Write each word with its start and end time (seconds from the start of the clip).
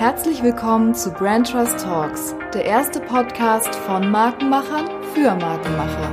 Herzlich 0.00 0.42
willkommen 0.42 0.94
zu 0.94 1.12
Brand 1.12 1.50
Trust 1.50 1.80
Talks, 1.80 2.34
der 2.54 2.64
erste 2.64 3.00
Podcast 3.00 3.74
von 3.74 4.10
Markenmachern 4.10 4.88
für 5.12 5.34
Markenmacher. 5.34 6.10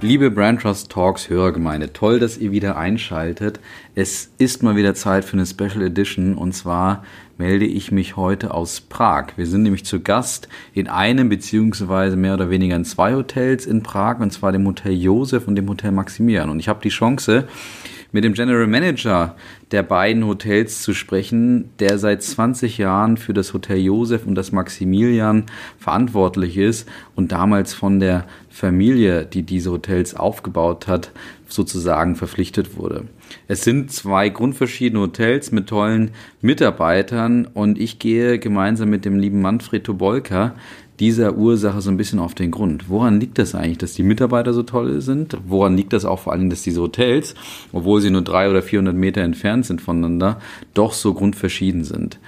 Liebe 0.00 0.30
Brand 0.30 0.62
Trust 0.62 0.92
Talks 0.92 1.28
Hörergemeinde, 1.28 1.92
toll, 1.92 2.20
dass 2.20 2.38
ihr 2.38 2.52
wieder 2.52 2.76
einschaltet. 2.76 3.58
Es 3.96 4.30
ist 4.38 4.62
mal 4.62 4.76
wieder 4.76 4.94
Zeit 4.94 5.24
für 5.24 5.32
eine 5.32 5.46
Special 5.46 5.82
Edition 5.82 6.36
und 6.36 6.52
zwar 6.52 7.02
melde 7.36 7.66
ich 7.66 7.90
mich 7.90 8.16
heute 8.16 8.54
aus 8.54 8.80
Prag. 8.80 9.32
Wir 9.34 9.48
sind 9.48 9.64
nämlich 9.64 9.84
zu 9.84 9.98
Gast 9.98 10.48
in 10.72 10.86
einem 10.86 11.28
beziehungsweise 11.28 12.14
mehr 12.14 12.34
oder 12.34 12.48
weniger 12.48 12.76
in 12.76 12.84
zwei 12.84 13.14
Hotels 13.14 13.66
in 13.66 13.82
Prag 13.82 14.20
und 14.20 14.32
zwar 14.32 14.52
dem 14.52 14.64
Hotel 14.64 14.92
Josef 14.92 15.48
und 15.48 15.56
dem 15.56 15.68
Hotel 15.68 15.90
Maximilian. 15.90 16.48
Und 16.48 16.60
ich 16.60 16.68
habe 16.68 16.80
die 16.80 16.90
Chance, 16.90 17.48
mit 18.16 18.24
dem 18.24 18.32
General 18.32 18.66
Manager 18.66 19.36
der 19.72 19.82
beiden 19.82 20.26
Hotels 20.26 20.80
zu 20.80 20.94
sprechen, 20.94 21.68
der 21.80 21.98
seit 21.98 22.22
20 22.22 22.78
Jahren 22.78 23.18
für 23.18 23.34
das 23.34 23.52
Hotel 23.52 23.76
Josef 23.76 24.24
und 24.24 24.36
das 24.36 24.52
Maximilian 24.52 25.44
verantwortlich 25.78 26.56
ist 26.56 26.88
und 27.14 27.30
damals 27.30 27.74
von 27.74 28.00
der 28.00 28.24
Familie, 28.48 29.26
die 29.26 29.42
diese 29.42 29.70
Hotels 29.70 30.14
aufgebaut 30.14 30.86
hat, 30.86 31.10
sozusagen 31.46 32.16
verpflichtet 32.16 32.78
wurde. 32.78 33.04
Es 33.48 33.64
sind 33.64 33.92
zwei 33.92 34.30
grundverschiedene 34.30 35.02
Hotels 35.02 35.52
mit 35.52 35.66
tollen 35.66 36.12
Mitarbeitern 36.40 37.46
und 37.52 37.78
ich 37.78 37.98
gehe 37.98 38.38
gemeinsam 38.38 38.88
mit 38.88 39.04
dem 39.04 39.18
lieben 39.18 39.42
Manfred 39.42 39.84
Tobolka 39.84 40.54
dieser 41.00 41.36
Ursache 41.36 41.80
so 41.80 41.90
ein 41.90 41.96
bisschen 41.96 42.18
auf 42.18 42.34
den 42.34 42.50
Grund. 42.50 42.88
Woran 42.88 43.20
liegt 43.20 43.38
das 43.38 43.54
eigentlich, 43.54 43.78
dass 43.78 43.94
die 43.94 44.02
Mitarbeiter 44.02 44.52
so 44.52 44.62
toll 44.62 45.00
sind? 45.00 45.36
Woran 45.46 45.76
liegt 45.76 45.92
das 45.92 46.04
auch 46.04 46.20
vor 46.20 46.32
allem, 46.32 46.50
dass 46.50 46.62
diese 46.62 46.80
Hotels, 46.80 47.34
obwohl 47.72 48.00
sie 48.00 48.10
nur 48.10 48.22
drei 48.22 48.48
oder 48.50 48.62
400 48.62 48.94
Meter 48.94 49.22
entfernt 49.22 49.66
sind 49.66 49.80
voneinander, 49.80 50.40
doch 50.74 50.92
so 50.92 51.14
grundverschieden 51.14 51.84
sind? 51.84 52.18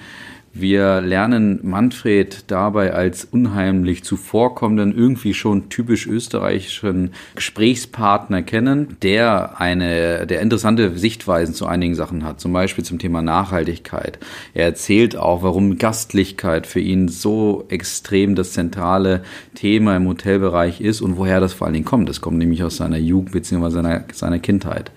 Wir 0.54 1.00
lernen 1.00 1.60
Manfred 1.62 2.50
dabei 2.50 2.92
als 2.92 3.24
unheimlich 3.24 4.02
zuvorkommenden, 4.02 4.96
irgendwie 4.96 5.34
schon 5.34 5.68
typisch 5.68 6.06
österreichischen 6.06 7.10
Gesprächspartner 7.34 8.42
kennen, 8.42 8.96
der 9.02 9.60
eine, 9.60 10.26
der 10.26 10.40
interessante 10.40 10.96
Sichtweisen 10.96 11.54
zu 11.54 11.66
einigen 11.66 11.94
Sachen 11.94 12.24
hat, 12.24 12.40
zum 12.40 12.52
Beispiel 12.52 12.84
zum 12.84 12.98
Thema 12.98 13.22
Nachhaltigkeit. 13.22 14.18
Er 14.54 14.64
erzählt 14.64 15.16
auch, 15.16 15.42
warum 15.42 15.78
Gastlichkeit 15.78 16.66
für 16.66 16.80
ihn 16.80 17.08
so 17.08 17.66
extrem 17.68 18.34
das 18.34 18.52
zentrale 18.52 19.22
Thema 19.54 19.96
im 19.96 20.08
Hotelbereich 20.08 20.80
ist 20.80 21.02
und 21.02 21.18
woher 21.18 21.40
das 21.40 21.52
vor 21.52 21.66
allen 21.66 21.74
Dingen 21.74 21.84
kommt. 21.84 22.08
Das 22.08 22.20
kommt 22.20 22.38
nämlich 22.38 22.64
aus 22.64 22.78
seiner 22.78 22.98
Jugend 22.98 23.32
bzw. 23.32 23.70
Seiner, 23.70 24.04
seiner 24.12 24.38
Kindheit. 24.38 24.90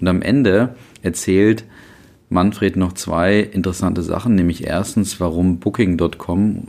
Und 0.00 0.08
am 0.08 0.22
Ende 0.22 0.74
erzählt 1.02 1.64
Manfred 2.32 2.76
noch 2.76 2.94
zwei 2.94 3.40
interessante 3.40 4.02
Sachen, 4.02 4.34
nämlich 4.34 4.66
erstens, 4.66 5.20
warum 5.20 5.58
Booking.com 5.58 6.68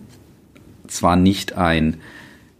zwar 0.87 1.15
nicht 1.15 1.57
ein 1.57 1.97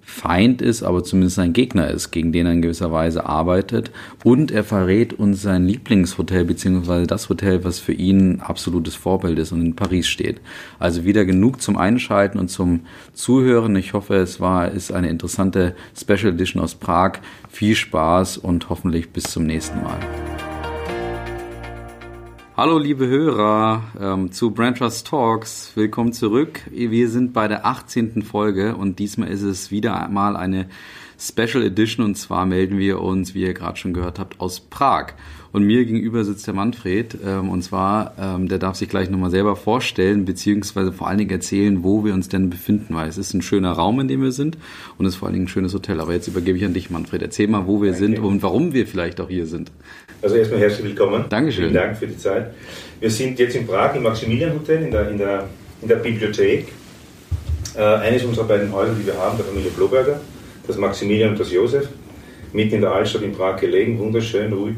Feind 0.06 0.62
ist, 0.62 0.84
aber 0.84 1.04
zumindest 1.04 1.40
ein 1.40 1.54
Gegner 1.54 1.90
ist, 1.90 2.12
gegen 2.12 2.32
den 2.32 2.46
er 2.46 2.52
in 2.52 2.62
gewisser 2.62 2.92
Weise 2.92 3.26
arbeitet. 3.26 3.90
Und 4.24 4.52
er 4.52 4.64
verrät 4.64 5.14
uns 5.14 5.42
sein 5.42 5.66
Lieblingshotel, 5.66 6.46
beziehungsweise 6.46 7.08
das 7.08 7.30
Hotel, 7.30 7.64
was 7.64 7.80
für 7.80 7.94
ihn 7.94 8.34
ein 8.34 8.42
absolutes 8.42 8.96
Vorbild 8.96 9.40
ist 9.40 9.54
und 9.54 9.66
in 9.66 9.76
Paris 9.76 10.08
steht. 10.08 10.40
Also 10.78 11.04
wieder 11.04 11.26
genug 11.26 11.62
zum 11.62 11.78
Einschalten 11.78 12.38
und 12.38 12.50
zum 12.50 12.82
Zuhören. 13.14 13.76
Ich 13.76 13.94
hoffe, 13.94 14.16
es 14.16 14.40
war, 14.40 14.72
ist 14.72 14.92
eine 14.92 15.10
interessante 15.10 15.76
Special 16.00 16.34
Edition 16.34 16.62
aus 16.62 16.76
Prag. 16.76 17.14
Viel 17.50 17.76
Spaß 17.76 18.38
und 18.38 18.70
hoffentlich 18.70 19.10
bis 19.12 19.24
zum 19.24 19.46
nächsten 19.46 19.82
Mal. 19.82 20.00
Hallo 22.56 22.78
liebe 22.78 23.08
Hörer 23.08 23.82
ähm, 24.00 24.32
zu 24.32 24.52
Brand 24.52 24.78
Trust 24.78 25.08
Talks. 25.08 25.72
Willkommen 25.74 26.14
zurück. 26.14 26.62
Wir 26.70 27.10
sind 27.10 27.34
bei 27.34 27.48
der 27.48 27.66
18. 27.66 28.22
Folge 28.22 28.76
und 28.76 29.00
diesmal 29.00 29.30
ist 29.30 29.42
es 29.42 29.72
wieder 29.72 30.00
einmal 30.00 30.38
eine 30.38 30.68
Special 31.18 31.64
Edition 31.64 32.06
und 32.06 32.14
zwar 32.14 32.46
melden 32.46 32.78
wir 32.78 33.02
uns, 33.02 33.34
wie 33.34 33.42
ihr 33.42 33.56
gerade 33.56 33.78
schon 33.78 33.96
gehört 33.96 34.20
habt, 34.20 34.40
aus 34.40 34.60
Prag. 34.60 35.14
Und 35.54 35.66
mir 35.66 35.86
gegenüber 35.86 36.26
sitzt 36.26 36.48
der 36.48 36.56
Manfred 36.56 37.16
ähm, 37.24 37.50
und 37.50 37.62
zwar, 37.62 38.16
ähm, 38.20 38.48
der 38.50 38.58
darf 38.58 38.76
sich 38.76 38.90
gleich 38.90 39.12
nochmal 39.12 39.30
selber 39.30 39.56
vorstellen, 39.56 40.26
beziehungsweise 40.26 40.92
vor 40.92 41.08
allen 41.08 41.20
Dingen 41.20 41.30
erzählen, 41.30 41.84
wo 41.84 42.04
wir 42.04 42.16
uns 42.16 42.28
denn 42.28 42.50
befinden, 42.50 42.96
weil 42.96 43.08
es 43.08 43.20
ist 43.20 43.36
ein 43.36 43.44
schöner 43.44 43.72
Raum, 43.72 44.00
in 44.00 44.08
dem 44.08 44.24
wir 44.24 44.32
sind 44.32 44.58
und 44.98 45.06
es 45.06 45.14
ist 45.14 45.20
vor 45.20 45.28
allen 45.28 45.36
Dingen 45.36 45.46
ein 45.46 45.50
schönes 45.50 45.76
Hotel. 45.76 46.02
Aber 46.02 46.12
jetzt 46.12 46.28
übergebe 46.28 46.58
ich 46.58 46.66
an 46.66 46.74
dich, 46.74 46.90
Manfred. 46.90 47.22
Erzähl 47.22 47.48
mal, 47.48 47.68
wo 47.68 47.84
wir 47.84 47.92
Danke. 47.92 48.04
sind 48.04 48.20
und 48.20 48.42
warum 48.42 48.74
wir 48.74 48.88
vielleicht 48.88 49.22
auch 49.22 49.30
hier 49.30 49.46
sind. 49.46 49.72
Also 50.24 50.38
erstmal 50.38 50.60
herzlich 50.60 50.88
willkommen. 50.88 51.26
Dankeschön. 51.30 51.66
Vielen 51.66 51.76
Dank 51.76 51.98
für 51.98 52.08
die 52.08 52.18
Zeit. 52.18 52.52
Wir 53.00 53.12
sind 53.12 53.38
jetzt 53.38 53.56
in 53.56 53.68
Prag 53.68 53.96
im 53.96 54.02
Maximilian 54.02 54.54
Hotel 54.54 54.82
in 54.82 54.90
der, 54.90 55.12
in 55.12 55.20
der, 55.20 55.50
in 55.84 55.88
der 55.88 55.98
Bibliothek. 55.98 56.70
Äh, 57.76 57.80
eines 57.80 58.24
unserer 58.24 58.46
beiden 58.46 58.72
Häuser, 58.72 58.96
die 59.00 59.06
wir 59.06 59.18
haben, 59.20 59.38
der 59.38 59.46
Familie 59.46 59.70
Bloberger, 59.70 60.20
das 60.66 60.78
Maximilian 60.78 61.30
und 61.32 61.40
das 61.40 61.52
Josef, 61.52 61.90
mitten 62.54 62.74
in 62.74 62.82
der 62.82 62.92
Altstadt 62.92 63.22
in 63.22 63.34
Prag 63.34 63.60
gelegen, 63.60 64.00
wunderschön, 64.00 64.52
ruhig 64.52 64.78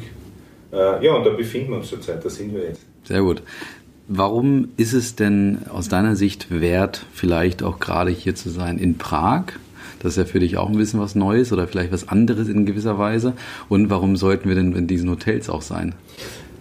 ja, 0.76 1.14
und 1.14 1.26
da 1.26 1.32
befinden 1.32 1.72
wir 1.72 1.78
uns 1.78 1.90
zurzeit, 1.90 2.24
da 2.24 2.30
sind 2.30 2.54
wir 2.54 2.64
jetzt. 2.64 2.82
Sehr 3.04 3.22
gut. 3.22 3.42
Warum 4.08 4.70
ist 4.78 4.94
es 4.94 5.16
denn 5.16 5.60
aus 5.70 5.90
deiner 5.90 6.16
Sicht 6.16 6.48
wert, 6.52 7.06
vielleicht 7.14 7.64
auch 7.64 7.80
gerade 7.80 8.12
hier 8.12 8.36
zu 8.36 8.50
sein 8.50 8.78
in 8.78 8.98
Prag? 8.98 9.46
Das 10.00 10.12
ist 10.12 10.18
ja 10.18 10.26
für 10.26 10.40
dich 10.40 10.58
auch 10.58 10.70
ein 10.70 10.78
bisschen 10.78 11.00
was 11.00 11.16
Neues 11.16 11.52
oder 11.52 11.68
vielleicht 11.68 11.92
was 11.92 12.08
anderes 12.08 12.48
in 12.48 12.66
gewisser 12.66 13.00
Weise. 13.00 13.34
Und 13.70 13.90
warum 13.90 14.16
sollten 14.16 14.48
wir 14.48 14.56
denn 14.56 14.74
in 14.74 14.86
diesen 14.86 15.10
Hotels 15.10 15.50
auch 15.50 15.64
sein? 15.64 15.96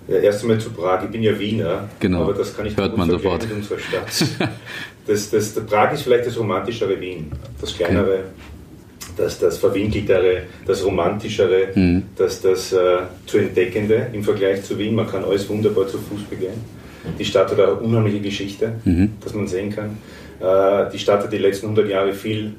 Ja, 0.08 0.16
erst 0.16 0.42
einmal 0.42 0.58
zu 0.58 0.70
Prag. 0.70 1.04
Ich 1.04 1.10
bin 1.10 1.22
ja 1.22 1.38
Wiener, 1.38 1.88
genau. 2.00 2.22
aber 2.22 2.34
das 2.34 2.56
kann 2.56 2.66
ich 2.66 2.76
Hört 2.76 2.96
man 2.96 3.10
sofort. 3.10 3.42
mit 3.42 3.56
unserer 3.56 3.78
Stadt. 3.78 4.06
Das, 5.06 5.30
das, 5.30 5.54
das, 5.54 5.66
Prag 5.66 5.92
ist 5.92 6.02
vielleicht 6.02 6.26
das 6.26 6.38
romantischere 6.38 6.98
Wien, 6.98 7.30
das 7.60 7.76
kleinere, 7.76 8.14
okay 8.14 8.53
das, 9.16 9.38
das 9.38 9.58
Verwinkeltere, 9.58 10.42
das 10.66 10.84
Romantischere, 10.84 11.68
mhm. 11.74 12.02
das, 12.16 12.40
das 12.40 12.72
äh, 12.72 12.98
zu 13.26 13.38
Entdeckende 13.38 14.08
im 14.12 14.22
Vergleich 14.22 14.62
zu 14.64 14.78
Wien. 14.78 14.94
Man 14.94 15.06
kann 15.06 15.24
alles 15.24 15.48
wunderbar 15.48 15.86
zu 15.86 15.98
Fuß 15.98 16.22
begehen. 16.24 16.84
Die 17.18 17.24
Stadt 17.24 17.50
hat 17.50 17.60
eine 17.60 17.74
unheimliche 17.74 18.20
Geschichte, 18.20 18.72
mhm. 18.84 19.10
dass 19.22 19.34
man 19.34 19.46
sehen 19.46 19.70
kann. 19.70 19.98
Äh, 20.40 20.90
die 20.90 20.98
Stadt 20.98 21.22
hat 21.24 21.32
die 21.32 21.38
letzten 21.38 21.66
100 21.66 21.88
Jahre 21.88 22.12
viel, 22.12 22.54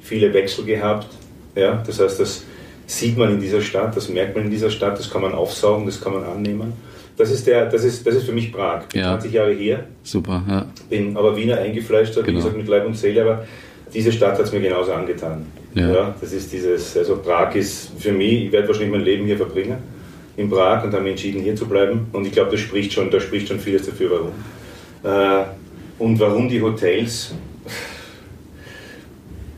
viele 0.00 0.32
Wechsel 0.32 0.64
gehabt. 0.64 1.08
Ja? 1.54 1.82
Das 1.86 2.00
heißt, 2.00 2.20
das 2.20 2.44
sieht 2.86 3.16
man 3.16 3.32
in 3.32 3.40
dieser 3.40 3.60
Stadt, 3.60 3.96
das 3.96 4.08
merkt 4.08 4.36
man 4.36 4.44
in 4.44 4.50
dieser 4.50 4.70
Stadt, 4.70 4.98
das 4.98 5.10
kann 5.10 5.22
man 5.22 5.32
aufsaugen, 5.32 5.86
das 5.86 6.00
kann 6.00 6.12
man 6.12 6.24
annehmen. 6.24 6.72
Das 7.16 7.30
ist, 7.30 7.46
der, 7.46 7.66
das 7.66 7.84
ist, 7.84 8.06
das 8.06 8.16
ist 8.16 8.24
für 8.24 8.32
mich 8.32 8.52
Prag. 8.52 8.84
Ja. 8.92 9.10
20 9.10 9.32
Jahre 9.32 9.52
hier. 9.52 9.84
Super, 10.02 10.42
ja. 10.48 10.66
Bin 10.90 11.16
aber 11.16 11.36
Wiener 11.36 11.58
eingefleischt, 11.58 12.14
genau. 12.14 12.26
wie 12.26 12.34
gesagt, 12.34 12.56
mit 12.56 12.66
Leib 12.66 12.86
und 12.86 12.96
Seele, 12.96 13.22
aber 13.22 13.44
diese 13.92 14.10
Stadt 14.10 14.32
hat 14.32 14.46
es 14.46 14.52
mir 14.52 14.60
genauso 14.60 14.92
angetan. 14.92 15.46
Ja. 15.74 15.92
ja. 15.92 16.14
das 16.20 16.32
ist 16.32 16.52
dieses, 16.52 16.96
also 16.96 17.16
Prag 17.16 17.54
ist 17.54 17.90
für 17.98 18.12
mich, 18.12 18.46
ich 18.46 18.52
werde 18.52 18.68
wahrscheinlich 18.68 18.92
mein 18.92 19.04
Leben 19.04 19.26
hier 19.26 19.36
verbringen, 19.36 19.78
in 20.36 20.48
Prag 20.48 20.84
und 20.84 20.92
habe 20.92 21.02
mich 21.02 21.12
entschieden, 21.12 21.42
hier 21.42 21.56
zu 21.56 21.66
bleiben. 21.66 22.06
Und 22.12 22.26
ich 22.26 22.32
glaube, 22.32 22.52
das 22.52 22.60
spricht 22.60 22.92
schon, 22.92 23.10
da 23.10 23.20
spricht 23.20 23.48
schon 23.48 23.60
vieles 23.60 23.86
dafür, 23.86 24.10
warum. 24.10 25.42
Äh, 25.42 25.44
und 25.98 26.18
warum 26.18 26.48
die 26.48 26.60
Hotels? 26.60 27.34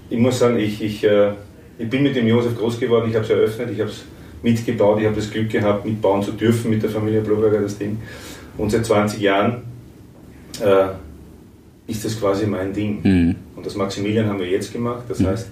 Ich 0.09 0.19
muss 0.19 0.39
sagen, 0.39 0.59
ich, 0.59 0.83
ich, 0.83 1.05
äh, 1.05 1.33
ich 1.79 1.89
bin 1.89 2.03
mit 2.03 2.17
dem 2.17 2.27
Josef 2.27 2.57
groß 2.57 2.79
geworden, 2.79 3.09
ich 3.09 3.15
habe 3.15 3.25
es 3.25 3.31
eröffnet, 3.31 3.71
ich 3.73 3.81
habe 3.81 3.91
es 3.91 4.05
mitgebaut, 4.43 5.01
ich 5.01 5.07
habe 5.07 5.17
das 5.17 5.31
Glück 5.31 5.51
gehabt, 5.51 5.85
mitbauen 5.85 6.23
zu 6.23 6.33
dürfen 6.33 6.71
mit 6.71 6.83
der 6.83 6.91
Familie 6.91 7.21
Bloberger 7.21 7.61
das 7.61 7.79
Ding. 7.79 7.99
Und 8.57 8.71
seit 8.71 8.87
20 8.87 9.21
Jahren 9.21 9.63
äh, 10.63 10.89
ist 11.91 12.05
das 12.05 12.19
quasi 12.19 12.47
mein 12.47 12.73
Ding. 12.73 13.01
Mhm. 13.03 13.37
Und 13.57 13.67
das 13.67 13.75
Maximilian 13.75 14.27
haben 14.27 14.39
wir 14.39 14.49
jetzt 14.49 14.73
gemacht. 14.73 15.05
Das 15.09 15.21
mhm. 15.21 15.27
heißt, 15.27 15.49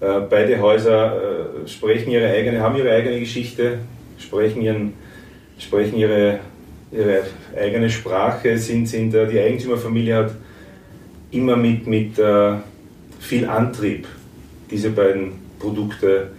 beide 0.00 0.60
Häuser 0.60 1.16
äh, 1.64 1.68
sprechen 1.68 2.10
ihre 2.10 2.28
eigene, 2.28 2.60
haben 2.60 2.76
ihre 2.76 2.92
eigene 2.92 3.20
Geschichte, 3.20 3.78
sprechen, 4.18 4.62
ihren, 4.62 4.92
sprechen 5.58 5.96
ihre, 5.96 6.40
ihre 6.92 7.22
eigene 7.56 7.88
Sprache, 7.88 8.58
sind, 8.58 8.86
sind 8.86 9.14
äh, 9.14 9.26
die 9.26 9.40
Eigentümerfamilie 9.40 10.16
hat 10.16 10.32
immer 11.32 11.56
mit, 11.56 11.86
mit 11.86 12.12
viel 13.18 13.46
Antrieb 13.46 14.06
diese 14.70 14.90
beiden 14.90 15.32
Produkte 15.58 16.30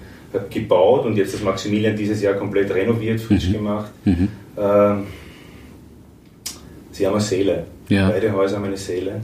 gebaut 0.49 1.05
und 1.05 1.17
jetzt 1.17 1.33
das 1.33 1.41
Maximilian 1.43 1.95
dieses 1.95 2.21
Jahr 2.21 2.33
komplett 2.35 2.73
renoviert, 2.73 3.19
frisch 3.19 3.49
mhm. 3.49 3.53
gemacht. 3.53 3.91
Mhm. 4.05 4.29
Ähm, 4.57 5.03
sie 6.91 7.05
haben 7.05 7.13
eine 7.13 7.21
Seele. 7.21 7.65
Ja. 7.89 8.09
Beide 8.09 8.33
Häuser 8.33 8.57
haben 8.57 8.65
eine 8.65 8.77
Seele. 8.77 9.21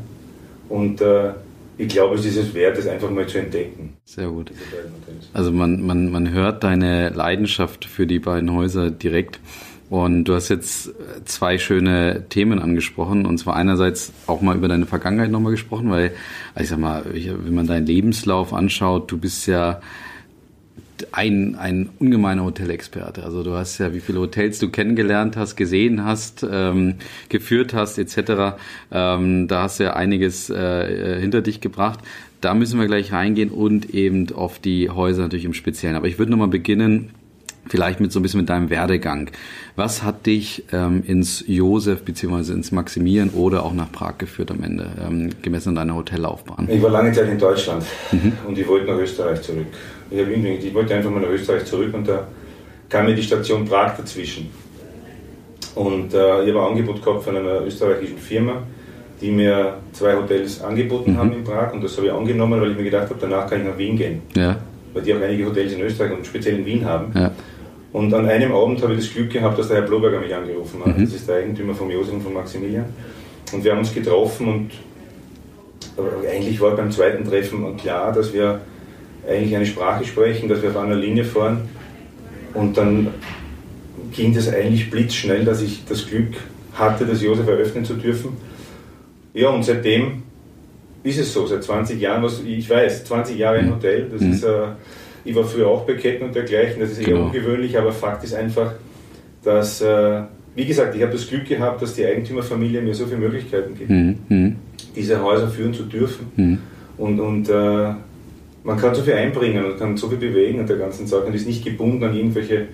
Und 0.70 1.02
äh, 1.02 1.32
ich 1.78 1.88
glaube, 1.88 2.16
es 2.16 2.26
ist 2.26 2.38
es 2.38 2.54
wert, 2.54 2.78
es 2.78 2.88
einfach 2.88 3.10
mal 3.10 3.28
zu 3.28 3.40
entdecken. 3.40 3.98
Sehr 4.06 4.28
gut. 4.28 4.52
Also 5.34 5.52
man, 5.52 5.86
man, 5.86 6.12
man 6.12 6.32
hört 6.32 6.64
deine 6.64 7.10
Leidenschaft 7.10 7.86
für 7.86 8.08
die 8.08 8.20
beiden 8.20 8.52
Häuser 8.54 8.92
direkt. 8.92 9.40
Und 9.90 10.24
du 10.24 10.34
hast 10.34 10.50
jetzt 10.50 10.92
zwei 11.26 11.58
schöne 11.58 12.26
Themen 12.30 12.60
angesprochen. 12.60 13.26
Und 13.26 13.38
zwar 13.38 13.56
einerseits 13.56 14.12
auch 14.28 14.42
mal 14.42 14.56
über 14.56 14.68
deine 14.68 14.86
Vergangenheit 14.86 15.30
nochmal 15.30 15.52
gesprochen, 15.52 15.90
weil, 15.92 16.14
ich 16.60 16.70
sag 16.70 16.80
mal, 16.80 17.04
wenn 17.06 17.54
man 17.54 17.68
deinen 17.68 17.86
Lebenslauf 17.86 18.54
anschaut, 18.54 19.12
du 19.12 19.18
bist 19.18 19.46
ja 19.46 19.82
ein, 21.12 21.56
ein 21.56 21.90
ungemeiner 22.00 22.44
Hotelexperte. 22.44 23.24
Also 23.24 23.44
du 23.44 23.54
hast 23.54 23.78
ja, 23.78 23.94
wie 23.94 24.00
viele 24.00 24.20
Hotels 24.20 24.60
du 24.60 24.70
kennengelernt 24.70 25.38
hast, 25.38 25.56
gesehen 25.56 26.04
hast, 26.04 26.46
ähm, 26.50 26.96
geführt 27.30 27.74
hast, 27.74 27.98
etc. 27.98 28.58
Ähm, 28.92 29.48
da 29.48 29.64
hast 29.64 29.80
du 29.80 29.86
ja 29.86 29.94
einiges 29.96 30.50
äh, 30.50 31.20
hinter 31.20 31.42
dich 31.42 31.62
gebracht. 31.62 32.00
Da 32.42 32.54
müssen 32.54 32.80
wir 32.80 32.88
gleich 32.88 33.12
reingehen 33.12 33.50
und 33.50 33.92
eben 33.92 34.32
auf 34.34 34.60
die 34.60 34.90
Häuser 34.90 35.24
natürlich 35.24 35.46
im 35.46 35.54
Speziellen. 35.54 35.96
Aber 35.96 36.08
ich 36.08 36.20
würde 36.20 36.32
nochmal 36.32 36.50
beginnen, 36.50 37.12
vielleicht 37.68 38.00
mit 38.00 38.12
so 38.12 38.20
ein 38.20 38.24
bisschen 38.24 38.42
mit 38.42 38.50
deinem 38.50 38.70
Werdegang. 38.70 39.30
Was 39.76 40.04
hat 40.04 40.26
dich 40.26 40.66
ähm, 40.72 41.04
ins 41.06 41.44
Josef 41.48 42.04
bzw. 42.04 42.54
ins 42.54 42.72
Maximilian 42.72 43.30
oder 43.30 43.64
auch 43.64 43.74
nach 43.74 43.92
Prag 43.92 44.18
geführt 44.18 44.52
am 44.52 44.64
Ende, 44.64 44.88
ähm, 45.02 45.30
gemessen 45.42 45.70
an 45.70 45.76
deiner 45.76 45.96
Hotellaufbahn? 45.96 46.68
Ich 46.70 46.82
war 46.82 46.90
lange 46.90 47.12
Zeit 47.12 47.30
in 47.30 47.40
Deutschland 47.40 47.84
mhm. 48.12 48.34
und 48.48 48.58
ich 48.58 48.68
wollte 48.68 48.88
nach 48.92 48.98
Österreich 48.98 49.42
zurück. 49.42 49.68
Ich, 50.12 50.20
ich 50.20 50.74
wollte 50.74 50.96
einfach 50.96 51.10
mal 51.10 51.22
nach 51.22 51.30
Österreich 51.30 51.66
zurück 51.66 51.94
und 51.94 52.08
da 52.08 52.28
kam 52.90 53.06
mir 53.06 53.16
die 53.16 53.24
Station 53.24 53.66
Prag 53.66 53.98
dazwischen. 53.98 54.50
Und 55.76 56.14
äh, 56.14 56.44
ich 56.44 56.50
habe 56.50 56.62
ein 56.62 56.72
Angebot 56.72 57.04
gehabt 57.04 57.24
von 57.24 57.36
einer 57.36 57.62
österreichischen 57.62 58.20
Firma, 58.20 58.62
die 59.20 59.32
mir 59.32 59.78
zwei 59.94 60.16
Hotels 60.16 60.62
angeboten 60.62 61.14
mhm. 61.14 61.18
haben 61.18 61.34
in 61.34 61.44
Prag 61.44 61.74
und 61.74 61.84
das 61.84 61.98
habe 61.98 62.08
ich 62.08 62.14
angenommen, 62.14 62.62
weil 62.62 62.72
ich 62.72 62.78
mir 62.78 62.84
gedacht 62.84 63.10
habe, 63.10 63.18
danach 63.20 63.50
kann 63.50 63.62
ich 63.62 63.68
nach 63.68 63.78
Wien 63.78 63.98
gehen. 63.98 64.22
Ja. 64.36 64.58
Weil 64.94 65.02
die 65.02 65.14
auch 65.16 65.22
einige 65.22 65.48
Hotels 65.48 65.74
in 65.74 65.82
Österreich 65.82 66.12
und 66.12 66.28
speziell 66.28 66.60
in 66.60 66.66
Wien 66.66 66.86
haben. 66.86 67.12
Ja. 67.16 67.32
Und 67.94 68.14
an 68.14 68.28
einem 68.28 68.52
Abend 68.52 68.82
habe 68.82 68.94
ich 68.94 69.02
das 69.02 69.14
Glück 69.14 69.32
gehabt, 69.32 69.58
dass 69.58 69.68
der 69.68 69.78
Herr 69.78 69.84
Bloberger 69.84 70.20
mich 70.20 70.34
angerufen 70.34 70.84
hat. 70.84 70.98
Mhm. 70.98 71.06
Das 71.06 71.14
ist 71.14 71.30
der 71.30 71.38
Eigentümer 71.38 71.76
vom 71.76 71.90
Josef 71.92 72.14
und 72.14 72.24
von 72.24 72.34
Maximilian. 72.34 72.86
Und 73.54 73.64
wir 73.64 73.72
haben 73.72 73.80
uns 73.80 73.94
getroffen 73.94 74.48
und 74.48 74.72
eigentlich 76.28 76.60
war 76.60 76.76
beim 76.76 76.92
zweiten 76.92 77.24
Treffen 77.24 77.78
klar, 77.78 78.12
dass 78.12 78.34
wir 78.34 78.62
eigentlich 79.30 79.56
eine 79.56 79.66
Sprache 79.66 80.04
sprechen, 80.06 80.50
dass 80.50 80.62
wir 80.62 80.72
auf 80.72 80.78
einer 80.78 80.96
Linie 80.96 81.24
fahren. 81.24 81.70
Und 82.56 82.78
dann 82.78 83.10
ging 84.12 84.34
das 84.34 84.52
eigentlich 84.52 84.90
blitzschnell, 84.90 85.46
dass 85.46 85.62
ich 85.62 85.86
das 85.86 86.08
Glück 86.08 86.34
hatte, 86.74 87.06
das 87.06 87.22
Josef 87.22 87.48
eröffnen 87.48 87.86
zu 87.86 87.94
dürfen. 87.94 88.38
Ja, 89.36 89.50
und 89.50 89.64
seitdem 89.64 90.24
ist 91.04 91.20
es 91.20 91.34
so, 91.34 91.46
seit 91.46 91.64
20 91.64 92.00
Jahren, 92.00 92.24
was 92.24 92.42
ich 92.44 92.70
weiß, 92.70 93.06
20 93.06 93.38
Jahre 93.38 93.60
ein 93.60 93.68
mhm. 93.68 93.76
Hotel, 93.76 94.10
das 94.12 94.22
mhm. 94.22 94.32
ist, 94.32 94.44
äh, 94.44 94.68
ich 95.26 95.36
war 95.36 95.44
früher 95.44 95.68
auch 95.68 95.86
bei 95.86 95.94
Ketten 95.94 96.26
und 96.26 96.36
dergleichen, 96.36 96.80
das 96.82 96.92
ist 96.92 97.00
eher 97.00 97.14
genau. 97.14 97.26
ungewöhnlich, 97.26 97.78
aber 97.78 97.92
Fakt 97.92 98.24
ist 98.24 98.34
einfach, 98.34 98.74
dass, 99.44 99.82
äh, 99.82 100.22
wie 100.56 100.66
gesagt, 100.66 100.96
ich 100.96 101.02
habe 101.02 101.12
das 101.12 101.28
Glück 101.28 101.46
gehabt, 101.46 101.82
dass 101.82 101.94
die 101.96 102.06
Eigentümerfamilie 102.06 102.82
mir 102.82 102.94
so 102.94 103.06
viele 103.06 103.20
Möglichkeiten 103.20 103.76
gibt, 103.76 103.90
mhm. 103.90 104.18
mhm. 104.30 104.56
diese 104.96 105.22
Häuser 105.22 105.48
führen 105.48 105.74
zu 105.74 105.84
dürfen. 105.84 106.28
Mhm. 106.36 106.58
Und, 106.98 107.20
und 107.20 107.50
äh, 107.50 107.94
man 108.64 108.78
kann 108.78 108.96
so 108.96 109.02
viel 109.02 109.14
einbringen 109.14 109.66
und 109.66 109.78
kann 109.78 109.98
so 109.98 110.08
viel 110.10 110.18
bewegen 110.18 110.60
an 110.60 110.68
der 110.68 110.78
ganzen 110.78 111.08
Sache 111.08 111.24
und 111.24 111.36
ist 111.36 111.48
nicht 111.48 111.64
gebunden 111.64 112.04
an 112.04 112.16
irgendwelche 112.16 112.68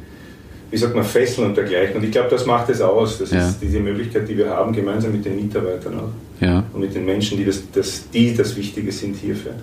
wie 0.71 0.77
sagt 0.77 0.95
man, 0.95 1.03
Fesseln 1.03 1.47
und 1.47 1.57
dergleichen. 1.57 1.97
Und 1.97 2.03
ich 2.03 2.11
glaube, 2.11 2.29
das 2.29 2.45
macht 2.45 2.69
es 2.69 2.81
aus. 2.81 3.17
Das 3.17 3.31
ja. 3.31 3.47
ist 3.47 3.59
diese 3.61 3.79
Möglichkeit, 3.79 4.27
die 4.27 4.37
wir 4.37 4.49
haben, 4.49 4.71
gemeinsam 4.71 5.11
mit 5.11 5.25
den 5.25 5.35
Mitarbeitern 5.35 5.95
auch. 5.99 6.43
Ja. 6.43 6.63
Und 6.73 6.81
mit 6.81 6.93
den 6.93 7.05
Menschen, 7.05 7.37
die 7.37 7.45
das, 7.45 7.63
das, 7.71 8.09
die 8.09 8.35
das 8.35 8.55
Wichtige 8.55 8.91
sind 8.91 9.15
hierfür, 9.15 9.53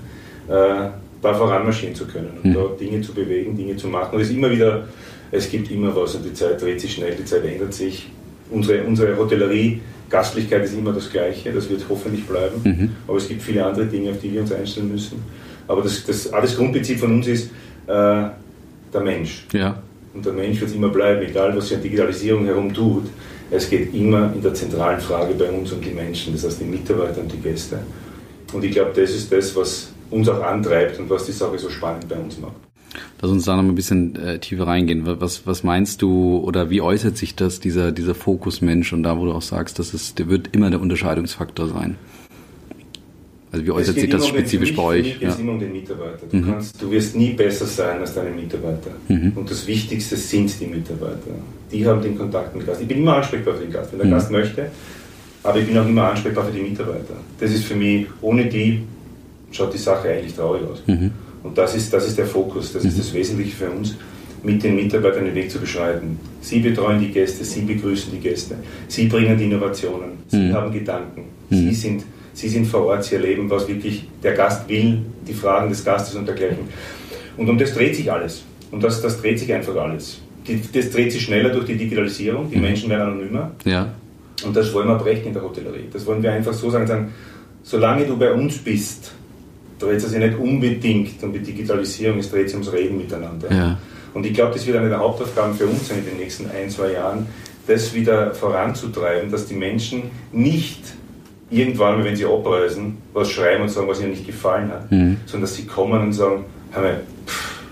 äh, 0.48 0.88
da 1.22 1.34
voranmarschieren 1.34 1.94
zu 1.94 2.06
können 2.06 2.30
und 2.42 2.50
mhm. 2.50 2.54
da 2.54 2.66
Dinge 2.78 3.00
zu 3.00 3.12
bewegen, 3.14 3.56
Dinge 3.56 3.76
zu 3.76 3.88
machen. 3.88 4.14
Und 4.14 4.20
es 4.20 4.28
ist 4.28 4.36
immer 4.36 4.50
wieder, 4.50 4.86
es 5.30 5.50
gibt 5.50 5.70
immer 5.70 5.94
was 5.94 6.14
und 6.16 6.24
die 6.24 6.34
Zeit 6.34 6.60
dreht 6.60 6.80
sich 6.80 6.94
schnell, 6.94 7.14
die 7.14 7.24
Zeit 7.24 7.44
ändert 7.44 7.72
sich. 7.72 8.10
Unsere, 8.50 8.84
unsere 8.84 9.16
Hotellerie, 9.16 9.80
Gastlichkeit 10.08 10.64
ist 10.64 10.74
immer 10.74 10.92
das 10.92 11.10
Gleiche, 11.10 11.52
das 11.52 11.68
wird 11.68 11.84
hoffentlich 11.88 12.24
bleiben. 12.26 12.60
Mhm. 12.62 12.90
Aber 13.08 13.16
es 13.18 13.26
gibt 13.26 13.42
viele 13.42 13.64
andere 13.64 13.86
Dinge, 13.86 14.10
auf 14.10 14.20
die 14.20 14.32
wir 14.32 14.42
uns 14.42 14.52
einstellen 14.52 14.90
müssen. 14.90 15.22
Aber 15.66 15.82
das, 15.82 16.04
das, 16.04 16.30
das 16.30 16.56
Grundprinzip 16.56 17.00
von 17.00 17.12
uns 17.12 17.26
ist 17.26 17.50
äh, 17.86 17.88
der 17.88 19.00
Mensch. 19.02 19.46
Ja. 19.52 19.82
Und 20.16 20.24
der 20.24 20.32
Mensch 20.32 20.58
wird 20.62 20.74
immer 20.74 20.88
bleiben, 20.88 21.20
egal 21.26 21.54
was 21.54 21.68
sich 21.68 21.76
an 21.76 21.82
Digitalisierung 21.82 22.46
herum 22.46 22.72
tut. 22.72 23.04
Es 23.50 23.68
geht 23.68 23.94
immer 23.94 24.32
in 24.34 24.40
der 24.40 24.54
zentralen 24.54 24.98
Frage 24.98 25.34
bei 25.34 25.50
uns 25.50 25.70
um 25.72 25.80
die 25.82 25.90
Menschen, 25.90 26.32
das 26.32 26.44
heißt 26.44 26.60
die 26.60 26.64
Mitarbeiter 26.64 27.20
und 27.20 27.30
die 27.30 27.36
Gäste. 27.36 27.78
Und 28.50 28.64
ich 28.64 28.72
glaube, 28.72 28.92
das 28.96 29.10
ist 29.10 29.30
das, 29.30 29.54
was 29.54 29.92
uns 30.10 30.26
auch 30.30 30.42
antreibt 30.42 30.98
und 30.98 31.10
was 31.10 31.26
die 31.26 31.32
Sache 31.32 31.58
so 31.58 31.68
spannend 31.68 32.08
bei 32.08 32.16
uns 32.16 32.38
macht. 32.38 32.54
Lass 33.20 33.30
uns 33.30 33.44
da 33.44 33.56
noch 33.56 33.62
ein 33.62 33.74
bisschen 33.74 34.16
äh, 34.16 34.38
tiefer 34.38 34.66
reingehen. 34.66 35.02
Was, 35.04 35.46
was 35.46 35.62
meinst 35.62 36.00
du 36.00 36.38
oder 36.38 36.70
wie 36.70 36.80
äußert 36.80 37.18
sich 37.18 37.36
das, 37.36 37.60
dieser, 37.60 37.92
dieser 37.92 38.14
Fokusmensch 38.14 38.94
und 38.94 39.02
da, 39.02 39.18
wo 39.18 39.26
du 39.26 39.32
auch 39.32 39.42
sagst, 39.42 39.78
das 39.78 39.92
ist, 39.92 40.18
der 40.18 40.28
wird 40.28 40.48
immer 40.56 40.70
der 40.70 40.80
Unterscheidungsfaktor 40.80 41.68
sein? 41.68 41.96
Also 43.56 43.66
wie 43.66 43.70
äußert 43.70 43.94
sich 43.94 44.10
das 44.10 44.22
um 44.22 44.28
spezifisch 44.28 44.76
bei 44.76 44.82
euch? 44.82 45.06
Es 45.06 45.18
geht 45.18 45.22
ja. 45.22 45.34
immer 45.36 45.52
um 45.52 45.58
den 45.58 45.72
Mitarbeiter. 45.72 46.26
Du, 46.30 46.36
mhm. 46.36 46.46
kannst, 46.46 46.82
du 46.82 46.90
wirst 46.90 47.16
nie 47.16 47.30
besser 47.30 47.64
sein 47.64 48.00
als 48.00 48.14
deine 48.14 48.30
Mitarbeiter. 48.30 48.90
Mhm. 49.08 49.32
Und 49.34 49.50
das 49.50 49.66
Wichtigste 49.66 50.14
sind 50.16 50.60
die 50.60 50.66
Mitarbeiter. 50.66 51.30
Die 51.72 51.86
haben 51.86 52.02
den 52.02 52.18
Kontakt 52.18 52.54
mit 52.54 52.64
dem 52.64 52.66
Gast. 52.66 52.82
Ich 52.82 52.88
bin 52.88 52.98
immer 52.98 53.16
ansprechbar 53.16 53.54
für 53.54 53.64
den 53.64 53.72
Gast, 53.72 53.92
wenn 53.92 54.00
der 54.00 54.08
mhm. 54.08 54.12
Gast 54.12 54.30
möchte, 54.30 54.70
aber 55.42 55.58
ich 55.58 55.66
bin 55.66 55.78
auch 55.78 55.88
immer 55.88 56.10
ansprechbar 56.10 56.44
für 56.44 56.52
die 56.52 56.68
Mitarbeiter. 56.68 57.14
Das 57.40 57.50
ist 57.50 57.64
für 57.64 57.76
mich, 57.76 58.06
ohne 58.20 58.44
die 58.44 58.82
schaut 59.52 59.72
die 59.72 59.78
Sache 59.78 60.10
eigentlich 60.10 60.34
traurig 60.34 60.62
aus. 60.70 60.82
Mhm. 60.86 61.12
Und 61.42 61.56
das 61.56 61.74
ist, 61.74 61.90
das 61.94 62.06
ist 62.06 62.18
der 62.18 62.26
Fokus, 62.26 62.74
das 62.74 62.84
ist 62.84 62.94
mhm. 62.94 62.98
das 62.98 63.14
Wesentliche 63.14 63.56
für 63.56 63.70
uns, 63.70 63.96
mit 64.42 64.62
den 64.62 64.76
Mitarbeitern 64.76 65.24
den 65.24 65.34
Weg 65.34 65.50
zu 65.50 65.58
beschreiten. 65.58 66.20
Sie 66.42 66.60
betreuen 66.60 67.00
die 67.00 67.08
Gäste, 67.08 67.42
sie 67.42 67.62
begrüßen 67.62 68.12
die 68.12 68.20
Gäste, 68.20 68.56
sie 68.86 69.06
bringen 69.06 69.38
die 69.38 69.44
Innovationen, 69.44 70.10
sie 70.28 70.36
mhm. 70.36 70.52
haben 70.52 70.72
Gedanken, 70.72 71.24
sie 71.50 71.72
sind 71.72 72.04
Sie 72.36 72.50
sind 72.50 72.66
vor 72.66 72.84
Ort, 72.84 73.04
Sie 73.04 73.14
erleben, 73.14 73.48
was 73.48 73.66
wirklich 73.66 74.06
der 74.22 74.34
Gast 74.34 74.68
will, 74.68 74.98
die 75.26 75.32
Fragen 75.32 75.70
des 75.70 75.82
Gastes 75.82 76.14
und 76.16 76.28
dergleichen. 76.28 76.68
Und 77.38 77.48
um 77.48 77.56
das 77.56 77.72
dreht 77.72 77.96
sich 77.96 78.12
alles. 78.12 78.44
Und 78.70 78.84
das, 78.84 79.00
das 79.00 79.22
dreht 79.22 79.38
sich 79.38 79.50
einfach 79.54 79.74
alles. 79.74 80.20
Die, 80.46 80.60
das 80.70 80.90
dreht 80.90 81.12
sich 81.12 81.22
schneller 81.22 81.48
durch 81.48 81.64
die 81.64 81.76
Digitalisierung, 81.76 82.50
die 82.50 82.56
mhm. 82.56 82.62
Menschen 82.62 82.90
werden 82.90 83.12
anonymer. 83.12 83.52
Ja. 83.64 83.94
Und 84.44 84.54
das 84.54 84.70
wollen 84.74 84.86
wir 84.86 84.96
brechen 84.96 85.28
in 85.28 85.32
der 85.32 85.42
Hotellerie. 85.42 85.86
Das 85.90 86.04
wollen 86.04 86.22
wir 86.22 86.30
einfach 86.30 86.52
so 86.52 86.68
sagen, 86.68 86.86
sagen 86.86 87.14
solange 87.62 88.04
du 88.04 88.18
bei 88.18 88.30
uns 88.30 88.58
bist, 88.58 89.12
dreht 89.78 89.96
es 89.96 90.10
sich 90.10 90.18
nicht 90.18 90.36
unbedingt 90.36 91.22
um 91.22 91.32
die 91.32 91.38
Digitalisierung, 91.38 92.18
es 92.18 92.30
dreht 92.30 92.48
sich 92.48 92.54
ums 92.56 92.70
Reden 92.70 92.98
miteinander. 92.98 93.50
Ja. 93.50 93.78
Und 94.12 94.26
ich 94.26 94.34
glaube, 94.34 94.52
das 94.52 94.66
wird 94.66 94.76
eine 94.76 94.90
der 94.90 94.98
Hauptaufgaben 94.98 95.54
für 95.54 95.66
uns 95.66 95.88
sein 95.88 96.00
in 96.00 96.04
den 96.04 96.18
nächsten 96.18 96.50
ein, 96.50 96.68
zwei 96.68 96.92
Jahren, 96.92 97.26
das 97.66 97.94
wieder 97.94 98.34
voranzutreiben, 98.34 99.30
dass 99.30 99.46
die 99.46 99.54
Menschen 99.54 100.02
nicht 100.32 100.82
irgendwann, 101.50 102.04
wenn 102.04 102.16
sie 102.16 102.24
abreisen, 102.24 102.98
was 103.12 103.30
schreiben 103.30 103.62
und 103.62 103.68
sagen, 103.68 103.88
was 103.88 104.00
ihnen 104.00 104.10
nicht 104.10 104.26
gefallen 104.26 104.70
hat, 104.70 104.90
mhm. 104.90 105.18
sondern 105.26 105.42
dass 105.42 105.54
sie 105.54 105.66
kommen 105.66 106.00
und 106.00 106.12
sagen, 106.12 106.44
wir, 106.72 107.00
pff, 107.26 107.62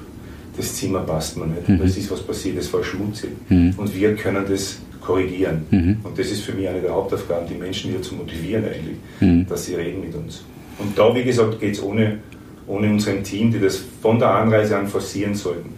das 0.56 0.75
Zimmer 0.76 1.00
passt 1.00 1.37
mir 1.37 1.47
nicht, 1.47 1.69
mhm. 1.69 1.81
das 1.81 1.97
ist 1.97 2.11
was 2.11 2.23
passiert, 2.23 2.59
das 2.59 2.73
war 2.73 2.85
schmutzig. 2.85 3.31
Mhm. 3.49 3.75
Und 3.76 3.94
wir 3.94 4.15
können 4.15 4.44
das 4.49 4.79
korrigieren. 5.00 5.67
Mhm. 5.71 5.99
Und 6.03 6.19
das 6.19 6.31
ist 6.31 6.43
für 6.43 6.53
mich 6.53 6.69
eine 6.69 6.81
der 6.81 6.94
Hauptaufgaben, 6.94 7.46
die 7.49 7.55
Menschen 7.55 7.93
wieder 7.93 8.03
zu 8.03 8.15
motivieren 8.15 8.65
eigentlich, 8.65 8.96
mhm. 9.20 9.46
dass 9.46 9.67
sie 9.67 9.75
reden 9.75 10.01
mit 10.01 10.15
uns. 10.15 10.44
Und 10.79 10.96
da, 10.99 11.15
wie 11.15 11.25
gesagt, 11.25 11.60
geht 11.60 11.75
es 11.75 11.82
ohne, 11.82 12.19
ohne 12.67 12.89
unserem 12.89 13.22
Team, 13.22 13.53
die 13.53 13.60
das 13.60 13.82
von 14.01 14.19
der 14.19 14.31
Anreise 14.31 14.77
an 14.77 14.89
forcieren 14.89 15.34
sollten, 15.34 15.70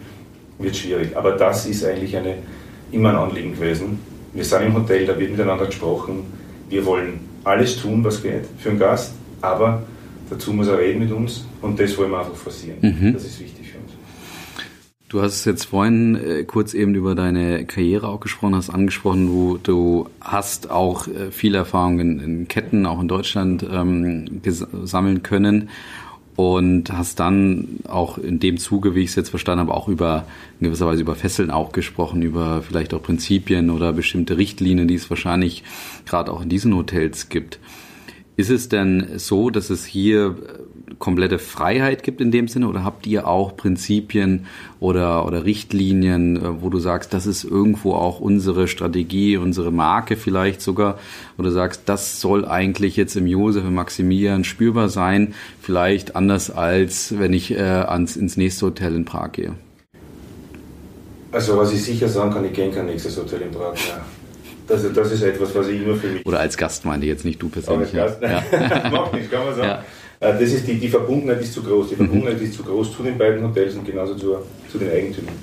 wird 0.59 0.77
schwierig. 0.77 1.17
Aber 1.17 1.33
das 1.33 1.67
ist 1.67 1.85
eigentlich 1.85 2.17
eine, 2.17 2.35
immer 2.93 3.11
ein 3.11 3.17
Anliegen 3.17 3.53
gewesen. 3.53 3.99
Wir 4.33 4.45
sind 4.45 4.63
im 4.63 4.75
Hotel, 4.75 5.07
da 5.07 5.19
wird 5.19 5.33
miteinander 5.33 5.67
gesprochen. 5.67 6.25
Wir 6.69 6.85
wollen 6.87 7.21
alles 7.47 7.81
tun, 7.81 8.03
was 8.05 8.23
geht 8.23 8.45
für 8.59 8.71
einen 8.71 8.79
Gast, 8.79 9.15
aber 9.41 9.83
dazu 10.29 10.53
muss 10.53 10.67
er 10.67 10.79
reden 10.79 11.01
mit 11.01 11.13
uns 11.13 11.47
und 11.63 11.79
das 11.79 11.97
wollen 11.97 12.11
wir 12.11 12.19
einfach 12.19 12.35
forcieren. 12.35 12.79
Mhm. 12.81 13.13
Das 13.13 13.25
ist 13.25 13.41
wichtig 13.41 13.71
für 13.71 13.79
uns. 13.79 13.93
Du 15.09 15.23
hast 15.23 15.45
jetzt 15.45 15.67
vorhin 15.67 16.17
äh, 16.17 16.43
kurz 16.43 16.75
eben 16.75 16.97
über 16.97 17.15
deine 17.15 17.65
Karriere 17.65 18.09
auch 18.09 18.19
gesprochen, 18.19 18.57
hast 18.57 18.71
angesprochen, 18.71 19.29
du, 19.29 19.59
du 19.63 20.09
hast 20.21 20.71
auch 20.71 21.07
äh, 21.07 21.31
viel 21.31 21.55
Erfahrung 21.55 22.01
in, 22.01 22.19
in, 22.19 22.49
Ketten, 22.49 22.85
auch 22.85 23.01
in 23.01 23.07
Deutschland 23.07 23.65
ähm, 23.71 24.43
sammeln 24.85 25.23
können 25.23 25.71
und 26.37 26.93
hast 26.93 27.19
dann 27.19 27.81
auch 27.89 28.19
in 28.19 28.39
dem 28.39 28.59
Zuge, 28.59 28.95
wie 28.95 29.01
ich 29.01 29.11
es 29.11 29.17
jetzt 29.17 29.31
verstanden 29.31 29.61
habe, 29.61 29.75
auch 29.75 29.89
über 29.89 30.27
in 30.61 30.67
gewisser 30.67 30.87
Weise 30.87 31.01
über 31.01 31.15
Fesseln 31.15 31.51
auch 31.51 31.73
gesprochen, 31.73 32.23
über 32.23 32.63
vielleicht 32.63 32.93
auch 32.93 33.03
Prinzipien 33.03 33.71
oder 33.71 33.95
bestimmte 33.95 34.37
Richtlinien, 34.37 34.87
die 34.87 34.95
es 34.95 35.09
wahrscheinlich 35.09 35.65
gerade 36.05 36.31
auch 36.31 36.43
in 36.43 36.51
diesen 36.51 36.75
Hotels 36.75 37.31
gibt. 37.31 37.59
Ist 38.37 38.51
es 38.51 38.69
denn 38.69 39.07
so, 39.17 39.49
dass 39.49 39.71
es 39.71 39.87
hier 39.87 40.37
komplette 40.99 41.39
Freiheit 41.39 42.03
gibt 42.03 42.21
in 42.21 42.31
dem 42.31 42.49
Sinne 42.49 42.69
oder 42.69 42.85
habt 42.85 43.07
ihr 43.07 43.27
auch 43.27 43.57
Prinzipien 43.57 44.47
oder, 44.81 45.27
oder 45.27 45.45
Richtlinien, 45.45 46.37
äh, 46.37 46.63
wo 46.63 46.71
du 46.71 46.79
sagst, 46.79 47.13
das 47.13 47.27
ist 47.27 47.45
irgendwo 47.45 47.95
auch 47.95 48.21
unsere 48.21 48.69
Strategie, 48.69 49.37
unsere 49.37 49.71
Marke 49.71 50.17
vielleicht 50.17 50.61
sogar, 50.61 50.99
oder 51.39 51.51
sagst, 51.51 51.83
das 51.87 52.21
soll 52.21 52.45
eigentlich 52.45 52.97
jetzt 52.97 53.17
im 53.17 53.27
Josef, 53.27 53.65
im 53.65 53.75
Maximilian 53.75 54.45
spürbar 54.45 54.89
sein, 54.89 55.35
vielleicht 55.61 56.17
anders 56.17 56.51
als 56.51 57.19
wenn 57.19 57.33
ich 57.33 57.53
äh, 57.53 57.61
ans, 57.61 58.17
ins 58.17 58.37
nächste 58.37 58.67
Hotel 58.67 58.95
in 58.95 59.05
Prag 59.05 59.33
gehe? 59.33 59.55
Also 61.33 61.57
was 61.57 61.73
ich 61.73 61.83
sicher 61.83 62.09
sagen 62.09 62.33
kann, 62.33 62.45
ich 62.45 62.53
gehe 62.53 62.71
kein 62.71 62.87
nächstes 62.87 63.17
Hotel 63.19 63.43
in 63.43 63.51
Prag 63.51 63.73
mehr. 63.73 64.05
Das, 64.67 64.93
das 64.93 65.13
ist 65.13 65.23
etwas, 65.23 65.55
was 65.55 65.69
ich 65.69 65.83
immer 65.83 65.95
für 65.95 66.09
mich... 66.09 66.27
Oder 66.27 66.41
als 66.41 66.57
Gast 66.57 66.85
meine 66.85 67.05
ich 67.05 67.09
jetzt, 67.09 67.25
nicht 67.25 67.41
du 67.41 67.49
persönlich. 67.49 67.99
Als 67.99 68.21
Gast, 68.21 68.53
ja. 68.53 68.91
Macht 68.91 69.13
nichts, 69.15 69.31
kann 69.31 69.45
man 69.45 69.55
sagen. 69.55 69.69
Ja. 70.21 70.29
Äh, 70.29 70.33
das 70.33 70.53
ist 70.53 70.67
die, 70.67 70.75
die 70.75 70.89
Verbundenheit 70.89 71.41
ist 71.41 71.53
zu 71.53 71.63
groß. 71.63 71.91
Die 71.91 71.95
mhm. 71.95 72.07
Verbundenheit 72.07 72.41
ist 72.41 72.55
zu 72.55 72.63
groß 72.63 72.97
zu 72.97 73.03
den 73.03 73.19
beiden 73.19 73.43
Hotels 73.45 73.75
und 73.75 73.87
genauso 73.87 74.15
zu, 74.15 74.37
zu 74.71 74.79
den 74.79 74.91
Eigentümern. 74.91 75.35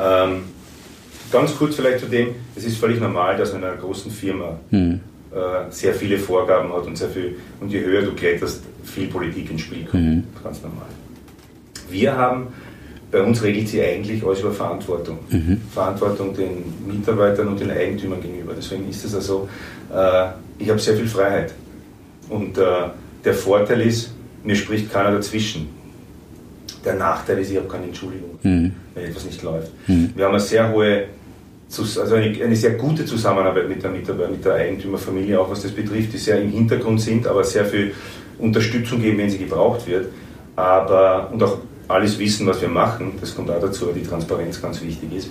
Ähm, 0.00 0.42
ganz 1.30 1.56
kurz 1.56 1.76
vielleicht 1.76 2.00
zu 2.00 2.06
dem, 2.06 2.28
es 2.56 2.64
ist 2.64 2.78
völlig 2.78 3.00
normal, 3.00 3.36
dass 3.36 3.52
man 3.52 3.62
in 3.62 3.68
einer 3.68 3.76
großen 3.76 4.10
Firma 4.10 4.58
mhm. 4.70 5.00
äh, 5.32 5.70
sehr 5.70 5.94
viele 5.94 6.18
Vorgaben 6.18 6.72
hat 6.72 6.86
und 6.86 6.96
sehr 6.96 7.10
viel, 7.10 7.36
und 7.60 7.70
je 7.70 7.80
höher 7.80 8.02
du 8.02 8.12
kletterst, 8.12 8.64
viel 8.84 9.08
Politik 9.08 9.50
ins 9.50 9.62
Spiel 9.62 9.84
kommt. 9.84 10.02
Mhm. 10.02 10.24
Ganz 10.42 10.62
normal. 10.62 10.86
Wir 11.90 12.16
haben, 12.16 12.48
bei 13.10 13.22
uns 13.22 13.42
regelt 13.42 13.68
sie 13.68 13.82
eigentlich 13.82 14.24
alles 14.24 14.40
über 14.40 14.52
Verantwortung. 14.52 15.18
Mhm. 15.30 15.60
Verantwortung 15.72 16.34
den 16.34 16.62
Mitarbeitern 16.86 17.48
und 17.48 17.60
den 17.60 17.70
Eigentümern 17.70 18.20
gegenüber. 18.20 18.52
Deswegen 18.56 18.88
ist 18.88 19.04
es 19.04 19.14
also, 19.14 19.48
äh, 19.94 20.26
ich 20.58 20.68
habe 20.68 20.78
sehr 20.78 20.96
viel 20.96 21.06
Freiheit. 21.06 21.54
Und 22.28 22.58
äh, 22.58 22.62
der 23.24 23.34
Vorteil 23.34 23.80
ist, 23.80 24.12
mir 24.44 24.54
spricht 24.54 24.92
keiner 24.92 25.12
dazwischen. 25.12 25.68
Der 26.84 26.94
Nachteil 26.94 27.38
ist, 27.38 27.50
ich 27.50 27.56
habe 27.56 27.68
keine 27.68 27.84
Entschuldigung, 27.84 28.38
mhm. 28.42 28.72
wenn 28.94 29.04
etwas 29.04 29.24
nicht 29.24 29.42
läuft. 29.42 29.72
Mhm. 29.88 30.12
Wir 30.14 30.26
haben 30.26 30.34
eine 30.34 30.40
sehr 30.40 30.70
hohe, 30.70 31.04
also 31.76 32.14
eine, 32.14 32.44
eine, 32.44 32.56
sehr 32.56 32.72
gute 32.72 33.04
Zusammenarbeit 33.04 33.68
mit 33.68 33.82
der 33.82 33.90
Mitarbeiter, 33.90 34.30
mit 34.30 34.44
der 34.44 34.54
Eigentümerfamilie, 34.54 35.40
auch 35.40 35.50
was 35.50 35.62
das 35.62 35.72
betrifft, 35.72 36.12
die 36.12 36.18
sehr 36.18 36.40
im 36.40 36.50
Hintergrund 36.50 37.00
sind, 37.00 37.26
aber 37.26 37.42
sehr 37.42 37.64
viel 37.64 37.94
Unterstützung 38.38 39.00
geben, 39.00 39.18
wenn 39.18 39.30
sie 39.30 39.38
gebraucht 39.38 39.86
wird. 39.86 40.06
Aber, 40.56 41.30
und 41.32 41.42
auch 41.42 41.58
alles 41.88 42.18
wissen, 42.18 42.46
was 42.46 42.60
wir 42.60 42.68
machen, 42.68 43.12
das 43.20 43.34
kommt 43.34 43.50
auch 43.50 43.60
dazu, 43.60 43.86
die 43.94 44.02
Transparenz 44.02 44.60
ganz 44.60 44.82
wichtig 44.82 45.12
ist. 45.14 45.30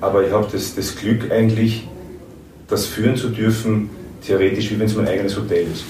Aber 0.00 0.24
ich 0.26 0.32
habe 0.32 0.46
das, 0.52 0.74
das 0.74 0.94
Glück 0.94 1.30
eigentlich, 1.30 1.88
das 2.68 2.86
führen 2.86 3.16
zu 3.16 3.30
dürfen, 3.30 3.90
theoretisch 4.24 4.70
wie 4.70 4.78
wenn 4.78 4.86
es 4.86 4.94
mein 4.94 5.08
eigenes 5.08 5.36
Hotel 5.36 5.66
ist. 5.72 5.84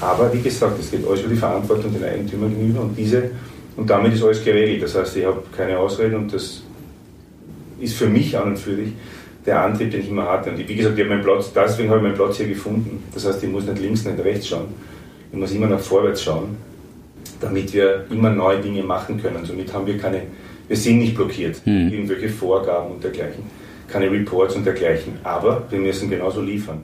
Aber 0.00 0.32
wie 0.32 0.40
gesagt, 0.40 0.78
es 0.80 0.90
geht 0.90 1.06
alles 1.06 1.20
über 1.20 1.30
die 1.30 1.36
Verantwortung 1.36 1.92
den 1.92 2.04
Eigentümern 2.04 2.50
gegenüber 2.50 2.82
und 2.82 2.96
diese 2.96 3.30
und 3.76 3.90
damit 3.90 4.14
ist 4.14 4.22
alles 4.22 4.42
geregelt. 4.42 4.82
Das 4.82 4.94
heißt, 4.94 5.16
ich 5.16 5.24
habe 5.24 5.42
keine 5.54 5.78
Ausreden 5.78 6.16
und 6.16 6.32
das 6.32 6.62
ist 7.78 7.94
für 7.94 8.06
mich 8.06 8.36
an 8.36 8.48
und 8.48 8.58
für 8.58 8.74
dich 8.74 8.92
der 9.44 9.62
Antrieb, 9.62 9.90
den 9.90 10.00
ich 10.00 10.08
immer 10.08 10.28
hatte. 10.28 10.50
Und 10.50 10.58
wie 10.58 10.74
gesagt, 10.74 10.98
ich 10.98 11.04
habe 11.04 11.14
meinen 11.14 11.24
Platz, 11.24 11.52
deswegen 11.54 11.90
habe 11.90 11.98
ich 11.98 12.04
meinen 12.04 12.14
Platz 12.14 12.38
hier 12.38 12.48
gefunden. 12.48 13.04
Das 13.14 13.26
heißt, 13.26 13.42
ich 13.42 13.50
muss 13.50 13.64
nicht 13.64 13.78
links, 13.78 14.04
nicht 14.04 14.18
rechts 14.18 14.48
schauen. 14.48 14.68
Ich 15.30 15.38
muss 15.38 15.52
immer 15.52 15.66
nach 15.66 15.78
vorwärts 15.78 16.22
schauen, 16.22 16.56
damit 17.40 17.72
wir 17.72 18.06
immer 18.10 18.30
neue 18.30 18.60
Dinge 18.60 18.82
machen 18.82 19.20
können. 19.20 19.44
Somit 19.44 19.72
haben 19.72 19.86
wir 19.86 19.98
keine, 19.98 20.22
wir 20.68 20.76
sind 20.76 20.98
nicht 20.98 21.14
blockiert, 21.14 21.60
hm. 21.64 21.88
irgendwelche 21.92 22.28
Vorgaben 22.28 22.92
und 22.92 23.04
dergleichen, 23.04 23.44
keine 23.88 24.10
Reports 24.10 24.56
und 24.56 24.64
dergleichen. 24.64 25.14
Aber 25.22 25.62
wir 25.70 25.78
müssen 25.78 26.10
genauso 26.10 26.40
liefern. 26.40 26.82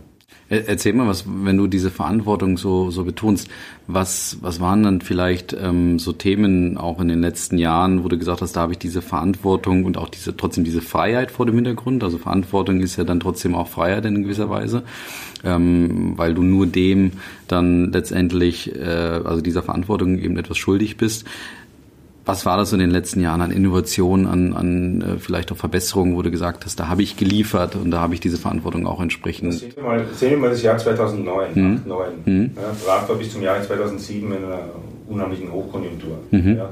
Erzähl 0.52 0.92
mal, 0.92 1.08
was, 1.08 1.24
wenn 1.26 1.56
du 1.56 1.66
diese 1.66 1.90
Verantwortung 1.90 2.58
so, 2.58 2.90
so 2.90 3.04
betonst, 3.04 3.48
was, 3.86 4.36
was 4.42 4.60
waren 4.60 4.82
dann 4.82 5.00
vielleicht 5.00 5.56
ähm, 5.58 5.98
so 5.98 6.12
Themen 6.12 6.76
auch 6.76 7.00
in 7.00 7.08
den 7.08 7.22
letzten 7.22 7.56
Jahren, 7.56 8.04
wo 8.04 8.08
du 8.08 8.18
gesagt 8.18 8.42
hast, 8.42 8.52
da 8.52 8.60
habe 8.60 8.72
ich 8.72 8.78
diese 8.78 9.00
Verantwortung 9.00 9.86
und 9.86 9.96
auch 9.96 10.10
diese 10.10 10.36
trotzdem 10.36 10.64
diese 10.64 10.82
Freiheit 10.82 11.30
vor 11.30 11.46
dem 11.46 11.54
Hintergrund. 11.54 12.04
Also 12.04 12.18
Verantwortung 12.18 12.80
ist 12.80 12.96
ja 12.96 13.04
dann 13.04 13.18
trotzdem 13.18 13.54
auch 13.54 13.66
Freiheit 13.66 14.04
in 14.04 14.24
gewisser 14.24 14.50
Weise, 14.50 14.82
ähm, 15.42 16.18
weil 16.18 16.34
du 16.34 16.42
nur 16.42 16.66
dem 16.66 17.12
dann 17.48 17.90
letztendlich, 17.90 18.76
äh, 18.76 18.84
also 19.24 19.40
dieser 19.40 19.62
Verantwortung 19.62 20.18
eben 20.18 20.36
etwas 20.36 20.58
schuldig 20.58 20.98
bist. 20.98 21.24
Was 22.24 22.46
war 22.46 22.56
das 22.56 22.72
in 22.72 22.78
den 22.78 22.90
letzten 22.90 23.20
Jahren 23.20 23.40
an 23.40 23.50
Innovationen, 23.50 24.26
an, 24.26 24.52
an 24.52 25.02
äh, 25.02 25.18
vielleicht 25.18 25.50
auch 25.50 25.56
Verbesserungen, 25.56 26.14
wo 26.14 26.22
du 26.22 26.30
gesagt 26.30 26.64
hast, 26.64 26.78
da 26.78 26.88
habe 26.88 27.02
ich 27.02 27.16
geliefert 27.16 27.74
und 27.74 27.90
da 27.90 28.00
habe 28.00 28.14
ich 28.14 28.20
diese 28.20 28.38
Verantwortung 28.38 28.86
auch 28.86 29.00
entsprechend. 29.00 29.54
Sehen 29.54 29.72
wir 29.74 29.82
mal, 29.82 30.04
sehen 30.14 30.30
wir 30.30 30.38
mal 30.38 30.50
das 30.50 30.62
Jahr 30.62 30.78
2009. 30.78 31.50
Mhm. 31.54 31.80
9. 31.84 32.08
Mhm. 32.24 32.50
Ja, 32.54 32.62
Prag 32.84 33.08
war 33.08 33.16
bis 33.16 33.32
zum 33.32 33.42
Jahr 33.42 33.60
2007 33.60 34.30
in 34.30 34.36
einer 34.36 34.60
unheimlichen 35.08 35.50
Hochkonjunktur. 35.50 36.18
Mhm. 36.30 36.56
Ja. 36.56 36.68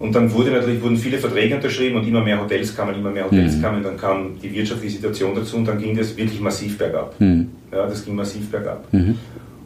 Und 0.00 0.14
dann 0.14 0.32
wurde 0.32 0.50
natürlich, 0.50 0.82
wurden 0.82 0.96
viele 0.96 1.18
Verträge 1.18 1.54
unterschrieben 1.54 1.96
und 1.96 2.06
immer 2.06 2.22
mehr 2.22 2.40
Hotels 2.40 2.76
kamen, 2.76 2.96
immer 2.96 3.10
mehr 3.10 3.26
Hotels 3.26 3.56
mhm. 3.56 3.62
kamen. 3.62 3.82
Dann 3.82 3.96
kam 3.96 4.38
die 4.42 4.52
wirtschaftliche 4.52 4.96
Situation 4.96 5.34
dazu 5.36 5.56
und 5.56 5.66
dann 5.66 5.78
ging 5.78 5.96
das 5.96 6.16
wirklich 6.16 6.40
massiv 6.40 6.76
bergab. 6.76 7.18
Mhm. 7.20 7.50
Ja, 7.70 7.86
das 7.86 8.04
ging 8.04 8.16
massiv 8.16 8.50
bergab. 8.50 8.92
Mhm. 8.92 9.16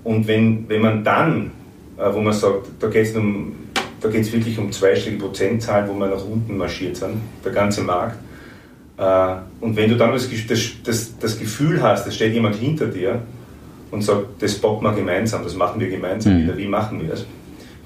Und 0.05 0.29
wenn, 0.29 0.69
wenn 0.69 0.83
man 0.83 1.03
dann, 1.03 1.51
äh, 1.97 2.13
wo 2.13 2.21
man 2.21 2.35
sagt, 2.35 2.69
da 2.79 2.89
geht 2.89 3.07
es 3.07 3.17
um 3.17 3.53
da 4.01 4.09
geht 4.09 4.23
es 4.23 4.33
wirklich 4.33 4.59
um 4.59 4.71
zweistellige 4.71 5.23
Prozentzahlen, 5.23 5.89
wo 5.89 5.95
wir 5.95 6.07
nach 6.07 6.25
unten 6.25 6.57
marschiert 6.57 6.97
sind, 6.97 7.21
der 7.45 7.53
ganze 7.53 7.83
Markt. 7.83 8.17
Äh, 8.97 9.35
und 9.61 9.77
wenn 9.77 9.91
du 9.91 9.97
dann 9.97 10.13
das, 10.13 10.29
das, 10.85 11.19
das 11.19 11.39
Gefühl 11.39 11.83
hast, 11.83 12.07
es 12.07 12.15
steht 12.15 12.35
jemand 12.35 12.57
hinter 12.57 12.87
dir 12.87 13.23
und 13.91 14.03
sagt, 14.03 14.41
das 14.41 14.55
bocken 14.55 14.87
wir 14.87 14.95
gemeinsam, 14.95 15.43
das 15.43 15.55
machen 15.55 15.81
wir 15.81 15.89
gemeinsam 15.89 16.35
mhm. 16.35 16.43
wieder, 16.43 16.57
wie 16.57 16.69
machen 16.69 17.01
wir 17.01 17.09
das 17.09 17.25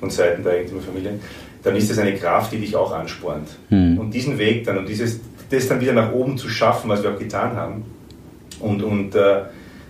von 0.01 0.11
Seiten 0.11 0.43
der 0.43 0.55
Eigentümerfamilie, 0.55 1.19
dann 1.63 1.77
ist 1.77 1.91
das 1.91 1.99
eine 1.99 2.15
Kraft, 2.15 2.53
die 2.53 2.59
dich 2.59 2.75
auch 2.75 2.93
anspornt. 2.93 3.49
Mhm. 3.71 3.99
Und 3.99 4.13
diesen 4.13 4.37
Weg 4.39 4.65
dann 4.65 4.79
und 4.79 4.89
dieses, 4.89 5.21
das 5.49 5.69
dann 5.69 5.81
wieder 5.81 5.93
nach 5.93 6.13
oben 6.13 6.37
zu 6.37 6.49
schaffen, 6.49 6.89
was 6.89 7.03
wir 7.03 7.13
auch 7.13 7.19
getan 7.19 7.57
haben, 7.57 7.85
und, 8.61 8.83
und 8.83 9.15
äh, 9.15 9.43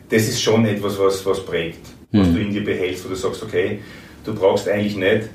das 0.09 0.23
ist 0.23 0.43
schon 0.43 0.65
etwas, 0.67 0.99
was, 0.99 1.25
was 1.25 1.45
prägt, 1.45 1.87
was 2.11 2.29
mhm. 2.29 2.35
du 2.35 2.41
in 2.41 2.53
dir 2.53 2.65
behältst, 2.65 3.05
wo 3.05 3.09
du 3.09 3.15
sagst, 3.15 3.43
okay, 3.43 3.81
du 4.25 4.35
brauchst 4.35 4.69
eigentlich 4.69 4.97
nicht 4.97 5.29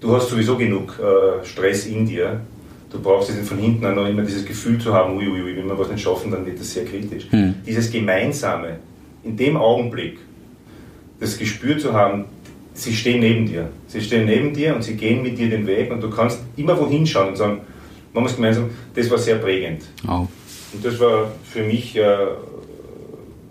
du 0.00 0.14
hast 0.14 0.28
sowieso 0.28 0.56
genug 0.56 0.98
äh, 0.98 1.44
Stress 1.44 1.86
in 1.86 2.06
dir. 2.06 2.40
Du 2.90 2.98
brauchst 3.00 3.30
jetzt 3.30 3.48
von 3.48 3.58
hinten 3.58 3.86
auch 3.86 3.94
noch 3.94 4.08
immer 4.08 4.22
dieses 4.22 4.44
Gefühl 4.44 4.78
zu 4.78 4.92
haben, 4.92 5.16
uiuiui, 5.16 5.42
ui, 5.42 5.56
wenn 5.56 5.66
wir 5.66 5.78
was 5.78 5.90
nicht 5.90 6.02
schaffen, 6.02 6.32
dann 6.32 6.44
wird 6.44 6.58
das 6.58 6.72
sehr 6.72 6.84
kritisch. 6.84 7.26
Hm. 7.30 7.54
Dieses 7.64 7.90
Gemeinsame, 7.90 8.78
in 9.22 9.36
dem 9.36 9.56
Augenblick, 9.56 10.18
das 11.20 11.38
Gespür 11.38 11.78
zu 11.78 11.92
haben, 11.92 12.24
sie 12.74 12.94
stehen 12.94 13.20
neben 13.20 13.46
dir. 13.46 13.68
Sie 13.86 14.00
stehen 14.00 14.26
neben 14.26 14.52
dir 14.52 14.74
und 14.74 14.82
sie 14.82 14.94
gehen 14.94 15.22
mit 15.22 15.38
dir 15.38 15.50
den 15.50 15.66
Weg 15.66 15.92
und 15.92 16.02
du 16.02 16.10
kannst 16.10 16.40
immer 16.56 16.78
wohin 16.78 17.06
schauen 17.06 17.28
und 17.28 17.36
sagen, 17.36 17.60
machen 18.12 18.24
wir 18.24 18.30
es 18.30 18.36
gemeinsam, 18.36 18.70
das 18.94 19.10
war 19.10 19.18
sehr 19.18 19.36
prägend. 19.36 19.82
Oh. 20.08 20.26
Und 20.72 20.84
das 20.84 20.98
war 20.98 21.30
für 21.44 21.62
mich, 21.62 21.96
äh, 21.96 22.16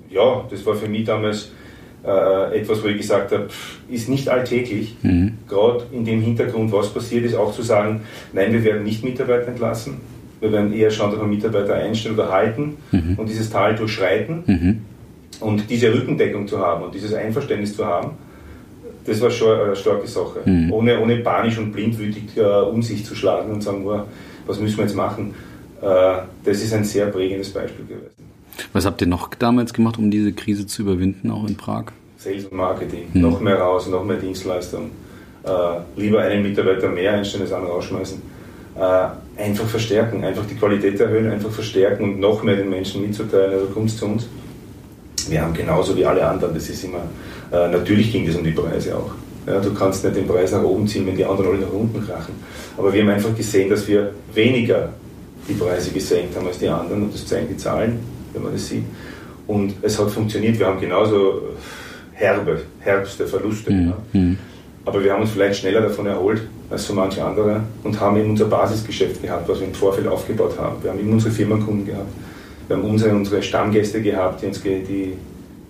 ja, 0.10 0.46
das 0.50 0.66
war 0.66 0.76
für 0.76 0.88
mich 0.88 1.06
damals 1.06 1.52
äh, 2.10 2.60
etwas, 2.60 2.84
wo 2.84 2.88
ich 2.88 2.98
gesagt 2.98 3.32
habe, 3.32 3.48
ist 3.90 4.10
nicht 4.10 4.30
alltäglich, 4.30 4.96
mhm. 5.02 5.34
gerade 5.48 5.84
in 5.92 6.06
dem 6.06 6.22
Hintergrund, 6.22 6.72
was 6.72 6.90
passiert 6.90 7.26
ist, 7.26 7.36
auch 7.36 7.54
zu 7.54 7.62
sagen, 7.62 8.02
nein, 8.34 8.52
wir 8.54 8.64
werden 8.64 8.84
nicht 8.84 9.04
Mitarbeiter 9.04 9.48
entlassen, 9.48 9.98
wir 10.40 10.52
werden 10.52 10.74
eher 10.74 10.90
schauen, 10.92 11.12
dass 11.12 11.20
wir 11.20 11.28
Mitarbeiter 11.28 11.76
einstellen 11.76 12.16
oder 12.16 12.32
halten 12.32 12.78
mhm. 12.92 13.16
und 13.18 13.30
dieses 13.30 13.50
Tal 13.50 13.76
durchschreiten 13.76 14.44
mhm. 14.46 14.82
und 15.42 15.70
diese 15.70 15.94
Rückendeckung 15.94 16.48
zu 16.48 16.60
haben 16.60 16.84
und 16.84 16.96
dieses 16.96 17.14
Einverständnis 17.14 17.76
zu 17.76 17.86
haben, 17.86 18.12
das 19.06 19.22
war 19.22 19.32
schon 19.32 19.60
eine 19.60 19.76
starke 19.76 20.08
Sache. 20.08 20.40
Mhm. 20.46 20.72
Ohne, 20.72 21.00
ohne 21.00 21.18
panisch 21.18 21.58
und 21.58 21.72
blindwütig 21.72 22.38
äh, 22.38 22.42
um 22.42 22.82
sich 22.82 23.06
zu 23.06 23.16
schlagen 23.16 23.52
und 23.52 23.62
sagen, 23.62 23.86
oh, 23.86 24.02
was 24.46 24.60
müssen 24.60 24.78
wir 24.78 24.86
jetzt 24.86 24.96
machen, 24.96 25.34
äh, 25.82 25.86
das 26.44 26.62
ist 26.62 26.74
ein 26.74 26.84
sehr 26.84 27.08
prägendes 27.08 27.50
Beispiel 27.52 27.86
gewesen. 27.86 28.19
Was 28.74 28.86
habt 28.86 29.02
ihr 29.02 29.08
noch 29.08 29.34
damals 29.36 29.74
gemacht, 29.74 29.98
um 29.98 30.12
diese 30.12 30.34
Krise 30.34 30.68
zu 30.68 30.82
überwinden, 30.84 31.32
auch 31.32 31.48
in 31.48 31.56
Prag? 31.56 31.86
Sales 32.18 32.46
und 32.46 32.58
Marketing. 32.58 33.06
Hm. 33.14 33.22
Noch 33.22 33.40
mehr 33.40 33.60
raus, 33.60 33.88
noch 33.88 34.04
mehr 34.04 34.18
Dienstleistung. 34.18 34.92
Äh, 35.44 35.50
lieber 36.00 36.22
einen 36.22 36.44
Mitarbeiter 36.44 36.90
mehr 36.90 37.14
einstellen 37.14 37.44
als 37.44 37.54
anderen 37.54 37.74
rausschmeißen. 37.74 38.22
Äh, 38.76 39.42
einfach 39.42 39.68
verstärken, 39.68 40.24
einfach 40.24 40.46
die 40.46 40.56
Qualität 40.56 41.00
erhöhen, 41.00 41.32
einfach 41.32 41.50
verstärken 41.50 42.04
und 42.04 42.20
noch 42.20 42.44
mehr 42.44 42.58
den 42.58 42.70
Menschen 42.70 43.02
mitzuteilen. 43.02 43.54
Also 43.54 43.66
kommt 43.68 43.90
zu 43.90 44.06
uns. 44.06 44.28
Wir 45.30 45.42
haben 45.42 45.54
genauso 45.54 45.96
wie 45.96 46.06
alle 46.06 46.26
anderen, 46.26 46.54
das 46.54 46.70
ist 46.70 46.84
immer, 46.84 47.04
äh, 47.52 47.70
natürlich 47.70 48.12
ging 48.12 48.28
es 48.28 48.36
um 48.36 48.44
die 48.44 48.52
Preise 48.52 48.98
auch. 48.98 49.12
Ja, 49.48 49.60
du 49.60 49.74
kannst 49.74 50.04
nicht 50.04 50.16
den 50.16 50.28
Preis 50.28 50.52
nach 50.52 50.64
oben 50.64 50.88
ziehen, 50.88 51.08
wenn 51.08 51.16
die 51.16 51.26
anderen 51.26 51.52
alle 51.52 51.60
nach 51.60 51.72
unten 51.72 52.06
krachen. 52.06 52.34
Aber 52.78 52.92
wir 52.92 53.02
haben 53.02 53.10
einfach 53.10 53.36
gesehen, 53.36 53.70
dass 53.70 53.88
wir 53.88 54.12
weniger 54.34 54.90
die 55.48 55.54
Preise 55.54 55.92
gesenkt 55.92 56.36
haben 56.36 56.48
als 56.48 56.60
die 56.60 56.68
anderen 56.68 57.04
und 57.04 57.14
das 57.14 57.26
zeigen 57.26 57.48
die 57.48 57.58
Zahlen 57.58 58.00
wenn 58.34 58.44
man 58.44 58.54
das 58.54 58.68
sieht. 58.68 58.84
Und 59.48 59.74
es 59.82 60.00
hat 60.00 60.12
funktioniert. 60.12 60.60
Wir 60.60 60.68
haben 60.68 60.80
genauso 60.80 61.42
herbe, 62.14 62.62
herbste 62.80 63.26
Verluste. 63.28 63.72
Mhm. 63.72 63.88
Ja. 63.88 63.98
Mhm. 64.14 64.38
Aber 64.86 65.04
wir 65.04 65.14
haben 65.14 65.22
uns 65.22 65.32
vielleicht 65.32 65.60
schneller 65.60 65.82
davon 65.82 66.06
erholt 66.06 66.42
als 66.70 66.86
so 66.86 66.94
manche 66.94 67.24
andere 67.24 67.62
und 67.84 68.00
haben 68.00 68.18
eben 68.18 68.32
unser 68.32 68.46
Basisgeschäft 68.46 69.22
gehabt, 69.22 69.48
was 69.48 69.60
wir 69.60 69.68
im 69.68 69.74
Vorfeld 69.74 70.08
aufgebaut 70.08 70.58
haben. 70.58 70.82
Wir 70.82 70.92
haben 70.92 71.00
eben 71.00 71.12
unsere 71.12 71.32
Firmenkunden 71.32 71.86
gehabt. 71.86 72.10
Wir 72.68 72.78
haben 72.78 72.86
unsere, 72.86 73.16
unsere 73.16 73.42
Stammgäste 73.42 74.02
gehabt, 74.02 74.42
die, 74.42 74.46
uns, 74.48 74.62
die, 74.62 75.14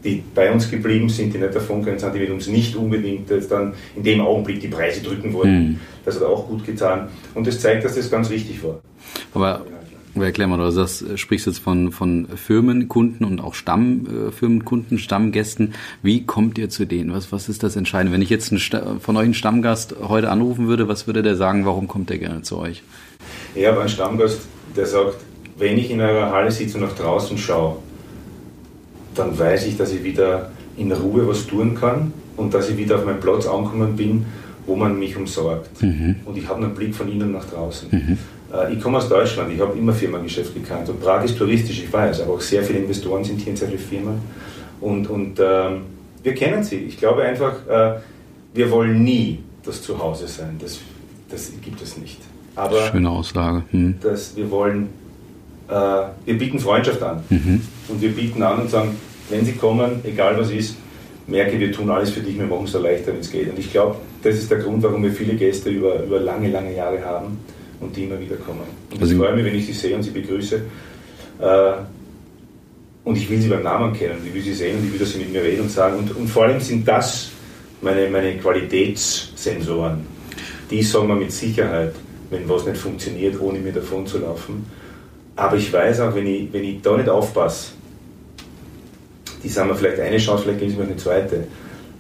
die 0.04 0.24
bei 0.36 0.51
uns 0.51 0.70
geblieben 0.70 1.10
sind, 1.10 1.34
die 1.34 1.38
nicht 1.38 1.56
davon 1.56 1.80
gegangen 1.80 2.00
sind, 2.00 2.13
die 2.13 2.20
mit 2.20 2.30
uns 2.30 2.48
nicht 2.48 2.75
unbedingt 2.75 3.30
dann 3.50 3.74
in 3.96 4.04
dem 4.04 4.22
Augenblick 4.22 4.60
die 4.60 4.68
Preise 4.68 5.01
drücken 5.01 5.34
wollten. 5.34 5.60
Mhm. 5.60 5.80
Das 6.06 6.16
hat 6.16 6.24
auch 6.24 6.48
gut 6.48 6.66
getan. 6.66 7.08
Und 7.36 7.48
das 7.48 7.60
zeigt, 7.60 7.86
dass 7.86 7.96
das 7.96 8.12
ganz 8.12 8.30
richtig 8.30 8.62
war. 8.63 8.80
Aber 9.34 9.66
Erklär 10.22 10.48
mal, 10.48 10.58
du 10.58 10.70
sagst, 10.72 11.06
sprichst 11.18 11.48
jetzt 11.48 11.60
von, 11.60 11.92
von 11.92 12.28
Firmenkunden 12.36 13.26
und 13.26 13.40
auch 13.42 13.54
Stammfirmenkunden, 13.54 14.98
äh, 14.98 15.00
Stammgästen. 15.02 15.74
Wie 16.02 16.26
kommt 16.26 16.58
ihr 16.58 16.70
zu 16.70 16.86
denen? 16.86 17.14
Was, 17.14 17.32
was 17.32 17.50
ist 17.50 17.64
das 17.64 17.76
Entscheidende? 17.76 18.14
Wenn 18.14 18.22
ich 18.22 18.30
jetzt 18.30 18.52
einen, 18.52 19.00
von 19.00 19.18
euch 19.18 19.26
einen 19.26 19.34
Stammgast 19.34 19.96
heute 20.02 20.30
anrufen 20.30 20.68
würde, 20.68 20.88
was 20.88 21.08
würde 21.08 21.24
der 21.24 21.36
sagen, 21.36 21.66
warum 21.66 21.88
kommt 21.88 22.10
der 22.10 22.18
gerne 22.18 22.42
zu 22.42 22.58
euch? 22.58 22.84
Ich 23.56 23.66
habe 23.66 23.80
einen 23.80 23.90
Stammgast, 23.90 24.42
der 24.76 24.86
sagt, 24.86 25.18
wenn 25.58 25.78
ich 25.78 25.92
in 25.92 26.00
eurer 26.00 26.32
Halle 26.32 26.52
sitze 26.52 26.78
und 26.78 26.84
nach 26.84 26.96
draußen 26.96 27.38
schaue, 27.38 27.78
dann 29.16 29.38
weiß 29.38 29.68
ich, 29.68 29.78
dass 29.78 29.92
ich 29.92 30.04
wieder 30.04 30.52
in 30.78 30.92
Ruhe 30.92 31.28
was 31.28 31.46
tun 31.46 31.76
kann 31.76 32.14
und 32.38 32.54
dass 32.54 32.70
ich 32.70 32.78
wieder 32.78 32.96
auf 32.96 33.06
meinen 33.06 33.20
Platz 33.20 33.46
angekommen 33.46 33.96
bin, 33.96 34.26
wo 34.66 34.76
man 34.76 34.98
mich 34.98 35.18
umsorgt. 35.18 35.82
Mhm. 35.82 36.18
Und 36.26 36.38
ich 36.38 36.48
habe 36.48 36.64
einen 36.64 36.74
Blick 36.74 36.96
von 36.96 37.12
innen 37.12 37.32
nach 37.32 37.46
draußen. 37.46 37.90
Mhm. 37.92 38.18
Äh, 38.53 38.74
ich 38.74 38.82
komme 38.82 38.98
aus 38.98 39.10
Deutschland, 39.10 39.51
ich 39.53 39.60
habe 39.60 39.77
immer 39.77 39.94
Firmengeschäft 39.94 40.53
gekannt 40.53 40.89
und 40.89 41.01
Prag 41.01 41.24
ist 41.24 41.38
touristisch, 41.38 41.84
ich 41.84 41.91
weiß, 41.91 42.22
aber 42.22 42.34
auch 42.34 42.41
sehr 42.41 42.63
viele 42.63 42.79
Investoren 42.79 43.24
sind 43.24 43.39
hier 43.39 43.51
in 43.51 43.58
sehr 43.58 43.68
viele 43.68 43.79
Firmen 43.79 44.20
und, 44.82 45.10
und 45.10 45.39
ähm, 45.39 45.82
wir 46.24 46.34
kennen 46.34 46.63
sie. 46.63 46.77
Ich 46.77 46.98
glaube 46.98 47.24
einfach, 47.24 47.68
äh, 47.68 48.00
wir 48.53 48.72
wollen 48.72 49.03
nie 49.03 49.39
das 49.63 49.82
Zuhause 49.82 50.27
sein, 50.27 50.58
das, 50.62 50.79
das 51.29 51.51
gibt 51.62 51.82
es 51.82 51.98
nicht. 51.98 52.20
Aber 52.56 52.82
Schöne 52.91 53.10
Aussage. 53.10 53.63
Hm. 53.72 53.96
Dass 54.01 54.36
wir 54.36 54.50
wollen, 54.51 54.89
äh, 55.70 55.74
wir 56.25 56.38
bieten 56.38 56.60
Freundschaft 56.60 57.01
an 57.03 57.24
mhm. 57.29 57.62
und 57.88 58.01
wir 58.01 58.12
bieten 58.12 58.41
an 58.44 58.60
und 58.62 58.70
sagen, 58.70 58.98
wenn 59.29 59.46
sie 59.46 59.53
kommen, 59.53 60.01
egal 60.03 60.38
was 60.38 60.50
ist, 60.50 60.75
merke, 61.27 61.60
wir 61.60 61.72
tun 61.72 61.89
alles 61.91 62.10
für 62.10 62.22
dich, 62.22 62.38
wir 62.38 62.48
machen 62.48 62.65
es 62.65 62.72
so 62.72 62.79
leichter, 62.79 63.13
wenn 63.13 63.20
es 63.20 63.32
geht. 63.32 63.50
Und 63.50 63.60
ich 63.60 63.72
glaube, 63.72 63.98
das 64.24 64.36
ist 64.36 64.50
der 64.50 64.58
Grund, 64.58 64.82
warum 64.82 65.03
wir 65.03 65.12
viele 65.12 65.36
Gäste 65.36 65.70
über, 65.70 66.01
über 66.03 66.20
lange, 66.20 66.50
lange 66.50 66.75
Jahre 66.75 67.06
haben 67.06 67.38
und 67.79 67.95
die 67.95 68.03
immer 68.03 68.19
wieder 68.19 68.36
kommen. 68.36 68.62
Und 68.91 69.01
also 69.01 69.13
ich 69.13 69.19
freue 69.19 69.36
mich, 69.36 69.45
wenn 69.45 69.55
ich 69.55 69.65
sie 69.65 69.74
sehe 69.74 69.95
und 69.95 70.03
sie 70.03 70.12
begrüße. 70.12 70.62
Äh, 71.39 71.71
und 73.03 73.17
ich 73.17 73.29
will 73.29 73.41
sie 73.41 73.50
beim 73.50 73.63
Namen 73.63 73.93
kennen, 73.93 74.17
ich 74.25 74.33
will 74.33 74.41
sie 74.41 74.53
sehen 74.53 74.77
und 74.77 74.86
ich 74.86 74.91
will, 74.93 75.00
dass 75.00 75.13
sie 75.13 75.19
mit 75.19 75.31
mir 75.31 75.41
reden 75.41 75.62
und 75.62 75.71
sagen. 75.71 75.98
Und, 75.98 76.15
und 76.15 76.27
vor 76.27 76.43
allem 76.43 76.59
sind 76.59 76.88
das 76.88 77.31
meine, 77.81 78.09
meine 78.09 78.38
Qualitätssensoren. 78.38 80.05
Die 80.69 80.83
sagen 80.83 81.07
mir 81.07 81.15
mit 81.15 81.31
Sicherheit, 81.31 81.93
wenn 82.29 82.48
was 82.48 82.65
nicht 82.65 82.77
funktioniert, 82.77 83.39
ohne 83.41 83.59
mir 83.59 83.71
davon 83.71 84.05
zu 84.05 84.19
laufen. 84.19 84.65
Aber 85.36 85.55
ich 85.55 85.71
weiß 85.71 86.01
auch, 86.01 86.13
wenn 86.13 86.27
ich, 86.27 86.51
wenn 86.51 86.63
ich 86.63 86.81
da 86.81 86.98
nicht 86.98 87.09
aufpasse, 87.09 87.71
die 89.43 89.50
sagen 89.50 89.69
mir 89.69 89.75
vielleicht 89.75 90.00
eine 90.00 90.17
Chance, 90.17 90.43
vielleicht 90.43 90.59
geben 90.59 90.71
sie 90.71 90.77
mir 90.77 90.83
eine 90.83 90.98
zweite. 90.98 91.48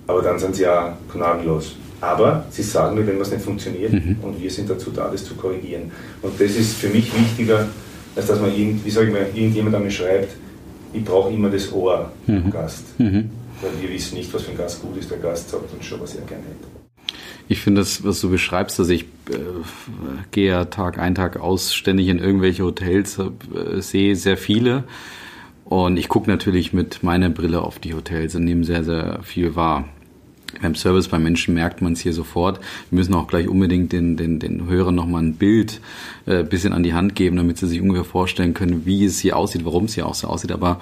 Aber 0.07 0.21
dann 0.21 0.37
sind 0.37 0.55
sie 0.55 0.63
ja 0.63 0.97
gnadenlos. 1.11 1.75
Aber 2.01 2.45
sie 2.49 2.63
sagen 2.63 2.95
mir, 2.95 3.05
wenn 3.05 3.19
was 3.19 3.31
nicht 3.31 3.43
funktioniert 3.43 3.91
mhm. 3.91 4.17
und 4.21 4.41
wir 4.41 4.49
sind 4.49 4.69
dazu 4.69 4.91
da, 4.91 5.09
das 5.09 5.25
zu 5.25 5.35
korrigieren. 5.35 5.91
Und 6.21 6.39
das 6.39 6.51
ist 6.51 6.77
für 6.77 6.87
mich 6.87 7.13
wichtiger, 7.17 7.67
als 8.15 8.27
dass 8.27 8.39
man 8.39 8.55
irgend, 8.55 8.85
wie 8.85 8.89
sag 8.89 9.07
ich 9.07 9.13
mal, 9.13 9.27
irgendjemand 9.33 9.75
an 9.75 9.83
mir 9.83 9.91
schreibt, 9.91 10.33
ich 10.93 11.03
brauche 11.03 11.31
immer 11.33 11.49
das 11.49 11.71
Ohr 11.71 12.11
mhm. 12.25 12.41
vom 12.41 12.51
Gast. 12.51 12.99
Mhm. 12.99 13.29
Weil 13.61 13.71
wir 13.81 13.89
wissen 13.89 14.17
nicht, 14.17 14.33
was 14.33 14.43
für 14.43 14.51
ein 14.51 14.57
Gast 14.57 14.81
gut 14.81 14.97
ist. 14.97 15.11
Der 15.11 15.17
Gast 15.17 15.49
sagt 15.49 15.73
uns 15.73 15.85
schon, 15.85 15.99
was 15.99 16.15
er 16.15 16.21
gerne 16.21 16.43
hätte. 16.43 16.79
Ich 17.49 17.61
finde 17.61 17.81
das, 17.81 18.03
was 18.03 18.21
du 18.21 18.29
beschreibst, 18.29 18.77
dass 18.79 18.89
ich 18.89 19.03
äh, 19.29 19.37
gehe 20.31 20.49
ja 20.49 20.65
Tag 20.65 20.99
ein, 20.99 21.15
Tag 21.15 21.39
aus 21.39 21.73
ständig 21.73 22.07
in 22.07 22.19
irgendwelche 22.19 22.63
Hotels, 22.63 23.17
äh, 23.17 23.81
sehe 23.81 24.15
sehr 24.15 24.37
viele. 24.37 24.83
Und 25.65 25.97
ich 25.97 26.09
gucke 26.09 26.29
natürlich 26.29 26.73
mit 26.73 27.03
meiner 27.03 27.29
Brille 27.29 27.61
auf 27.61 27.79
die 27.79 27.93
Hotels 27.93 28.35
und 28.35 28.43
nehme 28.43 28.63
sehr, 28.63 28.83
sehr 28.83 29.19
viel 29.23 29.55
wahr. 29.55 29.85
Beim 30.61 30.75
Service 30.75 31.07
bei 31.07 31.19
Menschen 31.19 31.53
merkt 31.53 31.81
man 31.81 31.93
es 31.93 31.99
hier 31.99 32.13
sofort. 32.13 32.59
Wir 32.89 32.97
müssen 32.97 33.13
auch 33.13 33.27
gleich 33.27 33.47
unbedingt 33.47 33.91
den, 33.91 34.17
den, 34.17 34.39
den 34.39 34.67
Hörern 34.67 34.95
nochmal 34.95 35.23
ein 35.23 35.35
Bild 35.35 35.79
äh, 36.25 36.43
bisschen 36.43 36.73
an 36.73 36.83
die 36.83 36.93
Hand 36.93 37.15
geben, 37.15 37.37
damit 37.37 37.57
sie 37.57 37.67
sich 37.67 37.81
ungefähr 37.81 38.05
vorstellen 38.05 38.53
können, 38.53 38.85
wie 38.85 39.05
es 39.05 39.19
hier 39.19 39.37
aussieht, 39.37 39.65
warum 39.65 39.85
es 39.85 39.95
hier 39.95 40.07
auch 40.07 40.15
so 40.15 40.27
aussieht. 40.27 40.51
Aber 40.51 40.79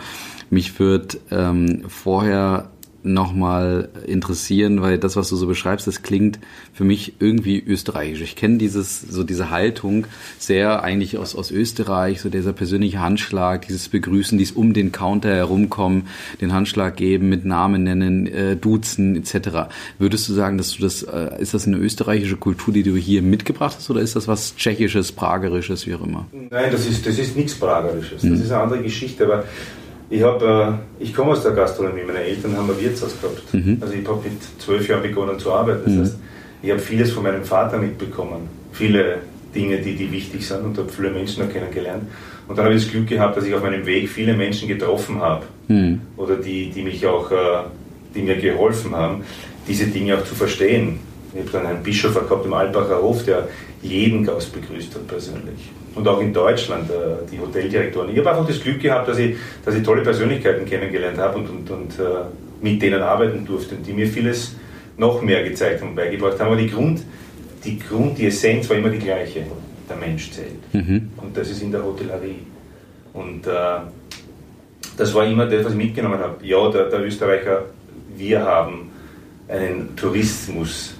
mich 0.49 0.79
wird 0.79 1.19
ähm, 1.31 1.83
vorher 1.87 2.69
nochmal 3.13 3.89
interessieren, 4.05 4.81
weil 4.81 4.97
das, 4.97 5.15
was 5.15 5.29
du 5.29 5.35
so 5.35 5.47
beschreibst, 5.47 5.87
das 5.87 6.01
klingt 6.01 6.39
für 6.73 6.83
mich 6.83 7.13
irgendwie 7.19 7.59
österreichisch. 7.59 8.21
Ich 8.21 8.35
kenne 8.35 8.57
dieses, 8.57 9.01
so 9.01 9.23
diese 9.23 9.49
Haltung 9.49 10.07
sehr 10.37 10.83
eigentlich 10.83 11.17
aus, 11.17 11.35
aus 11.35 11.51
Österreich, 11.51 12.21
so 12.21 12.29
dieser 12.29 12.53
persönliche 12.53 12.99
Handschlag, 12.99 13.67
dieses 13.67 13.89
Begrüßen, 13.89 14.37
dies 14.37 14.51
um 14.51 14.73
den 14.73 14.91
Counter 14.91 15.29
herumkommen, 15.29 16.07
den 16.41 16.53
Handschlag 16.53 16.95
geben, 16.95 17.29
mit 17.29 17.45
Namen 17.45 17.83
nennen, 17.83 18.27
äh, 18.27 18.55
duzen, 18.55 19.15
etc. 19.15 19.69
Würdest 19.99 20.27
du 20.29 20.33
sagen, 20.33 20.57
dass 20.57 20.73
du 20.75 20.81
das, 20.83 21.03
äh, 21.03 21.41
ist 21.41 21.53
das 21.53 21.67
eine 21.67 21.77
österreichische 21.77 22.37
Kultur, 22.37 22.73
die 22.73 22.83
du 22.83 22.95
hier 22.95 23.21
mitgebracht 23.21 23.77
hast, 23.77 23.89
oder 23.89 24.01
ist 24.01 24.15
das 24.15 24.27
was 24.27 24.55
Tschechisches, 24.55 25.11
Pragerisches, 25.11 25.87
wie 25.87 25.95
auch 25.95 26.03
immer? 26.03 26.27
Nein, 26.31 26.71
das 26.71 26.85
ist, 26.85 27.05
das 27.05 27.17
ist 27.17 27.35
nichts 27.35 27.55
Pragerisches. 27.55 28.21
Das 28.21 28.23
mhm. 28.23 28.41
ist 28.41 28.51
eine 28.51 28.63
andere 28.63 28.83
Geschichte, 28.83 29.25
aber 29.25 29.43
ich, 30.09 30.23
hab, 30.23 30.41
äh, 30.41 30.73
ich 30.99 31.13
komme 31.13 31.31
aus 31.31 31.43
der 31.43 31.51
Gastronomie, 31.51 32.01
meine 32.05 32.19
Eltern 32.19 32.55
haben 32.57 32.69
ein 32.69 32.79
Wirtshaus 32.79 33.19
gehabt. 33.19 33.53
Mhm. 33.53 33.77
Also 33.81 33.93
ich 33.93 34.07
habe 34.07 34.21
mit 34.23 34.61
zwölf 34.61 34.87
Jahren 34.87 35.01
begonnen 35.01 35.37
zu 35.39 35.51
arbeiten. 35.51 35.81
Das 35.85 35.93
mhm. 35.93 36.01
heißt, 36.01 36.17
ich 36.63 36.71
habe 36.71 36.79
vieles 36.79 37.11
von 37.11 37.23
meinem 37.23 37.43
Vater 37.43 37.77
mitbekommen. 37.77 38.49
Viele 38.71 39.19
Dinge, 39.53 39.77
die, 39.77 39.95
die 39.95 40.11
wichtig 40.11 40.45
sind 40.45 40.63
und 40.63 40.77
habe 40.77 40.89
viele 40.89 41.11
Menschen 41.11 41.45
noch 41.45 41.51
kennengelernt. 41.51 42.03
Und 42.47 42.57
dann 42.57 42.65
habe 42.65 42.75
ich 42.75 42.83
das 42.83 42.91
Glück 42.91 43.07
gehabt, 43.07 43.35
dass 43.35 43.45
ich 43.45 43.53
auf 43.53 43.61
meinem 43.61 43.85
Weg 43.85 44.09
viele 44.09 44.33
Menschen 44.33 44.67
getroffen 44.67 45.19
habe. 45.19 45.45
Mhm. 45.67 46.01
Oder 46.15 46.37
die, 46.37 46.69
die 46.69 46.83
mich 46.83 47.05
auch, 47.05 47.29
äh, 47.31 47.63
die 48.15 48.21
mir 48.21 48.37
geholfen 48.37 48.95
haben, 48.95 49.23
diese 49.67 49.87
Dinge 49.87 50.17
auch 50.17 50.23
zu 50.23 50.35
verstehen. 50.35 50.99
Ich 51.33 51.41
habe 51.41 51.51
dann 51.51 51.65
einen 51.65 51.83
Bischof 51.83 52.13
gehabt 52.13 52.45
im 52.45 52.53
Alpacher 52.53 53.01
Hof, 53.01 53.25
der 53.25 53.49
jeden 53.81 54.25
Gast 54.25 54.53
begrüßt 54.53 54.95
hat 54.95 55.07
persönlich 55.07 55.71
und 55.97 56.07
auch 56.07 56.21
in 56.21 56.31
Deutschland, 56.31 56.89
äh, 56.89 56.93
die 57.31 57.39
Hoteldirektoren. 57.39 58.09
Ich 58.11 58.19
habe 58.19 58.29
einfach 58.29 58.47
das 58.47 58.61
Glück 58.61 58.79
gehabt, 58.79 59.07
dass 59.07 59.17
ich, 59.17 59.35
dass 59.65 59.75
ich 59.75 59.83
tolle 59.83 60.03
Persönlichkeiten 60.03 60.65
kennengelernt 60.65 61.17
habe 61.17 61.39
und, 61.39 61.49
und, 61.49 61.69
und 61.69 61.99
äh, 61.99 62.03
mit 62.61 62.81
denen 62.81 63.01
arbeiten 63.01 63.45
durfte 63.45 63.75
und 63.75 63.85
die 63.85 63.93
mir 63.93 64.07
vieles 64.07 64.55
noch 64.97 65.21
mehr 65.21 65.43
gezeigt 65.43 65.81
und 65.81 65.95
beigebracht 65.95 66.39
haben. 66.39 66.47
Aber 66.47 66.55
die 66.55 66.69
Grund, 66.69 67.01
die 67.65 67.79
Grund, 67.79 68.17
die 68.17 68.27
Essenz 68.27 68.69
war 68.69 68.77
immer 68.77 68.89
die 68.89 68.99
gleiche. 68.99 69.43
Der 69.89 69.95
Mensch 69.95 70.31
zählt. 70.31 70.73
Mhm. 70.73 71.11
Und 71.17 71.35
das 71.35 71.49
ist 71.49 71.61
in 71.61 71.71
der 71.71 71.83
Hotellerie. 71.83 72.39
Und 73.13 73.47
äh, 73.47 73.51
das 74.97 75.13
war 75.13 75.25
immer 75.25 75.45
das, 75.45 75.63
was 75.63 75.71
ich 75.71 75.77
mitgenommen 75.77 76.19
habe. 76.19 76.45
Ja, 76.45 76.69
der, 76.69 76.89
der 76.89 77.05
Österreicher, 77.05 77.63
wir 78.17 78.41
haben 78.41 78.91
einen 79.47 79.95
Tourismus, 79.95 80.96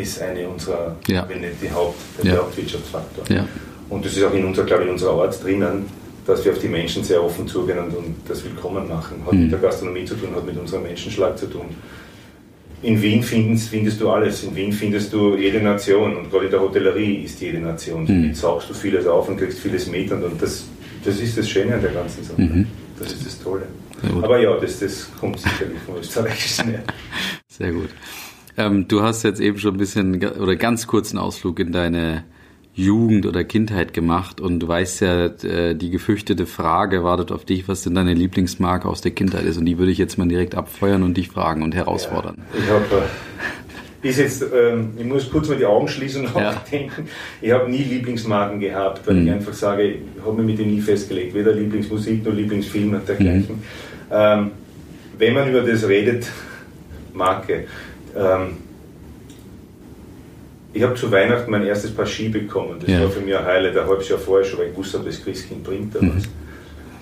ist 0.00 0.20
eine 0.20 0.48
unserer, 0.48 0.96
ja. 1.06 1.28
wenn 1.28 1.40
nicht 1.40 1.62
die 1.62 1.70
Haupt, 1.70 2.00
der 2.22 2.34
ja. 2.34 2.38
Hauptwirtschaftsfaktor. 2.38 3.24
Ja. 3.28 3.46
Und 3.88 4.04
das 4.04 4.16
ist 4.16 4.22
auch 4.22 4.34
in 4.34 4.44
unserer, 4.44 4.66
glaube 4.66 4.82
ich, 4.82 4.88
in 4.88 4.92
unserer 4.94 5.22
Art 5.22 5.42
drinnen, 5.42 5.86
dass 6.26 6.44
wir 6.44 6.52
auf 6.52 6.58
die 6.58 6.68
Menschen 6.68 7.02
sehr 7.02 7.22
offen 7.22 7.46
zugehen 7.46 7.78
und, 7.78 7.96
und 7.96 8.14
das 8.28 8.44
Willkommen 8.44 8.88
machen. 8.88 9.22
Hat 9.26 9.32
mhm. 9.32 9.42
mit 9.42 9.52
der 9.52 9.58
Gastronomie 9.58 10.04
zu 10.04 10.14
tun, 10.14 10.34
hat 10.34 10.46
mit 10.46 10.56
unserem 10.56 10.84
Menschenschlag 10.84 11.36
zu 11.36 11.46
tun. 11.46 11.66
In 12.82 13.00
Wien 13.02 13.22
findest, 13.22 13.68
findest, 13.68 14.00
du 14.00 14.08
alles. 14.08 14.42
In 14.44 14.54
Wien 14.54 14.72
findest 14.72 15.12
du 15.12 15.36
jede 15.36 15.60
Nation 15.60 16.16
und 16.16 16.30
gerade 16.30 16.46
in 16.46 16.50
der 16.50 16.60
Hotellerie 16.60 17.24
ist 17.24 17.40
jede 17.40 17.58
Nation. 17.58 18.02
Mhm. 18.02 18.06
Damit 18.06 18.36
saugst 18.36 18.70
du 18.70 18.74
vieles 18.74 19.06
auf 19.06 19.28
und 19.28 19.36
kriegst 19.36 19.58
vieles 19.58 19.86
mit 19.86 20.10
und, 20.12 20.22
und 20.22 20.40
das, 20.40 20.64
das 21.04 21.18
ist 21.20 21.36
das 21.36 21.48
Schöne 21.48 21.74
an 21.74 21.82
der 21.82 21.92
ganzen 21.92 22.24
Sache. 22.24 22.40
Mhm. 22.40 22.66
Das 22.98 23.12
ist 23.12 23.26
das 23.26 23.42
Tolle. 23.42 23.66
Aber 24.22 24.40
ja, 24.40 24.56
das, 24.56 24.78
das 24.78 25.08
kommt 25.18 25.38
sicherlich 25.38 25.78
vom 25.84 25.96
Österreichischen 26.00 26.68
her. 26.70 26.82
Sehr 27.48 27.72
gut. 27.72 27.90
Ähm, 28.60 28.88
du 28.88 29.02
hast 29.02 29.22
jetzt 29.22 29.40
eben 29.40 29.58
schon 29.58 29.74
ein 29.74 29.78
bisschen 29.78 30.22
oder 30.24 30.56
ganz 30.56 30.86
kurzen 30.86 31.18
Ausflug 31.18 31.58
in 31.60 31.72
deine 31.72 32.24
Jugend 32.74 33.26
oder 33.26 33.42
Kindheit 33.42 33.92
gemacht 33.92 34.40
und 34.40 34.60
du 34.60 34.68
weißt 34.68 35.00
ja, 35.00 35.26
äh, 35.26 35.74
die 35.74 35.90
gefürchtete 35.90 36.46
Frage 36.46 37.02
wartet 37.02 37.32
auf 37.32 37.44
dich, 37.44 37.68
was 37.68 37.82
denn 37.82 37.94
deine 37.94 38.14
Lieblingsmarke 38.14 38.88
aus 38.88 39.00
der 39.00 39.12
Kindheit 39.12 39.44
ist 39.44 39.56
und 39.56 39.66
die 39.66 39.78
würde 39.78 39.90
ich 39.90 39.98
jetzt 39.98 40.18
mal 40.18 40.28
direkt 40.28 40.54
abfeuern 40.54 41.02
und 41.02 41.16
dich 41.16 41.28
fragen 41.28 41.62
und 41.62 41.74
herausfordern. 41.74 42.36
Ja, 42.52 42.60
ich 42.60 42.70
habe 42.70 43.04
äh, 44.02 44.08
ist 44.08 44.18
jetzt, 44.18 44.42
ähm, 44.42 44.90
ich 44.96 45.04
muss 45.04 45.30
kurz 45.30 45.48
mal 45.48 45.58
die 45.58 45.66
Augen 45.66 45.88
schließen 45.88 46.26
und 46.26 46.34
nachdenken. 46.34 47.06
Ja. 47.40 47.48
Ich 47.48 47.52
habe 47.52 47.70
nie 47.70 47.82
Lieblingsmarken 47.82 48.60
gehabt, 48.60 49.06
weil 49.06 49.16
mhm. 49.16 49.26
ich 49.26 49.32
einfach 49.32 49.52
sage, 49.52 49.82
ich 49.84 50.00
habe 50.24 50.36
mich 50.42 50.46
mit 50.46 50.58
dem 50.58 50.74
nie 50.74 50.80
festgelegt, 50.80 51.34
weder 51.34 51.52
Lieblingsmusik 51.52 52.24
noch 52.24 52.32
Lieblingsfilm 52.32 52.94
und 52.94 53.06
dergleichen. 53.06 53.56
Mhm. 53.56 53.62
Ähm, 54.10 54.50
wenn 55.18 55.34
man 55.34 55.50
über 55.50 55.60
das 55.62 55.86
redet, 55.86 56.26
Marke. 57.12 57.66
Ähm, 58.16 58.56
ich 60.72 60.82
habe 60.82 60.94
zu 60.94 61.10
Weihnachten 61.10 61.50
mein 61.50 61.64
erstes 61.64 61.90
Paar 61.90 62.06
Ski 62.06 62.28
bekommen. 62.28 62.76
Das 62.80 62.90
ja. 62.90 63.00
war 63.00 63.10
für 63.10 63.20
mich 63.20 63.36
ein 63.36 63.44
Highlight, 63.44 63.76
ein 63.76 63.86
halbes 63.86 64.08
Jahr 64.08 64.18
vorher 64.18 64.44
schon, 64.44 64.60
weil 64.60 64.68
ich 64.68 64.76
wusste, 64.76 65.00
das 65.00 65.22
Christkind 65.22 65.64
bringt 65.64 65.94
da 65.94 65.98
was. 66.00 66.08
Mhm. 66.08 66.22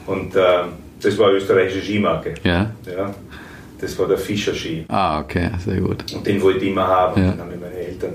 Und 0.07 0.37
äh, 0.37 0.40
das 1.03 1.18
war 1.18 1.29
eine 1.29 1.37
österreichische 1.37 1.83
Skimarke. 1.83 2.35
Ja. 2.44 2.71
ja. 2.87 3.14
Das 3.81 3.97
war 3.99 4.09
der 4.09 4.18
Fischer 4.18 4.55
Ski. 4.55 4.85
Ah, 4.88 5.21
okay, 5.21 5.51
sehr 5.64 5.81
gut. 5.81 6.12
Und 6.12 6.27
den 6.27 6.40
wollte 6.42 6.64
ich 6.64 6.71
immer 6.71 6.87
haben. 6.87 7.23
Ja. 7.23 7.31
Den 7.33 7.40
haben 7.40 7.51
mir 7.51 7.57
meine 7.59 7.77
Eltern 7.77 8.14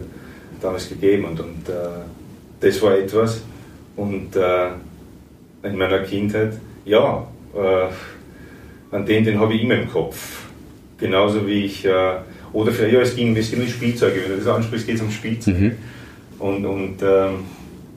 damals 0.60 0.90
gegeben. 0.90 1.26
Und, 1.26 1.40
und 1.40 1.70
äh, 1.70 1.74
das 2.60 2.82
war 2.82 2.98
etwas. 2.98 3.42
Und 3.96 4.36
äh, 4.36 4.70
in 5.62 5.78
meiner 5.78 6.00
Kindheit, 6.00 6.54
ja, 6.84 7.28
äh, 7.56 8.96
an 8.96 9.06
den, 9.06 9.24
den 9.24 9.40
habe 9.40 9.54
ich 9.54 9.64
immer 9.64 9.76
im 9.76 9.90
Kopf. 9.90 10.48
Genauso 10.98 11.48
wie 11.48 11.66
ich 11.66 11.86
äh, 11.86 12.16
oder 12.54 12.72
für, 12.72 12.88
ja, 12.88 13.02
es 13.02 13.16
ging 13.16 13.30
ein 13.30 13.34
bisschen 13.34 13.62
um 13.62 13.68
Spielzeuge. 13.68 14.22
Wenn 14.24 14.32
du 14.32 14.38
das 14.38 14.48
ansprichst, 14.48 14.86
geht 14.86 14.96
es 14.96 15.02
um 15.02 15.12
Spielzeuge. 15.12 15.58
Mhm. 15.58 15.72
Und, 16.40 16.66
und 16.66 16.96
ähm, 17.02 17.40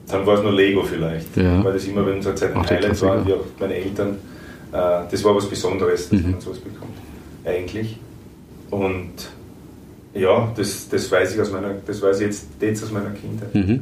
dann 0.07 0.25
war 0.25 0.35
es 0.35 0.41
nur 0.41 0.53
Lego 0.53 0.83
vielleicht. 0.83 1.35
Ja. 1.37 1.63
Weil 1.63 1.73
das 1.73 1.85
immer 1.85 2.03
bei 2.03 2.13
unserer 2.13 2.35
Zeit 2.35 2.55
ein 2.55 2.67
Highlight 2.67 3.01
war, 3.01 3.25
wie 3.25 3.33
auch 3.33 3.45
meine 3.59 3.75
Eltern. 3.75 4.17
Äh, 4.71 5.01
das 5.11 5.23
war 5.23 5.35
was 5.35 5.49
Besonderes, 5.49 6.09
dass 6.09 6.19
mhm. 6.19 6.31
man 6.31 6.41
sowas 6.41 6.59
bekommt. 6.59 6.97
Eigentlich. 7.45 7.97
Und 8.71 9.13
ja, 10.13 10.51
das, 10.55 10.89
das 10.89 11.11
weiß 11.11 11.35
ich 11.35 11.41
aus 11.41 11.51
meiner, 11.51 11.75
das 11.85 12.01
weiß 12.01 12.19
ich 12.19 12.25
jetzt, 12.25 12.47
jetzt 12.59 12.83
aus 12.83 12.91
meiner 12.91 13.11
Kindheit. 13.11 13.53
Mhm. 13.53 13.81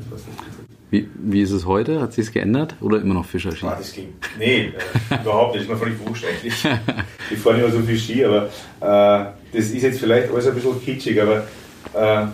Wie, 0.92 1.10
wie 1.16 1.42
ist 1.42 1.52
es 1.52 1.66
heute? 1.66 2.00
Hat 2.00 2.14
sich 2.14 2.28
es 2.28 2.32
geändert 2.32 2.76
oder 2.80 3.02
immer 3.02 3.16
noch 3.16 3.26
Fischer 3.26 3.52
ah, 3.64 3.76
das 3.78 3.92
ging. 3.92 4.10
Nee, 4.38 4.72
äh, 5.10 5.22
überhaupt 5.22 5.56
nicht. 5.56 5.68
Das 5.68 5.76
ist 5.76 5.82
mir 5.82 5.86
völlig 5.86 6.08
wurscht 6.08 6.26
eigentlich. 6.26 6.54
ich 7.32 7.40
fahre 7.40 7.58
nicht 7.58 7.66
mehr 7.66 7.76
so 7.76 7.82
viel 7.82 7.98
Ski, 7.98 8.26
aber 8.26 8.50
äh, 8.82 9.26
das 9.56 9.66
ist 9.66 9.82
jetzt 9.82 10.00
vielleicht 10.00 10.32
alles 10.32 10.48
ein 10.48 10.56
bisschen 10.56 10.82
kitschig, 10.84 11.22
aber 11.22 11.44
äh, 11.94 12.26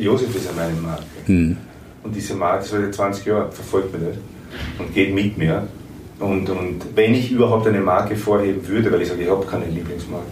Josef 0.00 0.34
ist 0.34 0.46
ja 0.46 0.52
meine 0.56 0.80
Marke. 0.80 1.04
Mhm. 1.26 1.56
Und 2.02 2.14
diese 2.14 2.34
Marke, 2.34 2.64
seit 2.64 2.94
20 2.94 3.26
Jahre, 3.26 3.50
verfolgt 3.52 3.92
mich 3.92 4.02
nicht 4.02 4.18
und 4.78 4.94
geht 4.94 5.14
mit 5.14 5.38
mir. 5.38 5.66
Und, 6.20 6.48
und 6.48 6.80
wenn 6.94 7.14
ich 7.14 7.30
überhaupt 7.30 7.66
eine 7.66 7.80
Marke 7.80 8.16
vorheben 8.16 8.66
würde, 8.66 8.90
weil 8.92 9.02
ich 9.02 9.08
sage, 9.08 9.22
ich 9.22 9.30
habe 9.30 9.44
keine 9.46 9.66
Lieblingsmarke, 9.66 10.26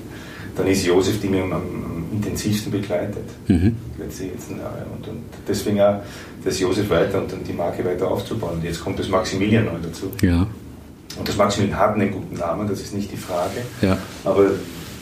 dann 0.57 0.66
ist 0.66 0.85
Josef, 0.85 1.20
die 1.20 1.29
mir 1.29 1.42
am, 1.42 1.53
am 1.53 2.05
intensivsten 2.12 2.70
begleitet, 2.70 3.25
mhm. 3.48 3.77
letzte 3.98 4.25
Jahre. 4.25 4.87
Und, 4.96 5.09
und 5.09 5.22
deswegen 5.48 5.81
auch 5.81 6.03
das 6.44 6.61
Josef 6.61 6.88
weiter 6.90 7.18
und 7.18 7.33
dann 7.33 7.42
die 7.44 7.53
Marke 7.53 7.85
weiter 7.85 8.09
aufzubauen. 8.09 8.57
Und 8.57 8.64
jetzt 8.64 8.83
kommt 8.83 8.98
das 8.98 9.09
Maximilian 9.09 9.64
neu 9.64 9.79
dazu. 9.83 10.11
Ja. 10.20 10.46
Und 11.18 11.29
das 11.29 11.37
Maximilian 11.37 11.79
hat 11.79 11.94
einen 11.94 12.11
guten 12.11 12.37
Namen, 12.37 12.68
das 12.68 12.81
ist 12.81 12.94
nicht 12.94 13.11
die 13.12 13.16
Frage. 13.16 13.62
Ja. 13.81 13.98
Aber 14.25 14.51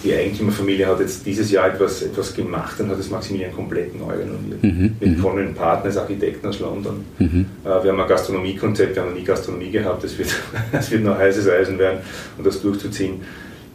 die 0.03 0.15
Eigentümerfamilie 0.15 0.87
hat 0.87 1.01
jetzt 1.01 1.27
dieses 1.27 1.51
Jahr 1.51 1.69
etwas, 1.69 2.03
etwas 2.03 2.35
gemacht 2.35 2.81
und 2.81 2.91
hat 2.91 2.99
das 2.99 3.11
Maximilian 3.11 3.53
komplett 3.53 3.99
neu 3.99 4.15
renoviert. 4.15 4.63
Mhm. 4.63 4.97
Mit 4.99 5.19
mhm. 5.19 5.23
Conan 5.23 5.55
Partners, 5.55 5.97
Architekten 5.99 6.47
aus 6.47 6.59
London. 6.59 7.05
Mhm. 7.19 7.47
Äh, 7.65 7.85
wir 7.85 7.93
haben 7.93 8.01
ein 8.01 8.09
Gastronomiekonzept, 8.09 8.95
wir 8.95 9.03
haben 9.03 9.11
noch 9.11 9.19
nie 9.19 9.25
Gastronomie 9.25 9.71
gehabt, 9.71 10.03
das 10.03 10.17
wird, 10.17 10.29
das 10.73 10.91
wird 10.91 11.05
noch 11.05 11.19
heißes 11.19 11.49
Eisen 11.49 11.79
werden, 11.79 12.01
um 12.39 12.45
das 12.45 12.63
durchzuziehen. 12.63 13.21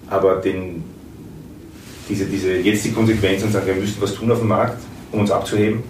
Aber 0.10 0.38
den, 0.38 0.84
diese, 2.10 2.26
diese, 2.26 2.54
jetzt 2.54 2.86
die 2.86 2.92
Konsequenzen 2.92 3.52
sagen, 3.52 3.68
wir 3.68 3.76
müssen 3.76 4.02
was 4.02 4.16
tun 4.16 4.32
auf 4.32 4.40
dem 4.40 4.48
Markt, 4.48 4.82
um 5.12 5.20
uns 5.20 5.32
abzuheben 5.32 5.84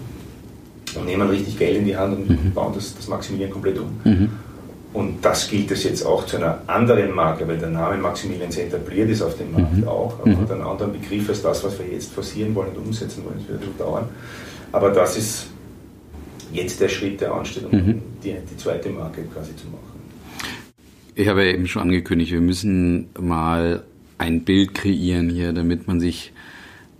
und 0.94 1.06
nehmen 1.06 1.28
richtig 1.28 1.58
Geld 1.58 1.78
in 1.78 1.84
die 1.86 1.96
Hand 1.96 2.16
und 2.16 2.28
mhm. 2.28 2.52
bauen 2.52 2.72
das, 2.74 2.94
das 2.94 3.08
Maximilian 3.08 3.50
komplett 3.50 3.78
um. 3.78 4.00
Und 4.96 5.22
das 5.22 5.50
gilt 5.50 5.70
es 5.70 5.84
jetzt 5.84 6.06
auch 6.06 6.24
zu 6.24 6.38
einer 6.38 6.62
anderen 6.68 7.14
Marke, 7.14 7.46
weil 7.46 7.58
der 7.58 7.68
Name 7.68 7.98
Maximilian 7.98 8.50
sehr 8.50 8.66
etabliert 8.66 9.10
ist 9.10 9.20
auf 9.20 9.36
dem 9.36 9.52
Markt 9.52 9.76
mhm. 9.76 9.86
auch, 9.86 10.18
aber 10.20 10.30
mhm. 10.30 10.40
hat 10.40 10.50
einen 10.50 10.62
anderen 10.62 10.92
Begriff 10.94 11.28
als 11.28 11.42
das, 11.42 11.62
was 11.64 11.78
wir 11.78 11.86
jetzt 11.86 12.14
forcieren 12.14 12.54
wollen 12.54 12.70
und 12.70 12.86
umsetzen 12.86 13.22
wollen. 13.26 13.36
Das 13.40 13.46
wird 13.46 13.62
ein 13.62 13.76
dauern. 13.76 14.08
Aber 14.72 14.88
das 14.88 15.18
ist 15.18 15.48
jetzt 16.50 16.80
der 16.80 16.88
Schritt, 16.88 17.20
der 17.20 17.34
ansteht, 17.34 17.64
um 17.70 17.78
mhm. 17.78 18.02
die, 18.24 18.36
die 18.50 18.56
zweite 18.56 18.88
Marke 18.88 19.24
quasi 19.24 19.54
zu 19.54 19.66
machen. 19.66 20.00
Ich 21.14 21.28
habe 21.28 21.44
ja 21.44 21.52
eben 21.52 21.66
schon 21.66 21.82
angekündigt, 21.82 22.32
wir 22.32 22.40
müssen 22.40 23.10
mal 23.20 23.82
ein 24.16 24.44
Bild 24.44 24.74
kreieren 24.74 25.28
hier, 25.28 25.52
damit 25.52 25.86
man 25.86 26.00
sich 26.00 26.32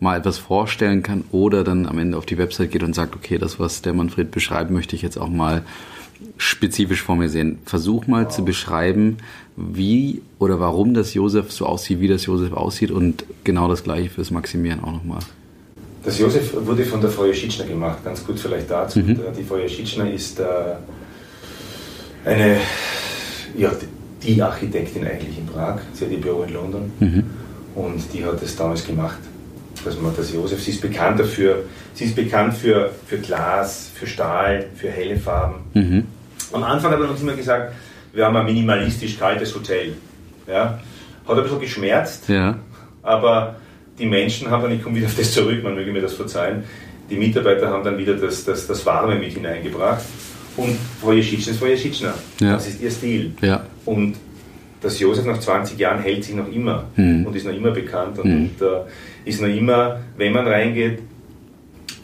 mal 0.00 0.18
etwas 0.18 0.36
vorstellen 0.36 1.02
kann 1.02 1.24
oder 1.32 1.64
dann 1.64 1.86
am 1.86 1.98
Ende 1.98 2.18
auf 2.18 2.26
die 2.26 2.36
Website 2.36 2.72
geht 2.72 2.82
und 2.82 2.94
sagt, 2.94 3.16
okay, 3.16 3.38
das, 3.38 3.58
was 3.58 3.80
der 3.80 3.94
Manfred 3.94 4.32
beschreiben 4.32 4.74
möchte 4.74 4.94
ich 4.94 5.00
jetzt 5.00 5.16
auch 5.16 5.30
mal 5.30 5.62
spezifisch 6.36 7.02
vor 7.02 7.16
mir 7.16 7.28
sehen. 7.28 7.58
Versuch 7.64 8.06
mal 8.06 8.30
zu 8.30 8.44
beschreiben, 8.44 9.18
wie 9.56 10.22
oder 10.38 10.60
warum 10.60 10.94
das 10.94 11.14
Josef 11.14 11.52
so 11.52 11.66
aussieht, 11.66 12.00
wie 12.00 12.08
das 12.08 12.26
Josef 12.26 12.52
aussieht 12.52 12.90
und 12.90 13.24
genau 13.44 13.68
das 13.68 13.84
gleiche 13.84 14.10
fürs 14.10 14.30
Maximieren 14.30 14.82
auch 14.82 14.92
nochmal. 14.92 15.20
Das 16.04 16.18
Josef 16.18 16.54
wurde 16.54 16.84
von 16.84 17.00
der 17.00 17.10
Frau 17.10 17.24
Jaschitschner 17.24 17.64
gemacht, 17.64 18.04
ganz 18.04 18.24
gut 18.24 18.38
vielleicht 18.38 18.70
dazu. 18.70 19.00
Mhm. 19.00 19.18
Die 19.36 19.42
Frau 19.42 19.56
Jaschitschner 19.56 20.10
ist 20.10 20.38
äh, 20.38 20.44
eine, 22.24 22.58
ja, 23.56 23.72
die 24.22 24.40
Architektin 24.40 25.04
eigentlich 25.04 25.38
in 25.38 25.46
Prag. 25.46 25.78
Sie 25.94 26.04
hat 26.04 26.12
ihr 26.12 26.20
Büro 26.20 26.42
in 26.44 26.54
London 26.54 26.92
mhm. 27.00 27.24
und 27.74 28.02
die 28.12 28.24
hat 28.24 28.40
es 28.42 28.54
damals 28.56 28.86
gemacht 28.86 29.18
dass 29.84 30.00
man 30.00 30.14
das 30.16 30.32
Josef, 30.32 30.62
sie 30.62 30.72
ist 30.72 30.80
bekannt 30.80 31.20
dafür, 31.20 31.64
sie 31.94 32.04
ist 32.04 32.16
bekannt 32.16 32.54
für, 32.54 32.90
für 33.06 33.18
Glas, 33.18 33.90
für 33.94 34.06
Stahl, 34.06 34.66
für 34.74 34.88
helle 34.88 35.16
Farben. 35.16 35.56
Mhm. 35.74 36.04
Am 36.52 36.62
Anfang 36.62 36.92
haben 36.92 37.02
wir 37.02 37.10
uns 37.10 37.20
immer 37.20 37.34
gesagt, 37.34 37.74
wir 38.12 38.24
haben 38.24 38.36
ein 38.36 38.46
minimalistisch 38.46 39.18
kaltes 39.18 39.54
Hotel. 39.54 39.94
Ja? 40.46 40.80
Hat 41.26 41.36
ein 41.36 41.42
bisschen 41.42 41.60
geschmerzt, 41.60 42.28
ja. 42.28 42.58
aber 43.02 43.56
die 43.98 44.06
Menschen 44.06 44.50
haben 44.50 44.62
dann, 44.62 44.72
ich 44.72 44.82
komme 44.82 44.96
wieder 44.96 45.06
auf 45.06 45.16
das 45.16 45.32
zurück, 45.32 45.62
man 45.62 45.74
möge 45.74 45.92
mir 45.92 46.02
das 46.02 46.14
verzeihen, 46.14 46.64
die 47.10 47.16
Mitarbeiter 47.16 47.68
haben 47.68 47.84
dann 47.84 47.98
wieder 47.98 48.14
das, 48.14 48.44
das, 48.44 48.66
das 48.66 48.84
Warme 48.84 49.16
mit 49.16 49.32
hineingebracht. 49.32 50.04
Und 50.56 50.76
Frau 51.00 51.12
Jeschitschner 51.12 51.52
ist 51.52 51.58
Frau 51.58 51.66
Jeschitschner. 51.66 52.14
Ja. 52.40 52.54
Das 52.54 52.66
ist 52.66 52.80
ihr 52.80 52.90
Stil. 52.90 53.34
Ja. 53.42 53.64
Und 53.84 54.16
dass 54.86 55.00
Josef 55.00 55.26
nach 55.26 55.40
20 55.40 55.76
Jahren 55.80 56.00
hält 56.00 56.22
sich 56.22 56.36
noch 56.36 56.46
immer 56.46 56.84
mhm. 56.94 57.26
und 57.26 57.34
ist 57.34 57.44
noch 57.44 57.52
immer 57.52 57.72
bekannt 57.72 58.20
und, 58.20 58.30
mhm. 58.30 58.50
und 58.60 58.62
äh, 58.62 59.28
ist 59.28 59.40
noch 59.40 59.48
immer, 59.48 59.98
wenn 60.16 60.32
man 60.32 60.46
reingeht, 60.46 61.00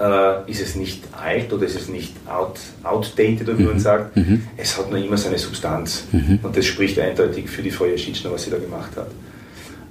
äh, 0.01 0.51
ist 0.51 0.61
es 0.61 0.75
nicht 0.75 1.05
alt 1.13 1.53
oder 1.53 1.65
ist 1.65 1.77
es 1.77 1.89
nicht 1.89 2.13
out, 2.27 2.59
outdated, 2.83 3.49
oder 3.49 3.57
wie 3.57 3.63
mhm. 3.63 3.69
man 3.69 3.79
sagt. 3.79 4.17
Mhm. 4.17 4.43
Es 4.57 4.77
hat 4.77 4.91
noch 4.91 4.99
immer 4.99 5.17
seine 5.17 5.39
Substanz 5.39 6.09
mhm. 6.11 6.41
und 6.43 6.57
das 6.57 6.67
spricht 6.67 6.99
eindeutig 6.99 7.49
für 7.49 7.63
die 7.63 7.71
Frau 7.71 7.85
Jaschitschner, 7.85 8.33
was 8.33 8.43
sie 8.43 8.51
da 8.51 8.59
gemacht 8.59 8.91
hat. 8.97 9.07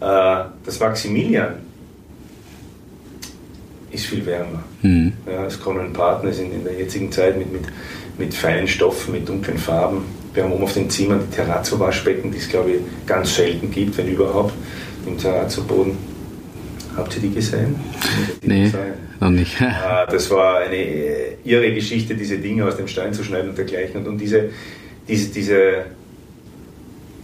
Äh, 0.01 0.49
das 0.65 0.77
Maximilian 0.81 1.53
ist 3.89 4.05
viel 4.05 4.25
wärmer. 4.25 4.63
Mhm. 4.81 5.13
Ja, 5.25 5.45
es 5.45 5.57
kommen 5.57 5.93
Partner 5.93 6.37
in, 6.37 6.51
in 6.51 6.63
der 6.65 6.73
jetzigen 6.73 7.09
Zeit 7.09 7.37
mit, 7.37 7.53
mit, 7.53 7.63
mit 8.17 8.33
feinen 8.33 8.67
Stoffen, 8.67 9.13
mit 9.13 9.29
dunklen 9.29 9.57
Farben 9.57 10.03
wir 10.33 10.43
haben 10.43 10.53
oben 10.53 10.63
auf 10.63 10.73
den 10.73 10.89
Zimmern 10.89 11.21
die 11.29 11.35
Terrazzo-Waschbecken, 11.35 12.31
die 12.31 12.37
es, 12.37 12.49
glaube 12.49 12.71
ich, 12.71 12.79
ganz 13.05 13.35
selten 13.35 13.69
gibt, 13.69 13.97
wenn 13.97 14.07
überhaupt, 14.07 14.53
im 15.05 15.17
Terrazzo-Boden. 15.17 15.97
Habt 16.95 17.15
ihr 17.15 17.21
die 17.21 17.33
gesehen? 17.33 17.75
Die 18.43 18.47
nee, 18.47 18.71
noch 19.19 19.29
nicht. 19.29 19.61
Ah, 19.61 20.05
das 20.05 20.29
war 20.29 20.59
eine 20.59 20.75
äh, 20.75 21.37
irre 21.43 21.73
Geschichte, 21.73 22.15
diese 22.15 22.37
Dinge 22.37 22.65
aus 22.65 22.75
dem 22.75 22.87
Stein 22.87 23.13
zu 23.13 23.23
schneiden 23.23 23.49
und 23.49 23.57
dergleichen. 23.57 24.01
Und, 24.01 24.07
und 24.07 24.17
diese, 24.17 24.49
diese, 25.07 25.31
diese, 25.31 25.85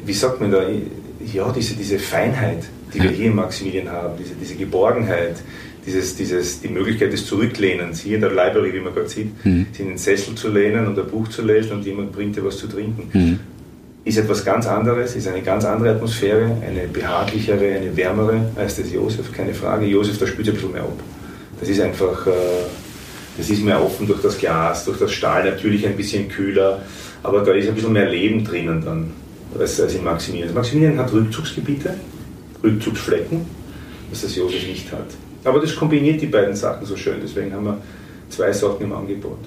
wie 0.05 0.13
sagt 0.13 0.39
man 0.39 0.51
da, 0.51 0.63
ja, 1.33 1.51
diese, 1.51 1.75
diese 1.75 1.99
Feinheit, 1.99 2.63
die 2.93 3.01
wir 3.01 3.09
hier 3.09 3.27
in 3.27 3.35
Maximilian 3.35 3.89
haben, 3.89 4.13
diese, 4.17 4.35
diese 4.35 4.55
Geborgenheit, 4.55 5.35
dieses, 5.87 6.17
dieses, 6.17 6.59
die 6.59 6.67
Möglichkeit 6.67 7.13
des 7.13 7.25
Zurücklehnens, 7.25 8.01
hier 8.01 8.15
in 8.15 8.21
der 8.21 8.31
Library, 8.31 8.73
wie 8.73 8.81
man 8.81 8.93
gerade 8.93 9.07
sieht, 9.07 9.45
mhm. 9.45 9.67
sich 9.71 9.79
in 9.79 9.87
den 9.87 9.97
Sessel 9.97 10.35
zu 10.35 10.49
lehnen 10.49 10.85
und 10.85 10.99
ein 10.99 11.07
Buch 11.07 11.29
zu 11.29 11.41
lesen 11.41 11.71
und 11.71 11.85
jemand 11.85 12.11
bringt 12.11 12.35
dir 12.35 12.43
was 12.43 12.57
zu 12.57 12.67
trinken, 12.67 13.09
mhm. 13.13 13.39
ist 14.03 14.17
etwas 14.17 14.43
ganz 14.43 14.67
anderes, 14.67 15.15
ist 15.15 15.29
eine 15.29 15.41
ganz 15.41 15.63
andere 15.63 15.91
Atmosphäre, 15.91 16.57
eine 16.61 16.87
behaglichere, 16.91 17.77
eine 17.77 17.95
wärmere 17.95 18.51
als 18.55 18.75
das 18.75 18.91
Josef, 18.91 19.31
keine 19.31 19.53
Frage. 19.53 19.85
Josef, 19.85 20.17
da 20.17 20.27
spürt 20.27 20.49
ein 20.49 20.55
bisschen 20.55 20.73
mehr 20.73 20.83
ab. 20.83 20.99
Das 21.57 21.69
ist 21.69 21.79
einfach, 21.79 22.27
äh, 22.27 22.31
das 23.37 23.49
ist 23.49 23.63
mehr 23.63 23.81
offen 23.81 24.05
durch 24.07 24.21
das 24.21 24.37
Glas, 24.37 24.83
durch 24.83 24.99
das 24.99 25.13
Stahl, 25.13 25.49
natürlich 25.49 25.87
ein 25.87 25.95
bisschen 25.95 26.27
kühler, 26.27 26.81
aber 27.23 27.45
da 27.45 27.53
ist 27.53 27.69
ein 27.69 27.75
bisschen 27.75 27.93
mehr 27.93 28.09
Leben 28.09 28.43
drinnen 28.43 28.83
dann 28.83 29.11
als, 29.57 29.79
als 29.79 29.95
in 29.95 30.03
Maximilian. 30.03 30.53
Maximilian 30.53 30.97
hat 30.97 31.13
Rückzugsgebiete, 31.13 31.93
Rückzugsflecken, 32.61 33.45
was 34.09 34.21
das 34.23 34.35
Josef 34.35 34.67
nicht 34.67 34.91
hat. 34.91 35.07
Aber 35.47 35.61
das 35.61 35.75
kombiniert 35.75 36.21
die 36.21 36.27
beiden 36.27 36.55
Sachen 36.55 36.85
so 36.85 36.97
schön, 36.97 37.19
deswegen 37.23 37.53
haben 37.53 37.65
wir 37.65 37.77
zwei 38.29 38.51
Sachen 38.51 38.81
im 38.81 38.91
Angebot. 38.91 39.37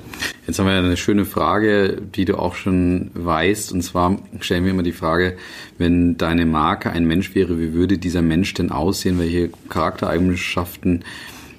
Jetzt 0.47 0.59
haben 0.59 0.67
wir 0.67 0.73
eine 0.73 0.97
schöne 0.97 1.27
Frage, 1.27 1.99
die 2.01 2.25
du 2.25 2.39
auch 2.39 2.55
schon 2.55 3.11
weißt. 3.13 3.71
Und 3.73 3.83
zwar 3.83 4.19
stellen 4.41 4.65
wir 4.65 4.71
immer 4.71 4.83
die 4.83 4.93
Frage, 4.93 5.37
wenn 5.77 6.17
deine 6.17 6.47
Marke 6.47 6.91
ein 6.91 7.05
Mensch 7.07 7.35
wäre, 7.35 7.61
wie 7.61 7.75
würde 7.75 7.99
dieser 7.99 8.23
Mensch 8.23 8.55
denn 8.55 8.73
aussehen? 8.73 9.19
Welche 9.19 9.51
Charaktereigenschaften 9.69 11.05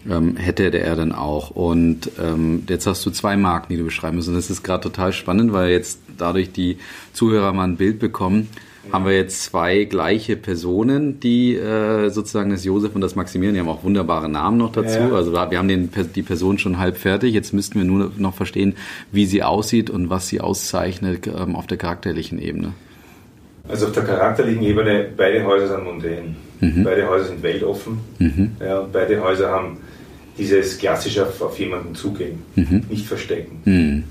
ähm, 0.10 0.36
hätte 0.36 0.64
er 0.76 0.96
denn 0.96 1.12
auch? 1.12 1.52
Und 1.52 2.10
ähm, 2.20 2.64
jetzt 2.68 2.88
hast 2.88 3.06
du 3.06 3.12
zwei 3.12 3.38
Marken, 3.38 3.72
die 3.72 3.78
du 3.78 3.86
beschreiben 3.86 4.16
musst. 4.16 4.28
Und 4.28 4.36
das 4.36 4.50
ist 4.50 4.64
gerade 4.64 4.82
total 4.82 5.14
spannend, 5.14 5.54
weil 5.54 5.70
jetzt 5.70 6.00
dadurch 6.18 6.52
die 6.52 6.80
Zuhörer 7.14 7.54
mal 7.54 7.66
ein 7.66 7.78
Bild 7.78 8.00
bekommen 8.00 8.50
haben 8.92 9.06
wir 9.06 9.16
jetzt 9.16 9.44
zwei 9.44 9.84
gleiche 9.84 10.36
Personen, 10.36 11.20
die 11.20 11.56
äh, 11.56 12.10
sozusagen 12.10 12.50
das 12.50 12.66
Josef 12.66 12.96
und 12.96 13.02
das 13.02 13.16
Maximilian, 13.16 13.54
die 13.54 13.60
haben 13.60 13.70
auch 13.70 13.84
wunderbare 13.84 14.28
Namen 14.28 14.58
noch 14.58 14.72
dazu. 14.72 14.98
Ja. 14.98 15.12
Also 15.12 15.34
wir 15.34 15.58
haben 15.58 15.68
den, 15.68 15.90
die 16.16 16.24
Person 16.24 16.58
schon 16.58 16.80
halb 16.80 16.98
fertig. 16.98 17.34
Jetzt 17.34 17.54
müssten 17.54 17.78
wir 17.80 17.86
nur 17.86 18.12
noch 18.18 18.34
verstehen, 18.34 18.76
wie 19.12 19.26
sie 19.26 19.44
aussieht 19.44 19.90
und 19.90 20.10
was 20.10 20.28
sie 20.28 20.42
auszeichnet 20.42 21.28
ähm, 21.28 21.56
auf 21.56 21.68
der 21.68 21.78
charakterlichen 21.78 22.40
Ebene. 22.40 22.74
Also 23.68 23.88
auf 23.88 23.92
der 23.92 24.04
charakterlichen 24.04 24.64
Ebene, 24.64 25.06
beide 25.16 25.46
Häuser 25.46 25.68
sind 25.68 25.84
mundän. 25.84 26.36
Mhm. 26.60 26.84
Beide 26.84 27.08
Häuser 27.08 27.26
sind 27.26 27.44
weltoffen. 27.44 28.00
Mhm. 28.18 28.52
Ja, 28.60 28.88
beide 28.92 29.22
Häuser 29.22 29.50
haben 29.50 29.78
dieses 30.38 30.78
klassische 30.78 31.28
auf, 31.28 31.40
auf 31.42 31.60
jemanden 31.60 31.94
zugehen, 31.94 32.40
mhm. 32.56 32.84
nicht 32.90 33.06
verstecken. 33.06 33.62
Mhm. 33.66 34.04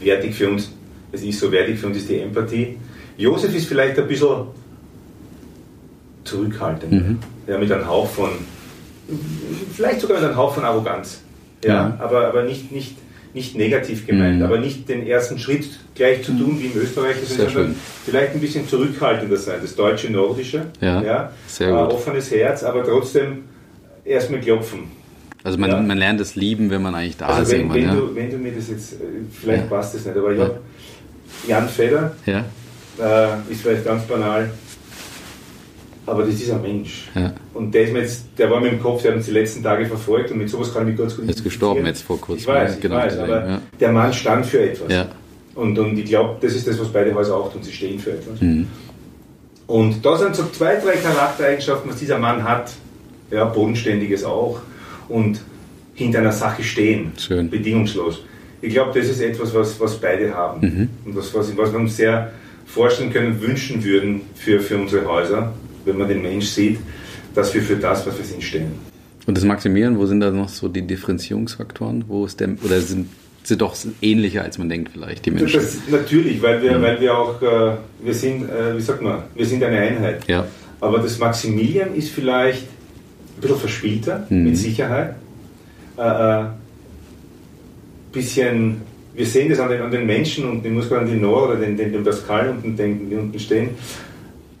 Wertig 0.00 0.34
für 0.34 0.50
uns, 0.50 0.70
es 1.12 1.22
ist 1.22 1.40
so 1.40 1.50
wertig 1.50 1.78
für 1.78 1.86
uns 1.86 1.96
ist 1.96 2.10
die 2.10 2.18
Empathie 2.18 2.76
Josef 3.16 3.54
ist 3.54 3.66
vielleicht 3.66 3.98
ein 3.98 4.08
bisschen 4.08 4.46
zurückhaltend. 6.24 6.92
Mhm. 6.92 7.18
Ja, 7.46 7.58
mit 7.58 7.70
einem 7.70 7.86
Hauch 7.86 8.08
von, 8.08 8.30
vielleicht 9.74 10.00
sogar 10.00 10.18
mit 10.18 10.26
einem 10.26 10.36
Hauch 10.36 10.54
von 10.54 10.64
Arroganz. 10.64 11.22
Ja, 11.64 11.72
ja. 11.72 11.96
Aber, 12.00 12.26
aber 12.26 12.42
nicht, 12.42 12.72
nicht, 12.72 12.96
nicht 13.32 13.56
negativ 13.56 14.06
gemeint, 14.06 14.38
mhm. 14.38 14.42
aber 14.44 14.58
nicht 14.58 14.88
den 14.88 15.06
ersten 15.06 15.38
Schritt 15.38 15.68
gleich 15.94 16.22
zu 16.22 16.32
tun 16.32 16.58
wie 16.60 16.66
im 16.66 16.76
Österreicher, 16.76 17.24
sondern 17.24 17.50
schön. 17.50 17.74
vielleicht 18.04 18.34
ein 18.34 18.40
bisschen 18.40 18.68
zurückhaltender 18.68 19.36
sein. 19.36 19.58
Das 19.62 19.74
deutsche, 19.74 20.10
nordische, 20.12 20.66
ja, 20.80 21.02
ja 21.02 21.32
sehr 21.46 21.70
gut. 21.70 21.92
Offenes 21.92 22.30
Herz, 22.30 22.62
aber 22.62 22.84
trotzdem 22.84 23.44
erstmal 24.04 24.40
klopfen. 24.40 24.90
Also 25.42 25.58
man, 25.58 25.70
ja. 25.70 25.80
man 25.80 25.96
lernt 25.96 26.20
es 26.20 26.34
lieben, 26.34 26.70
wenn 26.70 26.82
man 26.82 26.94
eigentlich 26.94 27.16
da 27.16 27.26
also 27.26 27.42
ist. 27.42 27.52
Wenn, 27.52 27.72
wenn, 27.72 27.84
ja. 27.84 27.94
du, 27.94 28.14
wenn 28.14 28.30
du 28.30 28.36
mir 28.36 28.52
das 28.52 28.68
jetzt, 28.68 28.94
äh, 28.94 28.96
vielleicht 29.32 29.70
passt 29.70 29.94
das 29.94 30.04
nicht, 30.04 30.16
aber 30.16 30.32
ich 30.32 30.40
habe 30.40 30.60
Jan 31.46 31.68
Feder, 31.68 32.16
ja 32.26 32.44
äh, 32.98 33.52
ist 33.52 33.62
vielleicht 33.62 33.84
ganz 33.84 34.04
banal. 34.04 34.50
aber 36.06 36.22
das 36.22 36.34
ist 36.34 36.50
ein 36.50 36.62
Mensch. 36.62 37.08
Ja. 37.14 37.32
Und 37.52 37.74
der, 37.74 37.82
ist 37.82 37.92
mir 37.92 38.00
jetzt, 38.00 38.24
der 38.38 38.50
war 38.50 38.60
mir 38.60 38.68
im 38.68 38.80
Kopf, 38.80 39.02
der 39.02 39.12
hat 39.12 39.18
uns 39.18 39.26
die 39.26 39.32
letzten 39.32 39.62
Tage 39.62 39.86
verfolgt 39.86 40.30
und 40.30 40.38
mit 40.38 40.48
sowas 40.48 40.72
kann 40.72 40.82
ich 40.82 40.90
mich 40.90 40.98
ganz 40.98 41.16
gut 41.16 41.26
Er 41.26 41.34
ist 41.34 41.44
gestorben 41.44 41.84
jetzt 41.84 42.02
vor 42.02 42.20
kurzem. 42.20 42.40
Ich 42.40 42.46
weiß, 42.46 42.74
ich 42.76 42.80
genau 42.80 42.96
weiß, 42.96 43.18
aber 43.18 43.48
ja. 43.48 43.60
der 43.80 43.92
Mann 43.92 44.12
stand 44.12 44.46
für 44.46 44.62
etwas. 44.62 44.92
Ja. 44.92 45.08
Und, 45.54 45.78
und 45.78 45.98
ich 45.98 46.04
glaube, 46.04 46.36
das 46.40 46.54
ist 46.54 46.68
das, 46.68 46.78
was 46.78 46.88
beide 46.88 47.14
Häuser 47.14 47.36
auch 47.36 47.52
tun, 47.52 47.62
sie 47.62 47.72
stehen 47.72 47.98
für 47.98 48.12
etwas. 48.12 48.40
Mhm. 48.40 48.66
Und 49.66 50.04
da 50.04 50.16
sind 50.16 50.36
so 50.36 50.44
zwei, 50.52 50.76
drei 50.76 50.96
Charaktereigenschaften, 50.96 51.90
was 51.90 51.98
dieser 51.98 52.18
Mann 52.18 52.44
hat. 52.44 52.72
Ja, 53.30 53.44
bodenständiges 53.46 54.22
auch. 54.22 54.60
Und 55.08 55.40
hinter 55.94 56.20
einer 56.20 56.32
Sache 56.32 56.62
stehen. 56.62 57.12
Schön. 57.18 57.50
Bedingungslos. 57.50 58.22
Ich 58.60 58.72
glaube, 58.72 58.98
das 58.98 59.08
ist 59.08 59.20
etwas, 59.20 59.52
was, 59.54 59.80
was 59.80 59.96
beide 59.96 60.32
haben. 60.34 60.60
Mhm. 60.60 60.88
Und 61.04 61.16
was, 61.16 61.34
was, 61.34 61.56
was 61.56 61.72
wir 61.72 61.80
uns 61.80 61.96
sehr 61.96 62.30
vorstellen 62.66 63.12
können, 63.12 63.40
wünschen 63.40 63.82
würden 63.84 64.22
für, 64.34 64.60
für 64.60 64.76
unsere 64.76 65.06
Häuser, 65.06 65.52
wenn 65.84 65.96
man 65.98 66.08
den 66.08 66.22
Mensch 66.22 66.46
sieht, 66.46 66.78
dass 67.34 67.54
wir 67.54 67.62
für 67.62 67.76
das, 67.76 68.06
was 68.06 68.18
wir 68.18 68.24
sind, 68.24 68.42
stehen. 68.42 68.72
Und 69.26 69.36
das 69.36 69.44
Maximieren, 69.44 69.98
wo 69.98 70.06
sind 70.06 70.20
da 70.20 70.30
noch 70.30 70.48
so 70.48 70.68
die 70.68 70.82
Differenzierungsfaktoren? 70.82 72.04
Wo 72.06 72.26
ist 72.26 72.38
der, 72.40 72.50
oder 72.64 72.80
sind 72.80 73.08
sie 73.42 73.56
doch 73.56 73.76
ähnlicher, 74.00 74.42
als 74.42 74.58
man 74.58 74.68
denkt 74.68 74.90
vielleicht, 74.92 75.26
die 75.26 75.30
Menschen? 75.32 75.60
Das, 75.60 75.78
natürlich, 75.90 76.40
weil 76.42 76.62
wir, 76.62 76.78
Mhm. 76.78 76.82
weil 76.82 77.00
wir 77.00 77.16
auch, 77.16 77.40
äh, 77.42 77.76
wir 78.02 78.14
sind, 78.14 78.48
äh, 78.48 78.76
wie 78.76 78.80
sagt 78.80 79.02
man, 79.02 79.22
wir 79.34 79.46
sind 79.46 79.62
eine 79.64 79.78
Einheit. 79.78 80.26
Ja. 80.28 80.46
Aber 80.80 80.98
das 80.98 81.18
Maximilian 81.18 81.94
ist 81.94 82.10
vielleicht 82.10 82.62
ein 82.62 83.40
bisschen 83.40 83.58
verspielter, 83.58 84.26
Mhm. 84.28 84.44
mit 84.44 84.56
Sicherheit. 84.56 85.16
Äh, 85.98 86.02
äh, 86.42 86.44
bisschen, 88.12 88.82
wir 89.16 89.26
sehen 89.26 89.48
das 89.48 89.58
an 89.58 89.70
den, 89.70 89.80
an 89.82 89.90
den 89.90 90.06
Menschen 90.06 90.48
und 90.50 90.64
ich 90.64 90.72
muss 90.72 90.88
gerade 90.88 91.02
an 91.06 91.10
die 91.10 91.16
Nora 91.18 91.48
oder 91.50 91.56
den, 91.56 91.76
den, 91.76 91.92
den 91.92 92.04
Pascal 92.04 92.50
unten 92.50 92.76
denken, 92.76 93.08
die 93.10 93.16
unten 93.16 93.38
stehen. 93.38 93.70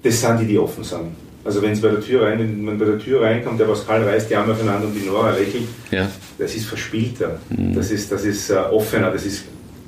Das 0.02 0.20
sind 0.20 0.40
die, 0.40 0.46
die 0.46 0.58
offen 0.58 0.82
sind. 0.84 1.08
Also 1.44 1.62
wenn 1.62 1.74
sie 1.74 1.82
bei 1.82 1.88
der 1.90 2.00
Tür 2.00 2.22
rein, 2.22 2.38
wenn 2.40 2.64
man 2.64 2.78
bei 2.78 2.86
der 2.86 2.98
Tür 2.98 3.22
reinkommt, 3.22 3.60
der 3.60 3.66
Pascal 3.66 4.02
reißt 4.02 4.28
die 4.30 4.34
Arme 4.34 4.52
aufeinander 4.52 4.88
und 4.88 4.94
die 4.94 5.06
Nora 5.06 5.30
lächelt, 5.30 5.64
Ja. 5.90 6.10
das 6.38 6.54
ist 6.56 6.66
verspielter, 6.66 7.38
das 7.74 7.90
ist, 7.90 8.10
das 8.10 8.24
ist 8.24 8.50
äh, 8.50 8.54
offener, 8.56 9.10
das 9.12 9.24
ist 9.26 9.44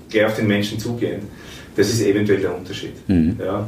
gleich 0.08 0.26
auf 0.26 0.36
den 0.36 0.46
Menschen 0.46 0.78
zugehend. 0.78 1.24
Das 1.74 1.88
ist 1.88 2.00
eventuell 2.02 2.40
der 2.40 2.54
Unterschied. 2.56 2.92
Mhm. 3.08 3.36
Ja, 3.44 3.66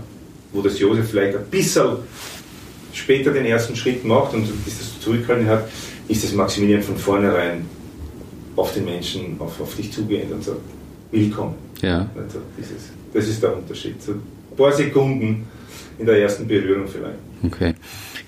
wo 0.52 0.60
das 0.62 0.78
Josef 0.78 1.08
vielleicht 1.10 1.36
ein 1.36 1.44
bisschen 1.50 1.96
später 2.92 3.32
den 3.32 3.46
ersten 3.46 3.74
Schritt 3.76 4.04
macht 4.04 4.34
und 4.34 4.46
bis 4.64 4.78
das 4.78 5.00
zurückhalten 5.00 5.46
hat, 5.48 5.68
ist 6.08 6.24
das 6.24 6.32
Maximilian 6.32 6.82
von 6.82 6.96
vornherein 6.96 7.64
auf 8.56 8.74
den 8.74 8.84
Menschen, 8.84 9.36
auf, 9.38 9.60
auf 9.60 9.74
dich 9.76 9.92
zugehend 9.92 10.32
und 10.32 10.42
sagt, 10.44 10.58
willkommen. 11.10 11.54
Ja. 11.80 12.08
Also 12.16 12.40
dieses, 12.58 12.90
das 13.12 13.28
ist 13.28 13.42
der 13.42 13.56
Unterschied. 13.56 14.02
So 14.02 14.12
ein 14.12 14.22
paar 14.56 14.72
Sekunden 14.72 15.46
in 15.98 16.06
der 16.06 16.20
ersten 16.20 16.46
Berührung 16.46 16.86
vielleicht. 16.88 17.18
Okay. 17.42 17.74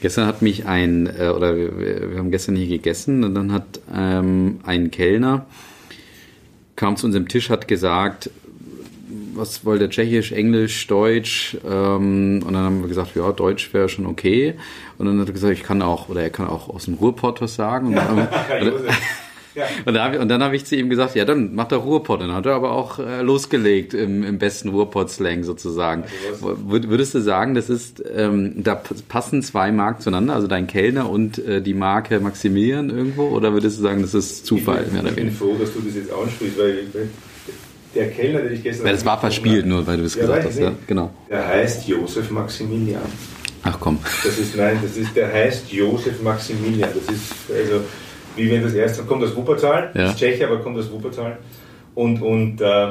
Gestern 0.01 0.27
hat 0.27 0.43
mich 0.43 0.67
ein, 0.67 1.07
äh, 1.07 1.29
oder 1.29 1.57
wir, 1.57 2.11
wir 2.11 2.19
haben 2.19 2.31
gestern 2.31 2.57
hier 2.57 2.67
gegessen 2.67 3.25
und 3.25 3.35
dann 3.35 3.53
hat 3.53 3.81
ähm, 3.95 4.61
ein 4.65 4.91
Kellner, 4.91 5.47
kam 6.77 6.97
zu 6.97 7.07
unserem 7.07 7.29
Tisch, 7.29 7.51
hat 7.51 7.69
gesagt, 7.69 8.31
was 9.35 9.65
wollte 9.65 9.85
er, 9.85 9.91
Tschechisch, 9.91 10.33
Englisch, 10.33 10.87
Deutsch? 10.89 11.57
Ähm, 11.65 12.43
und 12.45 12.53
dann 12.53 12.65
haben 12.65 12.81
wir 12.83 12.89
gesagt, 12.89 13.15
ja, 13.15 13.31
Deutsch 13.33 13.73
wäre 13.73 13.89
schon 13.89 14.07
okay. 14.07 14.55
Und 14.99 15.07
dann 15.07 15.21
hat 15.21 15.29
er 15.29 15.33
gesagt, 15.33 15.55
ich 15.55 15.63
kann 15.63 15.83
auch, 15.83 16.09
oder 16.09 16.23
er 16.23 16.31
kann 16.31 16.49
auch 16.49 16.69
aus 16.69 16.87
dem 16.87 16.95
Ruhrpott 16.95 17.41
was 17.41 17.55
sagen. 17.55 17.89
Und 17.89 17.97
dann. 17.97 18.29
Ja. 19.55 19.65
und, 19.85 19.95
da 19.95 20.13
ich, 20.13 20.19
und 20.19 20.29
dann 20.29 20.43
habe 20.43 20.57
ich 20.57 20.65
zu 20.65 20.77
ihm 20.77 20.89
gesagt, 20.89 21.15
ja, 21.15 21.25
dann 21.25 21.55
macht 21.55 21.73
er 21.73 21.79
Ruhrpott. 21.79 22.21
Und 22.21 22.29
dann 22.29 22.37
hat 22.37 22.47
er 22.47 22.55
aber 22.55 22.73
auch 22.73 22.99
äh, 22.99 23.23
losgelegt 23.23 23.93
im, 23.95 24.23
im 24.23 24.39
besten 24.39 24.71
Ruhrpott-Slang 24.71 25.45
sozusagen. 25.45 26.05
Also 26.31 26.47
Wür- 26.69 26.89
Würdest 26.89 27.15
du 27.15 27.21
sagen, 27.21 27.55
das 27.55 27.69
ist, 27.69 28.03
ähm, 28.17 28.63
da 28.63 28.81
passen 29.09 29.43
zwei 29.43 29.71
Marken 29.73 30.01
zueinander, 30.01 30.35
also 30.35 30.47
dein 30.47 30.67
Kellner 30.67 31.11
und 31.11 31.39
äh, 31.39 31.61
die 31.61 31.75
Marke 31.75 32.19
Maximilian 32.21 32.91
irgendwo? 32.91 33.29
Oder 33.29 33.53
würdest 33.53 33.79
du 33.79 33.83
sagen, 33.83 34.03
das 34.03 34.15
ist 34.15 34.47
Zufall, 34.47 34.87
mehr 34.91 35.03
oder 35.03 35.11
Ich 35.11 35.17
bin 35.17 35.31
froh, 35.33 35.57
dass 35.59 35.73
du 35.75 35.81
das 35.81 35.95
jetzt 35.95 36.13
ansprichst, 36.13 36.59
weil 36.59 36.85
der 37.95 38.11
Kellner, 38.11 38.41
den 38.41 38.55
ich 38.55 38.63
gestern. 38.63 38.87
Weil 38.87 38.95
das 38.95 39.05
war 39.05 39.21
verspielt, 39.21 39.67
nur 39.67 39.87
weil 39.87 39.99
du 39.99 40.05
es 40.05 40.15
Ja, 40.15 40.23
gesagt 40.23 40.45
hast, 40.47 40.55
ich 40.57 40.63
ja, 40.63 40.73
genau. 40.87 41.11
Der 41.29 41.47
heißt 41.47 41.87
Josef 41.89 42.31
Maximilian. 42.31 43.03
Ach 43.65 43.79
komm. 43.79 43.99
Das 44.25 44.39
ist, 44.39 44.57
nein, 44.57 44.79
das 44.83 44.97
ist, 44.97 45.15
der 45.15 45.31
heißt 45.33 45.71
Josef 45.71 46.23
Maximilian. 46.23 46.89
Das 46.95 47.15
ist, 47.15 47.33
also, 47.55 47.83
wie 48.37 48.51
wenn 48.51 48.63
das 48.63 48.75
erste, 48.75 49.03
kommt 49.03 49.23
aus 49.25 49.35
Wuppertal, 49.37 49.91
Ja. 49.95 50.07
ist 50.11 50.19
Tscheche, 50.19 50.47
aber 50.47 50.59
kommt 50.61 50.79
aus 50.79 50.91
Wuppertal. 50.91 51.39
Und, 51.95 52.23
und 52.23 52.61
äh, 52.61 52.87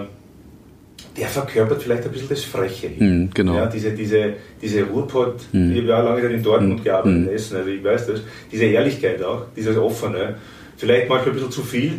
der 1.18 1.28
verkörpert 1.28 1.82
vielleicht 1.84 2.04
ein 2.06 2.12
bisschen 2.12 2.30
das 2.30 2.44
Freche. 2.44 2.90
Mhm, 2.98 3.30
genau. 3.34 3.56
Ja, 3.56 3.66
diese, 3.66 3.92
diese, 3.92 4.34
diese 4.62 4.84
Ruhrpott, 4.84 5.42
Mhm. 5.52 5.72
ich 5.72 5.78
habe 5.80 5.88
ja 5.88 6.00
auch 6.02 6.06
lange 6.06 6.22
Zeit 6.22 6.32
in 6.32 6.44
Dortmund 6.44 6.80
Mhm. 6.80 6.84
gearbeitet, 6.84 7.18
in 7.18 7.24
Mhm. 7.24 7.30
Essen, 7.30 7.58
also 7.58 7.70
ich 7.70 7.84
weiß 7.84 8.08
das. 8.08 8.22
Diese 8.52 8.66
Ehrlichkeit 8.66 9.22
auch, 9.24 9.46
dieses 9.56 9.76
Offene, 9.78 10.36
vielleicht 10.78 11.10
manchmal 11.10 11.30
ein 11.32 11.36
bisschen 11.36 11.52
zu 11.52 11.64
viel, 11.64 11.94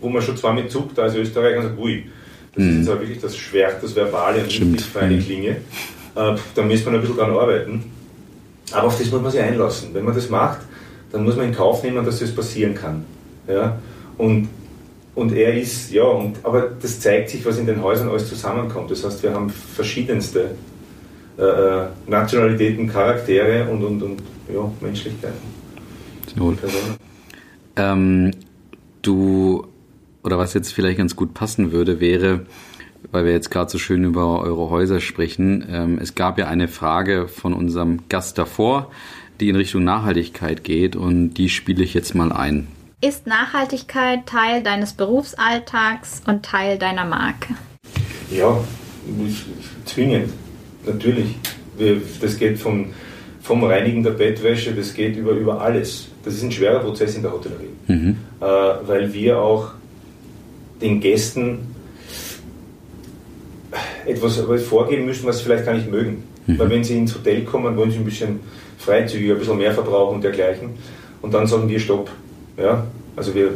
wo 0.00 0.08
man 0.08 0.22
schon 0.22 0.36
zwar 0.36 0.52
mit 0.54 0.70
zuckt 0.70 0.98
als 0.98 1.14
Österreicher 1.14 1.58
und 1.58 1.62
sagt, 1.64 1.78
ui, 1.78 2.04
das 2.54 2.64
Mhm. 2.64 2.70
ist 2.70 2.76
jetzt 2.78 2.88
aber 2.90 3.00
wirklich 3.02 3.20
das 3.20 3.36
Schwert, 3.36 3.82
das 3.82 3.94
Verbale 3.94 4.42
und 4.42 4.52
Stimmt. 4.52 4.72
nicht 4.72 4.86
die 4.86 4.90
feine 4.90 5.16
Mhm. 5.16 5.20
Klinge. 5.24 5.50
Äh, 5.50 6.34
da 6.54 6.62
müsste 6.62 6.86
man 6.86 6.94
ein 6.96 7.00
bisschen 7.02 7.16
dran 7.18 7.30
arbeiten. 7.30 7.84
Aber 8.72 8.86
auf 8.88 8.98
das 8.98 9.10
muss 9.10 9.20
man 9.22 9.30
sich 9.30 9.40
einlassen. 9.40 9.90
Wenn 9.92 10.04
man 10.04 10.14
das 10.14 10.28
macht, 10.30 10.58
dann 11.12 11.24
muss 11.24 11.36
man 11.36 11.46
in 11.46 11.54
Kauf 11.54 11.82
nehmen, 11.82 12.04
dass 12.04 12.20
das 12.20 12.34
passieren 12.34 12.74
kann. 12.74 13.04
Ja? 13.48 13.78
Und, 14.18 14.48
und 15.14 15.32
er 15.32 15.54
ist, 15.54 15.92
ja, 15.92 16.04
und, 16.04 16.36
aber 16.42 16.70
das 16.80 17.00
zeigt 17.00 17.30
sich, 17.30 17.44
was 17.44 17.58
in 17.58 17.66
den 17.66 17.82
Häusern 17.82 18.08
alles 18.08 18.28
zusammenkommt. 18.28 18.90
Das 18.90 19.04
heißt, 19.04 19.22
wir 19.22 19.32
haben 19.32 19.50
verschiedenste 19.50 20.50
äh, 21.38 21.42
äh, 21.42 21.86
Nationalitäten, 22.06 22.88
Charaktere 22.88 23.68
und, 23.70 23.84
und, 23.84 24.02
und 24.02 24.22
ja, 24.52 24.70
Menschlichkeiten. 24.80 25.56
Wohl. 26.36 26.56
Ähm, 27.76 28.32
du, 29.02 29.66
oder 30.22 30.38
was 30.38 30.54
jetzt 30.54 30.72
vielleicht 30.72 30.98
ganz 30.98 31.16
gut 31.16 31.34
passen 31.34 31.72
würde, 31.72 32.00
wäre, 32.00 32.46
weil 33.10 33.24
wir 33.24 33.32
jetzt 33.32 33.50
gerade 33.50 33.70
so 33.70 33.78
schön 33.78 34.04
über 34.04 34.40
eure 34.42 34.70
Häuser 34.70 35.00
sprechen, 35.00 35.64
ähm, 35.70 35.98
es 36.00 36.14
gab 36.14 36.38
ja 36.38 36.46
eine 36.46 36.68
Frage 36.68 37.28
von 37.28 37.54
unserem 37.54 38.08
Gast 38.08 38.38
davor, 38.38 38.90
die 39.40 39.48
in 39.48 39.56
Richtung 39.56 39.84
Nachhaltigkeit 39.84 40.64
geht 40.64 40.96
und 40.96 41.34
die 41.34 41.48
spiele 41.48 41.84
ich 41.84 41.94
jetzt 41.94 42.14
mal 42.14 42.32
ein. 42.32 42.66
Ist 43.00 43.26
Nachhaltigkeit 43.26 44.26
Teil 44.26 44.62
deines 44.62 44.94
Berufsalltags 44.94 46.22
und 46.26 46.44
Teil 46.44 46.78
deiner 46.78 47.04
Marke? 47.04 47.54
Ja, 48.30 48.58
zwingend, 49.84 50.30
natürlich. 50.84 51.34
Das 52.20 52.38
geht 52.38 52.58
vom, 52.58 52.86
vom 53.42 53.62
Reinigen 53.64 54.02
der 54.02 54.12
Bettwäsche, 54.12 54.72
das 54.72 54.94
geht 54.94 55.16
über, 55.16 55.32
über 55.32 55.60
alles. 55.60 56.08
Das 56.24 56.34
ist 56.34 56.42
ein 56.42 56.50
schwerer 56.50 56.80
Prozess 56.80 57.14
in 57.14 57.22
der 57.22 57.32
Hotellerie, 57.32 57.68
Mhm. 57.88 58.16
äh, 58.40 58.44
weil 58.44 59.12
wir 59.12 59.38
auch 59.38 59.72
den 60.80 61.00
Gästen 61.00 61.58
etwas 64.06 64.40
vorgeben 64.64 65.04
müssen, 65.04 65.26
was 65.26 65.38
sie 65.38 65.44
vielleicht 65.44 65.66
gar 65.66 65.74
nicht 65.74 65.90
mögen. 65.90 66.24
Mhm. 66.46 66.58
Weil 66.58 66.70
wenn 66.70 66.84
sie 66.84 66.96
ins 66.96 67.14
Hotel 67.14 67.42
kommen, 67.44 67.76
wollen 67.76 67.90
sie 67.90 67.98
ein 67.98 68.04
bisschen 68.04 68.40
freizügiger, 68.86 69.34
ein 69.34 69.38
bisschen 69.38 69.58
mehr 69.58 69.72
verbrauchen 69.72 70.16
und 70.16 70.24
dergleichen. 70.24 70.70
Und 71.22 71.34
dann 71.34 71.46
sagen 71.46 71.68
wir 71.68 71.78
Stopp. 71.80 72.08
Ja? 72.56 72.86
Also 73.16 73.34
wir 73.34 73.50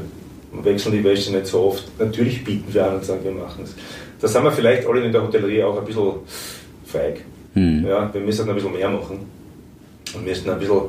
wechseln 0.63 0.93
die 0.93 1.05
Wäsche 1.05 1.33
nicht 1.33 1.47
so 1.47 1.61
oft. 1.69 1.85
Natürlich 1.99 2.45
bieten 2.45 2.73
wir 2.75 2.87
an 2.87 2.97
und 2.97 3.05
sagen, 3.05 3.21
wir 3.23 3.31
machen 3.33 3.63
es. 3.65 3.75
Da 4.21 4.29
sind 4.29 4.43
wir 4.45 4.53
vielleicht 4.53 4.87
alle 4.87 5.01
in 5.05 5.13
der 5.13 5.23
Hotellerie 5.23 5.63
auch 5.63 5.79
ein 5.79 5.85
bisschen 5.85 6.13
feig. 6.85 7.21
Mhm. 7.55 7.87
Ja, 7.87 8.13
wir 8.13 8.21
müssen 8.21 8.49
ein 8.49 8.55
bisschen 8.55 8.73
mehr 8.73 8.91
machen 8.91 9.19
und 10.15 10.25
müssen 10.25 10.51
ein 10.51 10.59
bisschen 10.59 10.81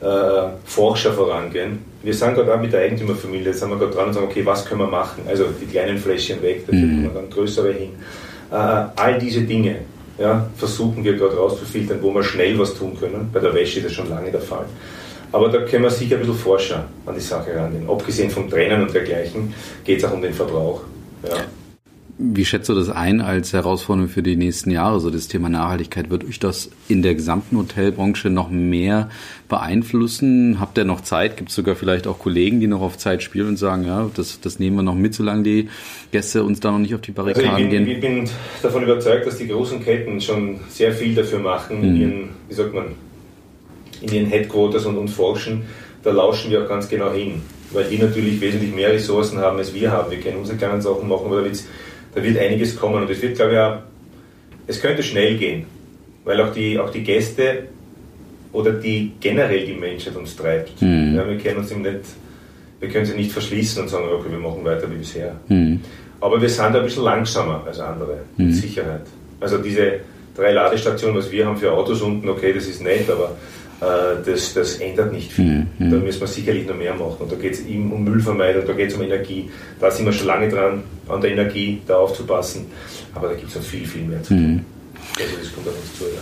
äh, 0.00 0.48
forscher 0.64 1.12
vorangehen. 1.12 1.80
Wir 2.02 2.14
sind 2.14 2.34
gerade 2.34 2.54
auch 2.54 2.60
mit 2.60 2.72
der 2.72 2.80
Eigentümerfamilie, 2.82 3.46
jetzt 3.46 3.60
sind 3.60 3.70
wir 3.70 3.76
gerade 3.78 3.92
dran 3.92 4.06
und 4.08 4.14
sagen, 4.14 4.26
okay, 4.30 4.46
was 4.46 4.64
können 4.64 4.80
wir 4.80 4.86
machen? 4.86 5.22
Also 5.26 5.46
die 5.60 5.66
kleinen 5.66 5.98
Fläschchen 5.98 6.40
weg, 6.42 6.64
dafür 6.66 6.80
Mhm. 6.86 7.02
kommen 7.04 7.14
dann 7.14 7.30
größere 7.30 7.72
hin. 7.72 7.90
Äh, 8.50 8.54
all 8.54 9.18
diese 9.20 9.42
Dinge 9.42 9.76
ja, 10.18 10.48
versuchen 10.56 11.04
wir 11.04 11.16
gerade 11.16 11.36
rauszufiltern, 11.36 11.98
wo 12.02 12.12
wir 12.12 12.22
schnell 12.22 12.58
was 12.58 12.74
tun 12.74 12.98
können. 12.98 13.30
Bei 13.32 13.40
der 13.40 13.54
Wäsche 13.54 13.78
ist 13.80 13.86
das 13.86 13.92
schon 13.92 14.10
lange 14.10 14.30
der 14.30 14.40
Fall. 14.40 14.66
Aber 15.30 15.48
da 15.48 15.60
können 15.60 15.84
wir 15.84 15.90
sicher 15.90 16.16
ein 16.16 16.20
bisschen 16.20 16.36
forscher 16.36 16.84
an 17.06 17.14
die 17.14 17.20
Sache 17.20 17.54
rangehen. 17.54 17.88
Abgesehen 17.88 18.30
vom 18.30 18.48
Trennen 18.48 18.82
und 18.82 18.94
dergleichen 18.94 19.54
geht 19.84 19.98
es 19.98 20.04
auch 20.04 20.12
um 20.12 20.22
den 20.22 20.32
Verbrauch. 20.32 20.82
Ja. 21.22 21.36
Wie 22.20 22.44
schätzt 22.44 22.68
du 22.68 22.74
das 22.74 22.88
ein 22.90 23.20
als 23.20 23.52
Herausforderung 23.52 24.08
für 24.08 24.24
die 24.24 24.34
nächsten 24.34 24.72
Jahre? 24.72 24.98
So 24.98 25.08
das 25.08 25.28
Thema 25.28 25.48
Nachhaltigkeit, 25.48 26.10
wird 26.10 26.24
euch 26.24 26.40
das 26.40 26.68
in 26.88 27.00
der 27.02 27.14
gesamten 27.14 27.56
Hotelbranche 27.56 28.28
noch 28.28 28.50
mehr 28.50 29.08
beeinflussen? 29.48 30.58
Habt 30.58 30.78
ihr 30.78 30.84
noch 30.84 31.02
Zeit? 31.02 31.36
Gibt 31.36 31.50
es 31.50 31.54
sogar 31.54 31.76
vielleicht 31.76 32.08
auch 32.08 32.18
Kollegen, 32.18 32.58
die 32.58 32.66
noch 32.66 32.80
auf 32.80 32.98
Zeit 32.98 33.22
spielen 33.22 33.48
und 33.48 33.56
sagen, 33.56 33.84
ja, 33.86 34.10
das, 34.16 34.40
das 34.40 34.58
nehmen 34.58 34.74
wir 34.76 34.82
noch 34.82 34.96
mit, 34.96 35.14
solange 35.14 35.44
die 35.44 35.68
Gäste 36.10 36.42
uns 36.42 36.58
da 36.58 36.72
noch 36.72 36.80
nicht 36.80 36.92
auf 36.92 37.02
die 37.02 37.12
Also 37.16 37.22
Barrikaden 37.22 37.64
ich, 37.66 37.70
bin, 37.70 37.84
gehen? 37.84 37.94
ich 37.94 38.00
bin 38.00 38.30
davon 38.62 38.82
überzeugt, 38.82 39.24
dass 39.24 39.36
die 39.38 39.46
großen 39.46 39.84
Ketten 39.84 40.20
schon 40.20 40.58
sehr 40.70 40.92
viel 40.92 41.14
dafür 41.14 41.38
machen, 41.38 41.84
in 41.84 41.94
Mhm. 41.94 42.00
ihren, 42.00 42.28
wie 42.48 42.54
sagt 42.54 42.74
man, 42.74 42.86
in 44.00 44.12
ihren 44.12 44.26
Headquarters 44.26 44.86
und, 44.86 44.96
und 44.98 45.08
forschen. 45.08 45.62
Da 46.02 46.10
lauschen 46.10 46.50
wir 46.50 46.64
auch 46.64 46.68
ganz 46.68 46.88
genau 46.88 47.12
hin, 47.12 47.42
weil 47.72 47.84
die 47.84 47.98
natürlich 47.98 48.40
wesentlich 48.40 48.74
mehr 48.74 48.90
Ressourcen 48.92 49.38
haben, 49.38 49.58
als 49.58 49.72
wir 49.72 49.92
haben. 49.92 50.10
Wir 50.10 50.18
können 50.18 50.38
unsere 50.38 50.58
kleinen 50.58 50.80
Sachen 50.82 51.08
machen, 51.08 51.26
aber 51.26 51.36
da, 51.38 51.44
wird's, 51.44 51.66
da 52.18 52.24
wird 52.24 52.38
einiges 52.38 52.76
kommen 52.76 53.02
und 53.02 53.10
es 53.10 53.22
wird, 53.22 53.36
glaube 53.36 53.52
ich, 53.52 53.58
auch, 53.58 53.78
es 54.66 54.80
könnte 54.80 55.02
schnell 55.02 55.36
gehen, 55.36 55.66
weil 56.24 56.40
auch 56.40 56.52
die, 56.52 56.78
auch 56.78 56.90
die 56.90 57.02
Gäste 57.02 57.64
oder 58.52 58.72
die 58.72 59.12
generell 59.20 59.64
die 59.64 59.74
Menschheit 59.74 60.16
uns 60.16 60.34
treibt. 60.34 60.82
Mhm. 60.82 61.14
Ja, 61.16 61.28
wir 61.28 61.38
können 61.38 61.58
uns 61.58 61.74
nicht, 61.74 62.00
wir 62.80 62.88
können 62.88 63.06
sie 63.06 63.14
nicht 63.14 63.32
verschließen 63.32 63.82
und 63.82 63.88
sagen, 63.88 64.06
okay, 64.12 64.30
wir 64.30 64.38
machen 64.38 64.64
weiter 64.64 64.90
wie 64.90 64.96
bisher. 64.96 65.36
Mhm. 65.48 65.80
Aber 66.20 66.40
wir 66.42 66.48
sind 66.48 66.74
ein 66.74 66.82
bisschen 66.82 67.04
langsamer 67.04 67.62
als 67.64 67.78
andere, 67.78 68.18
mit 68.36 68.54
Sicherheit. 68.54 69.02
Also 69.40 69.58
diese 69.58 70.00
drei 70.36 70.52
Ladestationen, 70.52 71.16
was 71.16 71.30
wir 71.30 71.46
haben 71.46 71.56
für 71.56 71.72
Autos 71.72 72.02
unten, 72.02 72.28
okay, 72.28 72.52
das 72.52 72.66
ist 72.66 72.82
nett, 72.82 73.08
aber 73.08 73.36
das, 73.80 74.54
das 74.54 74.76
ändert 74.76 75.12
nicht 75.12 75.32
viel. 75.32 75.66
Da 75.78 75.96
müssen 75.96 76.20
wir 76.20 76.26
sicherlich 76.26 76.66
noch 76.66 76.76
mehr 76.76 76.94
machen. 76.94 77.18
Und 77.20 77.32
da 77.32 77.36
geht 77.36 77.54
es 77.54 77.60
um 77.60 78.04
Müllvermeidung, 78.04 78.66
da 78.66 78.72
geht 78.72 78.90
es 78.90 78.96
um 78.96 79.02
Energie. 79.02 79.50
Da 79.78 79.90
sind 79.90 80.06
wir 80.06 80.12
schon 80.12 80.26
lange 80.26 80.48
dran, 80.48 80.82
an 81.08 81.20
der 81.20 81.30
Energie 81.30 81.80
da 81.86 81.96
aufzupassen. 81.96 82.66
Aber 83.14 83.28
da 83.28 83.34
gibt 83.34 83.50
es 83.50 83.54
noch 83.54 83.62
viel, 83.62 83.86
viel 83.86 84.02
mehr 84.02 84.22
zu 84.22 84.34
tun. 84.34 84.64
Also 85.18 85.36
das 85.40 85.54
kommt 85.54 85.68
auf 85.68 85.74
uns 85.74 85.98
zu, 85.98 86.04
ja. 86.04 86.20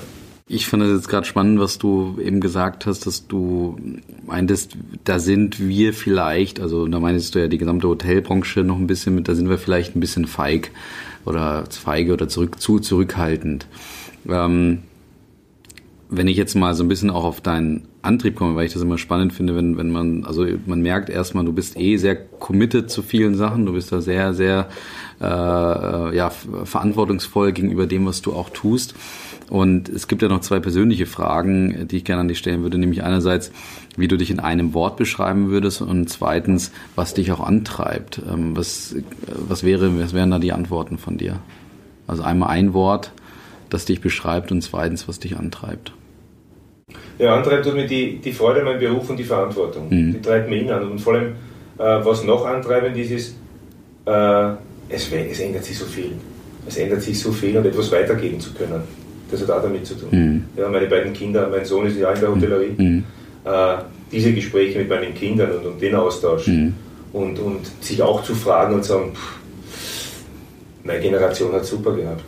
Ich 0.48 0.68
fand 0.68 0.84
es 0.84 0.90
jetzt 0.90 1.08
gerade 1.08 1.26
spannend, 1.26 1.58
was 1.58 1.78
du 1.78 2.18
eben 2.22 2.40
gesagt 2.40 2.86
hast, 2.86 3.04
dass 3.06 3.26
du 3.26 3.76
meintest, 4.24 4.76
da 5.02 5.18
sind 5.18 5.66
wir 5.66 5.92
vielleicht, 5.92 6.60
also 6.60 6.86
da 6.86 7.00
meinst 7.00 7.34
du 7.34 7.40
ja 7.40 7.48
die 7.48 7.58
gesamte 7.58 7.88
Hotelbranche 7.88 8.60
noch 8.60 8.76
ein 8.76 8.86
bisschen 8.86 9.16
mit, 9.16 9.26
da 9.26 9.34
sind 9.34 9.48
wir 9.48 9.58
vielleicht 9.58 9.96
ein 9.96 10.00
bisschen 10.00 10.26
feig 10.26 10.70
oder 11.24 11.64
feige 11.68 12.12
oder 12.12 12.28
zurück, 12.28 12.60
zu 12.60 12.78
zurückhaltend. 12.78 13.66
Ähm, 14.28 14.82
wenn 16.08 16.28
ich 16.28 16.36
jetzt 16.36 16.54
mal 16.54 16.74
so 16.74 16.84
ein 16.84 16.88
bisschen 16.88 17.10
auch 17.10 17.24
auf 17.24 17.40
deinen 17.40 17.88
Antrieb 18.02 18.36
komme, 18.36 18.54
weil 18.54 18.66
ich 18.66 18.72
das 18.72 18.82
immer 18.82 18.98
spannend 18.98 19.32
finde, 19.32 19.56
wenn, 19.56 19.76
wenn 19.76 19.90
man, 19.90 20.24
also 20.24 20.46
man 20.66 20.80
merkt 20.80 21.10
erstmal, 21.10 21.44
du 21.44 21.52
bist 21.52 21.76
eh 21.76 21.96
sehr 21.96 22.14
committed 22.14 22.90
zu 22.90 23.02
vielen 23.02 23.34
Sachen, 23.34 23.66
du 23.66 23.72
bist 23.72 23.90
da 23.90 24.00
sehr, 24.00 24.32
sehr 24.32 24.68
äh, 25.20 25.24
ja, 25.24 26.30
verantwortungsvoll 26.30 27.52
gegenüber 27.52 27.86
dem, 27.86 28.06
was 28.06 28.22
du 28.22 28.32
auch 28.32 28.50
tust. 28.50 28.94
Und 29.48 29.88
es 29.88 30.08
gibt 30.08 30.22
ja 30.22 30.28
noch 30.28 30.40
zwei 30.40 30.58
persönliche 30.58 31.06
Fragen, 31.06 31.86
die 31.88 31.98
ich 31.98 32.04
gerne 32.04 32.22
an 32.22 32.28
dich 32.28 32.38
stellen 32.38 32.62
würde, 32.62 32.78
nämlich 32.78 33.02
einerseits, 33.02 33.52
wie 33.96 34.08
du 34.08 34.16
dich 34.16 34.30
in 34.30 34.40
einem 34.40 34.74
Wort 34.74 34.96
beschreiben 34.96 35.50
würdest 35.50 35.82
und 35.82 36.08
zweitens, 36.08 36.72
was 36.96 37.14
dich 37.14 37.30
auch 37.32 37.40
antreibt. 37.40 38.20
Ähm, 38.30 38.56
was, 38.56 38.96
was, 39.26 39.62
wäre, 39.62 40.00
was 40.00 40.14
wären 40.14 40.30
da 40.30 40.38
die 40.38 40.52
Antworten 40.52 40.98
von 40.98 41.16
dir? 41.16 41.38
Also 42.06 42.22
einmal 42.22 42.50
ein 42.50 42.74
Wort, 42.74 43.12
das 43.70 43.84
dich 43.84 44.00
beschreibt 44.00 44.52
und 44.52 44.62
zweitens, 44.62 45.08
was 45.08 45.18
dich 45.18 45.36
antreibt. 45.36 45.92
Ja, 47.18 47.34
antreibt 47.34 47.64
tut 47.64 47.74
mir 47.74 47.86
die, 47.86 48.18
die 48.18 48.32
Freude 48.32 48.60
an 48.60 48.66
meinem 48.66 48.80
Beruf 48.80 49.10
und 49.10 49.16
die 49.16 49.24
Verantwortung. 49.24 49.88
Mhm. 49.88 50.12
Die 50.12 50.20
treibt 50.20 50.48
mich 50.48 50.70
an. 50.72 50.90
Und 50.90 51.00
vor 51.00 51.14
allem, 51.14 51.32
äh, 51.78 52.04
was 52.04 52.24
noch 52.24 52.44
antreibend 52.46 52.96
ist, 52.96 53.10
ist, 53.10 53.36
äh, 54.06 54.48
es, 54.88 55.10
es 55.10 55.40
ändert 55.40 55.64
sich 55.64 55.78
so 55.78 55.86
viel. 55.86 56.12
Es 56.66 56.76
ändert 56.76 57.02
sich 57.02 57.18
so 57.18 57.32
viel 57.32 57.56
und 57.56 57.66
etwas 57.66 57.90
weitergeben 57.90 58.38
zu 58.38 58.52
können. 58.52 58.82
Das 59.30 59.40
hat 59.42 59.50
auch 59.50 59.62
damit 59.62 59.86
zu 59.86 59.94
tun. 59.94 60.08
Mhm. 60.12 60.44
Ja, 60.56 60.68
meine 60.68 60.86
beiden 60.86 61.12
Kinder, 61.12 61.48
mein 61.48 61.64
Sohn 61.64 61.86
ist 61.86 61.96
ja 61.98 62.12
in 62.12 62.20
der 62.20 62.30
Hotellerie. 62.30 62.74
Mhm. 62.76 63.04
Äh, 63.44 63.76
diese 64.12 64.32
Gespräche 64.32 64.78
mit 64.78 64.88
meinen 64.88 65.14
Kindern 65.14 65.50
und, 65.52 65.66
und 65.66 65.82
den 65.82 65.94
Austausch 65.94 66.46
Mhm. 66.46 66.74
und, 67.12 67.38
und 67.40 67.60
sich 67.80 68.00
auch 68.02 68.22
zu 68.22 68.34
fragen 68.34 68.74
und 68.74 68.84
sagen, 68.84 69.12
pff, 69.14 69.38
meine 70.84 71.00
Generation 71.00 71.52
hat 71.52 71.64
super 71.64 71.92
gehabt. 71.92 72.22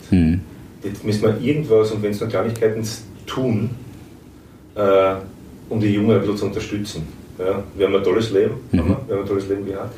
Jetzt 0.83 1.03
müssen 1.03 1.21
wir 1.23 1.39
irgendwas, 1.41 1.91
und 1.91 2.01
wenn 2.03 2.11
es 2.11 2.19
nur 2.19 2.29
Kleinigkeiten 2.29 2.83
tun, 3.25 3.69
äh, 4.75 5.13
um 5.69 5.79
die 5.79 5.93
Jungen 5.93 6.11
ein 6.11 6.19
bisschen 6.21 6.37
zu 6.37 6.45
unterstützen. 6.45 7.03
Ja, 7.37 7.63
wir 7.75 7.85
haben 7.87 7.95
ein 7.95 8.03
tolles 8.03 8.31
Leben, 8.31 8.55
Mhm. 8.71 8.79
haben 8.79 8.87
wir, 8.89 8.97
wir 9.07 9.15
haben 9.15 9.23
ein 9.23 9.27
tolles 9.27 9.47
Leben 9.47 9.65
gehabt. 9.65 9.93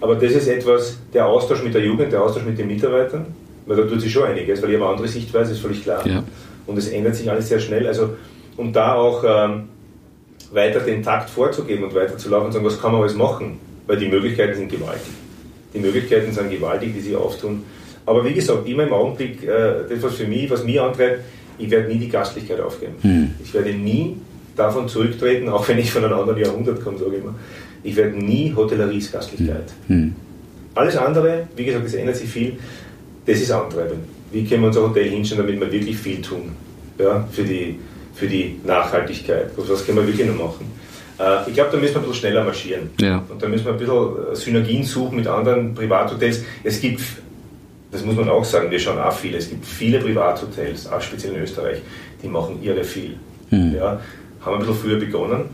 Aber 0.00 0.14
das 0.14 0.32
ist 0.32 0.46
etwas, 0.48 0.98
der 1.12 1.26
Austausch 1.26 1.62
mit 1.62 1.74
der 1.74 1.82
Jugend, 1.84 2.12
der 2.12 2.22
Austausch 2.22 2.44
mit 2.44 2.58
den 2.58 2.68
Mitarbeitern, 2.68 3.26
weil 3.66 3.76
da 3.76 3.82
tut 3.84 4.00
sich 4.00 4.12
schon 4.12 4.24
einiges, 4.24 4.62
weil 4.62 4.70
ich 4.70 4.76
habe 4.76 4.84
eine 4.84 4.92
andere 4.94 5.08
Sichtweise, 5.08 5.52
ist 5.52 5.60
völlig 5.60 5.82
klar. 5.82 6.06
Ja. 6.06 6.22
Und 6.66 6.78
es 6.78 6.88
ändert 6.88 7.16
sich 7.16 7.30
alles 7.30 7.48
sehr 7.48 7.58
schnell. 7.58 7.86
Also, 7.86 8.10
um 8.56 8.72
da 8.72 8.94
auch 8.94 9.24
ähm, 9.26 9.64
weiter 10.52 10.80
den 10.80 11.02
Takt 11.02 11.30
vorzugeben 11.30 11.84
und 11.84 11.94
weiter 11.94 12.16
zu 12.16 12.28
laufen 12.30 12.46
und 12.46 12.52
sagen, 12.52 12.64
was 12.64 12.80
kann 12.80 12.92
man 12.92 13.00
alles 13.02 13.14
machen? 13.14 13.58
Weil 13.86 13.96
die 13.98 14.08
Möglichkeiten 14.08 14.54
sind 14.54 14.70
gewaltig. 14.70 15.12
Die 15.74 15.78
Möglichkeiten 15.78 16.32
sind 16.32 16.50
gewaltig, 16.50 16.94
die 16.94 17.00
sich 17.00 17.16
auftun. 17.16 17.62
Aber 18.08 18.24
wie 18.24 18.32
gesagt, 18.32 18.66
immer 18.66 18.84
im 18.84 18.92
Augenblick, 18.92 19.42
äh, 19.44 19.84
das 19.88 20.02
was 20.02 20.14
für 20.14 20.26
mich, 20.26 20.50
was 20.50 20.64
mich 20.64 20.80
antreibt, 20.80 21.20
ich 21.58 21.70
werde 21.70 21.88
nie 21.88 21.98
die 21.98 22.08
Gastlichkeit 22.08 22.60
aufgeben. 22.60 22.94
Mhm. 23.02 23.30
Ich 23.44 23.52
werde 23.52 23.74
nie 23.74 24.16
davon 24.56 24.88
zurücktreten, 24.88 25.48
auch 25.48 25.68
wenn 25.68 25.78
ich 25.78 25.90
von 25.90 26.04
einem 26.04 26.18
anderen 26.18 26.40
Jahrhundert 26.40 26.82
komme, 26.82 26.98
sage 26.98 27.16
ich 27.16 27.22
immer. 27.22 27.34
Ich 27.82 27.96
werde 27.96 28.16
nie 28.16 28.52
Hotelleries 28.54 29.12
Gastlichkeit. 29.12 29.72
Mhm. 29.88 30.14
Alles 30.74 30.96
andere, 30.96 31.48
wie 31.54 31.64
gesagt, 31.64 31.84
es 31.86 31.94
ändert 31.94 32.16
sich 32.16 32.30
viel, 32.30 32.56
das 33.26 33.40
ist 33.40 33.50
antreibend. 33.50 34.00
Wie 34.32 34.44
können 34.44 34.62
wir 34.62 34.68
unser 34.68 34.82
Hotel 34.82 35.10
hinstellen, 35.10 35.46
damit 35.46 35.60
wir 35.60 35.70
wirklich 35.70 35.96
viel 35.96 36.22
tun 36.22 36.52
ja, 36.98 37.26
für, 37.30 37.44
die, 37.44 37.78
für 38.14 38.26
die 38.26 38.58
Nachhaltigkeit? 38.64 39.50
Was 39.56 39.84
können 39.84 39.98
wir 39.98 40.06
wirklich 40.06 40.26
noch 40.26 40.36
machen? 40.36 40.70
Äh, 41.18 41.48
ich 41.48 41.54
glaube, 41.54 41.70
da 41.72 41.78
müssen 41.78 41.94
wir 41.94 42.00
ein 42.00 42.06
bisschen 42.06 42.20
schneller 42.20 42.44
marschieren. 42.44 42.90
Ja. 43.00 43.24
Und 43.28 43.42
da 43.42 43.48
müssen 43.48 43.64
wir 43.66 43.72
ein 43.72 43.78
bisschen 43.78 44.32
äh, 44.32 44.36
Synergien 44.36 44.84
suchen 44.84 45.16
mit 45.16 45.26
anderen 45.26 45.74
Privathotels. 45.74 46.42
Es 46.64 46.80
gibt, 46.80 47.00
das 47.90 48.04
muss 48.04 48.16
man 48.16 48.28
auch 48.28 48.44
sagen, 48.44 48.70
wir 48.70 48.78
schauen 48.78 48.98
auch 48.98 49.12
viele, 49.12 49.38
es 49.38 49.48
gibt 49.48 49.64
viele 49.64 49.98
Privathotels, 49.98 50.90
auch 50.90 51.00
speziell 51.00 51.34
in 51.34 51.42
Österreich, 51.42 51.78
die 52.22 52.28
machen 52.28 52.58
irre 52.62 52.84
viel. 52.84 53.16
Mhm. 53.50 53.74
Ja, 53.76 54.00
haben 54.44 54.54
ein 54.54 54.58
bisschen 54.60 54.76
früher 54.76 54.98
begonnen. 54.98 55.46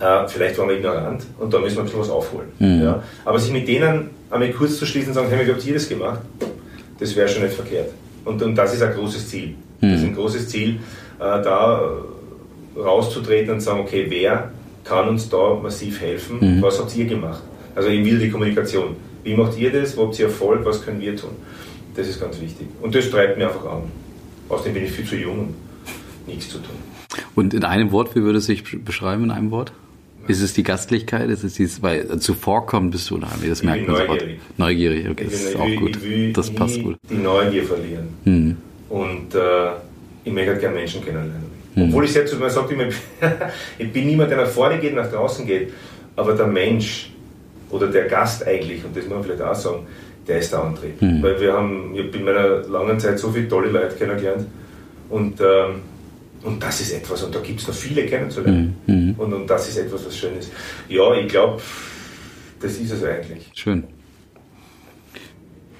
Äh, 0.00 0.28
vielleicht 0.28 0.58
waren 0.58 0.68
wir 0.68 0.76
ignorant 0.76 1.24
und 1.38 1.52
da 1.52 1.58
müssen 1.58 1.76
wir 1.76 1.82
ein 1.82 1.86
bisschen 1.86 2.00
was 2.00 2.10
aufholen. 2.10 2.48
Mhm. 2.58 2.82
Ja. 2.82 3.02
Aber 3.24 3.38
sich 3.38 3.52
mit 3.52 3.66
denen 3.66 4.10
einmal 4.30 4.50
kurz 4.52 4.78
zu 4.78 4.86
schließen 4.86 5.08
und 5.08 5.14
sagen, 5.14 5.28
hey, 5.30 5.46
wie 5.46 5.50
habt 5.50 5.66
ihr 5.66 5.74
das 5.74 5.88
gemacht? 5.88 6.20
Das 6.98 7.16
wäre 7.16 7.28
schon 7.28 7.42
nicht 7.42 7.54
verkehrt. 7.54 7.90
Und, 8.24 8.40
und 8.40 8.54
das 8.54 8.74
ist 8.74 8.82
ein 8.82 8.94
großes 8.94 9.28
Ziel. 9.28 9.54
Das 9.80 9.98
ist 9.98 10.04
ein 10.04 10.14
großes 10.14 10.48
Ziel, 10.48 10.78
äh, 11.18 11.42
da 11.42 11.82
äh, 12.76 12.80
rauszutreten 12.80 13.54
und 13.54 13.60
sagen, 13.60 13.80
okay, 13.80 14.06
wer 14.08 14.52
kann 14.84 15.08
uns 15.08 15.28
da 15.28 15.54
massiv 15.60 16.00
helfen? 16.00 16.38
Was 16.62 16.78
habt 16.78 16.96
ihr 16.96 17.04
gemacht? 17.04 17.42
Also 17.74 17.88
eben 17.88 18.04
wieder 18.04 18.18
die 18.18 18.30
Kommunikation. 18.30 18.96
Wie 19.24 19.34
macht 19.34 19.56
ihr 19.58 19.70
das? 19.72 19.96
Wo 19.96 20.06
habt 20.06 20.18
ihr 20.18 20.26
Erfolg? 20.26 20.64
Was 20.64 20.84
können 20.84 21.00
wir 21.00 21.16
tun? 21.16 21.30
Das 21.94 22.08
ist 22.08 22.20
ganz 22.20 22.40
wichtig. 22.40 22.66
Und 22.80 22.94
das 22.94 23.10
treibt 23.10 23.38
mir 23.38 23.48
einfach 23.48 23.64
an. 23.66 23.82
Außerdem 24.48 24.74
bin 24.74 24.84
ich 24.84 24.92
viel 24.92 25.04
zu 25.06 25.16
jung, 25.16 25.38
um 25.40 25.54
nichts 26.26 26.48
zu 26.48 26.58
tun. 26.58 26.76
Und 27.34 27.54
in 27.54 27.64
einem 27.64 27.92
Wort, 27.92 28.14
wie 28.16 28.22
würde 28.22 28.38
es 28.38 28.46
sich 28.46 28.62
beschreiben 28.84 29.24
in 29.24 29.30
einem 29.30 29.50
Wort? 29.50 29.72
Ist 30.28 30.40
es 30.40 30.54
die 30.54 30.62
Gastlichkeit? 30.62 31.28
Ist 31.30 31.42
es 31.42 31.54
dieses, 31.54 31.82
weil 31.82 32.18
zuvorkommen 32.20 32.90
bist 32.90 33.10
du 33.10 33.16
unheimlich, 33.16 33.50
das 33.50 33.58
Ich 33.60 33.64
merkt 33.66 33.86
man 33.88 33.96
sofort. 33.96 34.20
neugierig. 34.20 34.40
Neugierig, 34.56 35.08
okay, 35.10 35.24
das 35.24 35.34
ist 35.34 35.56
auch 35.56 35.76
gut. 35.76 35.98
Das 36.34 36.50
passt 36.54 36.82
gut. 36.82 36.96
die 37.10 37.14
Neugier 37.16 37.64
verlieren. 37.64 38.08
Mhm. 38.24 38.56
Und 38.88 39.34
äh, 39.34 39.70
ich 40.24 40.32
möchte 40.32 40.56
gerne 40.58 40.76
Menschen 40.76 41.04
kennenlernen. 41.04 41.50
Obwohl 41.74 42.04
ich 42.04 42.12
selbst, 42.12 42.38
man 42.38 42.50
sagt 42.50 42.70
immer, 42.70 42.84
ich 43.78 43.92
bin 43.92 44.06
niemand, 44.06 44.30
der 44.30 44.38
nach 44.38 44.46
vorne 44.48 44.78
geht, 44.78 44.94
nach 44.94 45.10
draußen 45.10 45.46
geht. 45.46 45.72
Aber 46.14 46.34
der 46.34 46.46
Mensch 46.46 47.10
oder 47.72 47.88
der 47.88 48.06
Gast 48.06 48.46
eigentlich, 48.46 48.84
und 48.84 48.96
das 48.96 49.04
muss 49.04 49.14
man 49.14 49.24
vielleicht 49.24 49.42
auch 49.42 49.54
sagen, 49.54 49.86
der 50.28 50.38
ist 50.38 50.52
der 50.52 50.62
Antrieb. 50.62 51.00
Weil 51.00 51.40
wir 51.40 51.52
haben, 51.52 51.94
ich 51.94 52.06
habe 52.06 52.16
in 52.18 52.24
meiner 52.24 52.48
langen 52.68 53.00
Zeit 53.00 53.18
so 53.18 53.30
viele 53.30 53.48
tolle 53.48 53.70
Leute 53.70 53.96
kennengelernt. 53.96 54.46
Und, 55.08 55.40
ähm, 55.40 55.80
und 56.44 56.62
das 56.62 56.80
ist 56.80 56.92
etwas, 56.92 57.24
und 57.24 57.34
da 57.34 57.40
gibt 57.40 57.60
es 57.60 57.66
noch 57.66 57.74
viele 57.74 58.06
kennenzulernen. 58.06 58.76
Mhm. 58.86 59.14
Und, 59.18 59.32
und 59.32 59.46
das 59.48 59.68
ist 59.68 59.78
etwas, 59.78 60.06
was 60.06 60.16
schön 60.16 60.36
ist. 60.38 60.52
Ja, 60.88 61.12
ich 61.14 61.28
glaube, 61.28 61.60
das 62.60 62.78
ist 62.78 62.92
es 62.92 63.02
eigentlich. 63.02 63.50
Schön. 63.54 63.84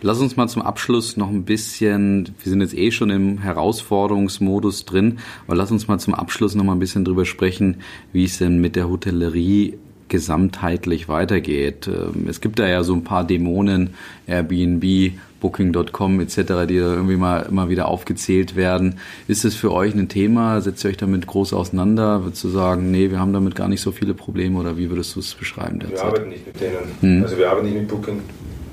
Lass 0.04 0.18
uns 0.18 0.36
mal 0.36 0.48
zum 0.48 0.62
Abschluss 0.62 1.16
noch 1.16 1.28
ein 1.28 1.44
bisschen, 1.44 2.34
wir 2.42 2.50
sind 2.50 2.60
jetzt 2.60 2.74
eh 2.74 2.90
schon 2.90 3.10
im 3.10 3.38
Herausforderungsmodus 3.38 4.84
drin, 4.84 5.18
aber 5.46 5.54
lass 5.54 5.70
uns 5.70 5.86
mal 5.86 6.00
zum 6.00 6.14
Abschluss 6.14 6.56
noch 6.56 6.64
mal 6.64 6.72
ein 6.72 6.80
bisschen 6.80 7.04
drüber 7.04 7.24
sprechen, 7.24 7.82
wie 8.12 8.24
es 8.24 8.38
denn 8.38 8.60
mit 8.60 8.74
der 8.74 8.88
Hotellerie 8.88 9.78
gesamtheitlich 10.12 11.08
weitergeht. 11.08 11.88
Ähm, 11.88 12.26
Es 12.28 12.40
gibt 12.40 12.58
da 12.60 12.68
ja 12.68 12.84
so 12.84 12.94
ein 12.94 13.02
paar 13.02 13.26
Dämonen, 13.26 13.94
Airbnb, 14.28 15.12
Booking.com 15.40 16.20
etc., 16.20 16.36
die 16.68 16.78
da 16.78 16.94
irgendwie 16.94 17.16
mal 17.16 17.40
immer 17.50 17.68
wieder 17.68 17.88
aufgezählt 17.88 18.54
werden. 18.54 18.98
Ist 19.26 19.44
es 19.44 19.56
für 19.56 19.72
euch 19.72 19.92
ein 19.94 20.08
Thema? 20.08 20.60
Setzt 20.60 20.84
ihr 20.84 20.90
euch 20.90 20.96
damit 20.98 21.26
groß 21.26 21.52
auseinander? 21.54 22.22
Würdest 22.22 22.44
du 22.44 22.48
sagen, 22.50 22.92
nee, 22.92 23.10
wir 23.10 23.18
haben 23.18 23.32
damit 23.32 23.56
gar 23.56 23.66
nicht 23.68 23.80
so 23.80 23.90
viele 23.90 24.14
Probleme 24.14 24.58
oder 24.60 24.76
wie 24.78 24.88
würdest 24.88 25.16
du 25.16 25.20
es 25.20 25.34
beschreiben 25.34 25.80
Wir 25.80 25.88
derzeit? 25.88 26.06
arbeiten 26.06 26.28
nicht 26.28 26.46
mit 26.46 26.56
denen. 26.60 27.24
Also 27.24 27.36
wir 27.38 27.50
arbeiten 27.50 27.66
nicht 27.66 27.78
mit 27.78 27.88
Booking, 27.88 28.20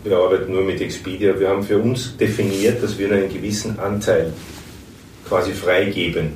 wir 0.04 0.18
arbeiten 0.18 0.52
nur 0.52 0.64
mit 0.64 0.80
Expedia. 0.82 1.40
Wir 1.40 1.50
haben 1.50 1.64
für 1.64 1.80
uns 1.80 2.16
definiert, 2.18 2.84
dass 2.84 3.00
wir 3.00 3.12
einen 3.12 3.34
gewissen 3.34 3.80
Anteil 3.80 4.32
quasi 5.28 5.52
freigeben 5.52 6.28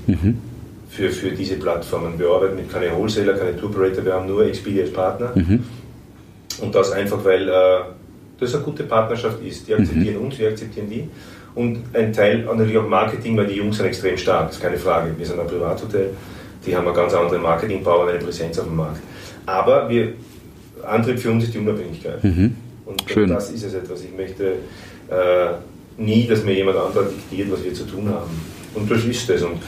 für, 0.96 1.10
für 1.10 1.32
diese 1.32 1.56
Plattformen. 1.56 2.18
Wir 2.20 2.30
arbeiten 2.30 2.56
mit 2.56 2.72
keine 2.72 2.96
Wholesaler, 2.96 3.34
keine 3.34 3.58
Tour 3.58 3.70
Operator, 3.70 4.06
wir 4.06 4.14
haben 4.14 4.28
nur 4.28 4.46
Expedia 4.46 4.84
als 4.84 4.94
Partner. 4.94 5.32
Und 6.62 6.76
das 6.76 6.92
einfach, 6.92 7.24
weil 7.26 7.50
äh, 7.50 7.54
das 8.40 8.54
eine 8.54 8.64
gute 8.64 8.84
Partnerschaft 8.84 9.42
ist. 9.44 9.68
Die 9.68 9.74
akzeptieren 9.74 10.18
uns, 10.18 10.38
wir 10.38 10.50
akzeptieren 10.50 10.90
die. 10.90 11.10
Und 11.56 11.84
ein 11.94 12.14
Teil 12.14 12.40
natürlich 12.44 12.78
auch 12.78 12.88
Marketing, 12.88 13.36
weil 13.38 13.48
die 13.48 13.56
Jungs 13.56 13.78
sind 13.78 13.86
extrem 13.88 14.18
stark, 14.18 14.48
das 14.48 14.58
ist 14.58 14.62
keine 14.62 14.78
Frage. 14.78 15.12
Wir 15.18 15.26
sind 15.26 15.40
ein 15.40 15.48
Privathotel, 15.48 16.10
die 16.66 16.76
haben 16.76 16.88
eine 16.88 16.96
ganz 16.96 17.14
andere 17.14 17.40
Marketing-Power 17.40 18.04
und 18.04 18.10
eine 18.10 18.20
Präsenz 18.20 18.58
auf 18.60 18.66
dem 18.66 18.76
Markt. 18.76 19.02
Aber 19.46 19.90
wir, 19.90 20.14
Antrieb 20.84 21.20
für 21.20 21.32
uns 21.32 21.44
ist 21.46 21.54
die 21.54 21.60
Unabhängigkeit. 21.60 22.24
Und 22.86 23.04
Schön. 23.08 23.30
das 23.30 23.50
ist 23.52 23.64
es 23.64 23.74
etwas. 23.74 24.04
Ich 24.04 24.16
möchte 24.16 24.54
äh, 25.10 25.54
nie, 25.98 26.28
dass 26.28 26.44
mir 26.44 26.54
jemand 26.54 26.78
anderer 26.78 27.06
diktiert, 27.06 27.52
was 27.52 27.64
wir 27.64 27.74
zu 27.74 27.86
tun 27.86 28.10
haben. 28.10 28.30
Und 28.76 28.90
das 28.90 29.04
ist 29.06 29.30
es. 29.30 29.44
Und 29.44 29.60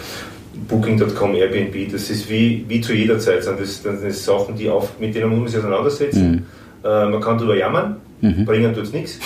Booking.com, 0.67 1.35
Airbnb, 1.35 1.91
das 1.91 2.09
ist 2.09 2.29
wie, 2.29 2.65
wie 2.67 2.81
zu 2.81 2.93
jeder 2.93 3.19
Zeit, 3.19 3.43
sind 3.43 3.59
das, 3.59 3.83
sind 3.83 4.13
Sachen, 4.13 4.55
die 4.55 4.69
auf, 4.69 4.99
mit 4.99 5.13
denen 5.13 5.29
muss 5.29 5.39
man 5.39 5.47
sich 5.47 5.59
auseinandersetzen. 5.59 6.31
Mhm. 6.31 6.43
Äh, 6.83 7.05
man 7.09 7.21
kann 7.21 7.37
darüber 7.37 7.57
jammern, 7.57 7.97
mhm. 8.21 8.45
bringen 8.45 8.73
tut 8.73 8.83
es 8.83 8.93
nichts. 8.93 9.19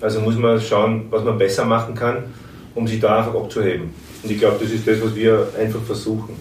Also 0.00 0.20
muss 0.20 0.36
man 0.36 0.60
schauen, 0.60 1.06
was 1.10 1.24
man 1.24 1.38
besser 1.38 1.64
machen 1.64 1.94
kann, 1.94 2.24
um 2.74 2.86
sich 2.86 3.00
da 3.00 3.18
einfach 3.18 3.34
abzuheben. 3.34 3.90
Und 4.22 4.30
ich 4.30 4.38
glaube, 4.38 4.56
das 4.60 4.70
ist 4.70 4.86
das, 4.86 5.02
was 5.02 5.14
wir 5.14 5.48
einfach 5.58 5.80
versuchen. 5.82 6.36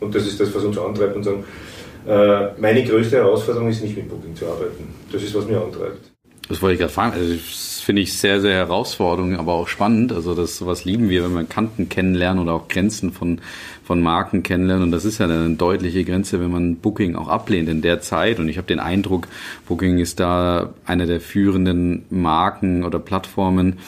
Und 0.00 0.14
das 0.14 0.26
ist 0.26 0.40
das, 0.40 0.54
was 0.54 0.64
uns 0.64 0.78
antreibt 0.78 1.16
und 1.16 1.24
sagen, 1.24 1.44
äh, 2.06 2.48
meine 2.58 2.84
größte 2.84 3.16
Herausforderung 3.16 3.68
ist 3.68 3.82
nicht 3.82 3.96
mit 3.96 4.08
Booking 4.08 4.34
zu 4.34 4.46
arbeiten. 4.46 4.88
Das 5.12 5.22
ist, 5.22 5.34
was 5.34 5.46
mir 5.46 5.60
antreibt. 5.60 6.10
Das 6.48 6.60
wollte 6.62 6.74
ich 6.74 6.80
gerade 6.80 6.92
fragen. 6.92 7.12
Also 7.12 7.32
das 7.32 7.80
finde 7.80 8.02
ich 8.02 8.18
sehr, 8.18 8.40
sehr 8.40 8.54
herausfordernd, 8.54 9.38
aber 9.38 9.52
auch 9.52 9.68
spannend. 9.68 10.12
Also 10.12 10.34
das 10.34 10.56
sowas 10.56 10.84
lieben 10.84 11.08
wir, 11.08 11.24
wenn 11.24 11.34
wir 11.34 11.44
Kanten 11.44 11.88
kennenlernen 11.88 12.42
oder 12.42 12.54
auch 12.54 12.68
Grenzen 12.68 13.12
von, 13.12 13.40
von 13.90 14.02
Marken 14.02 14.44
kennenlernen. 14.44 14.84
Und 14.84 14.92
das 14.92 15.04
ist 15.04 15.18
ja 15.18 15.26
eine 15.26 15.56
deutliche 15.56 16.04
Grenze, 16.04 16.40
wenn 16.40 16.52
man 16.52 16.76
Booking 16.76 17.16
auch 17.16 17.26
ablehnt 17.26 17.68
in 17.68 17.82
der 17.82 18.00
Zeit. 18.00 18.38
Und 18.38 18.48
ich 18.48 18.56
habe 18.56 18.68
den 18.68 18.78
Eindruck, 18.78 19.26
Booking 19.66 19.98
ist 19.98 20.20
da 20.20 20.72
eine 20.86 21.06
der 21.06 21.20
führenden 21.20 22.04
Marken 22.08 22.84
oder 22.84 23.00
Plattformen. 23.00 23.80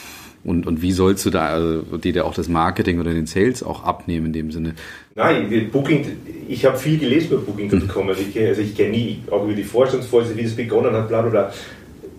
Und, 0.43 0.67
und 0.67 0.81
wie 0.81 0.91
sollst 0.91 1.25
du 1.25 1.29
da, 1.29 1.45
also 1.45 1.83
die 1.97 2.11
dir 2.11 2.25
auch 2.25 2.33
das 2.33 2.49
Marketing 2.49 2.99
oder 2.99 3.13
den 3.13 3.27
Sales 3.27 3.63
auch 3.63 3.85
abnehmen 3.85 4.25
in 4.25 4.33
dem 4.33 4.51
Sinne? 4.51 4.73
Nein, 5.15 5.69
Booking, 5.71 6.05
ich 6.49 6.65
habe 6.65 6.77
viel 6.77 6.99
gelesen 6.99 7.31
über 7.31 7.41
Booking.com. 7.43 8.09
Also 8.09 8.23
ich, 8.29 8.37
also 8.45 8.61
ich 8.61 8.75
kenne 8.75 8.89
nie, 8.89 9.19
auch 9.31 9.45
über 9.45 9.53
die 9.53 9.63
Vorstandsvorsitzende, 9.63 10.43
wie 10.43 10.47
das 10.47 10.57
begonnen 10.57 10.91
hat, 10.93 11.07
bla 11.07 11.21
bla 11.21 11.31
bla 11.31 11.53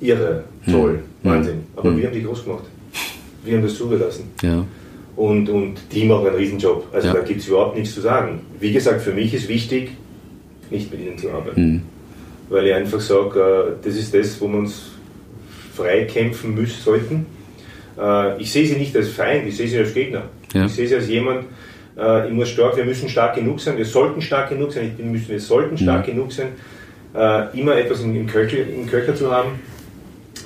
irre, 0.01 0.45
toll, 0.65 1.01
hm. 1.23 1.31
Wahnsinn. 1.31 1.67
Aber 1.77 1.91
hm. 1.91 1.99
wir 1.99 2.07
haben 2.07 2.15
die 2.15 2.23
groß 2.23 2.45
gemacht. 2.45 2.65
Wir 3.45 3.59
haben 3.59 3.63
das 3.63 3.75
zugelassen. 3.75 4.31
Ja. 4.41 4.65
Und, 5.17 5.49
und 5.49 5.77
die 5.93 6.05
machen 6.07 6.27
einen 6.27 6.37
Riesenjob. 6.37 6.89
Also 6.93 7.09
ja. 7.09 7.15
da 7.15 7.21
gibt 7.21 7.41
es 7.41 7.49
überhaupt 7.49 7.77
nichts 7.77 7.95
zu 7.95 8.01
sagen. 8.01 8.41
Wie 8.59 8.73
gesagt, 8.73 9.01
für 9.01 9.13
mich 9.13 9.33
ist 9.33 9.49
wichtig, 9.49 9.91
nicht 10.71 10.91
mit 10.91 11.01
ihnen 11.01 11.19
zu 11.19 11.31
arbeiten. 11.31 11.57
Hm. 11.57 11.83
Weil 12.49 12.67
ich 12.67 12.75
einfach 12.75 13.01
sage, 13.01 13.77
äh, 13.81 13.85
das 13.85 13.97
ist 13.97 14.13
das, 14.13 14.41
wo 14.41 14.49
wir 14.49 14.59
uns 14.59 14.91
frei 15.75 16.05
kämpfen 16.05 16.55
müssen 16.55 16.83
sollten. 16.83 17.27
Äh, 17.99 18.41
ich 18.41 18.51
sehe 18.53 18.67
sie 18.67 18.77
nicht 18.77 18.97
als 18.97 19.09
Feind, 19.11 19.47
ich 19.47 19.57
sehe 19.57 19.69
sie 19.69 19.79
als 19.79 19.95
Gegner. 19.95 20.25
Ja. 20.53 20.67
Ich 20.67 20.73
sehe 20.73 20.87
sie 20.87 20.97
als 20.97 21.09
jemand, 21.09 21.45
äh, 21.97 22.29
ich 22.29 22.35
muss 22.35 22.49
stark, 22.49 22.77
wir 22.77 22.85
müssen 22.85 23.09
stark 23.09 23.37
genug 23.37 23.61
sein, 23.61 23.77
wir 23.77 23.85
sollten 23.85 24.21
stark 24.21 24.49
genug 24.49 24.73
sein, 24.73 24.87
ich 24.87 24.93
bin, 24.95 25.13
müssen, 25.13 25.29
wir 25.29 25.41
sollten 25.41 25.79
stark 25.79 26.07
mhm. 26.07 26.13
genug 26.13 26.33
sein, 26.33 26.49
immer 27.53 27.77
etwas 27.77 28.01
im, 28.03 28.27
Köcher, 28.27 28.67
im 28.67 28.89
Köcher 28.89 29.15
zu 29.15 29.31
haben, 29.31 29.51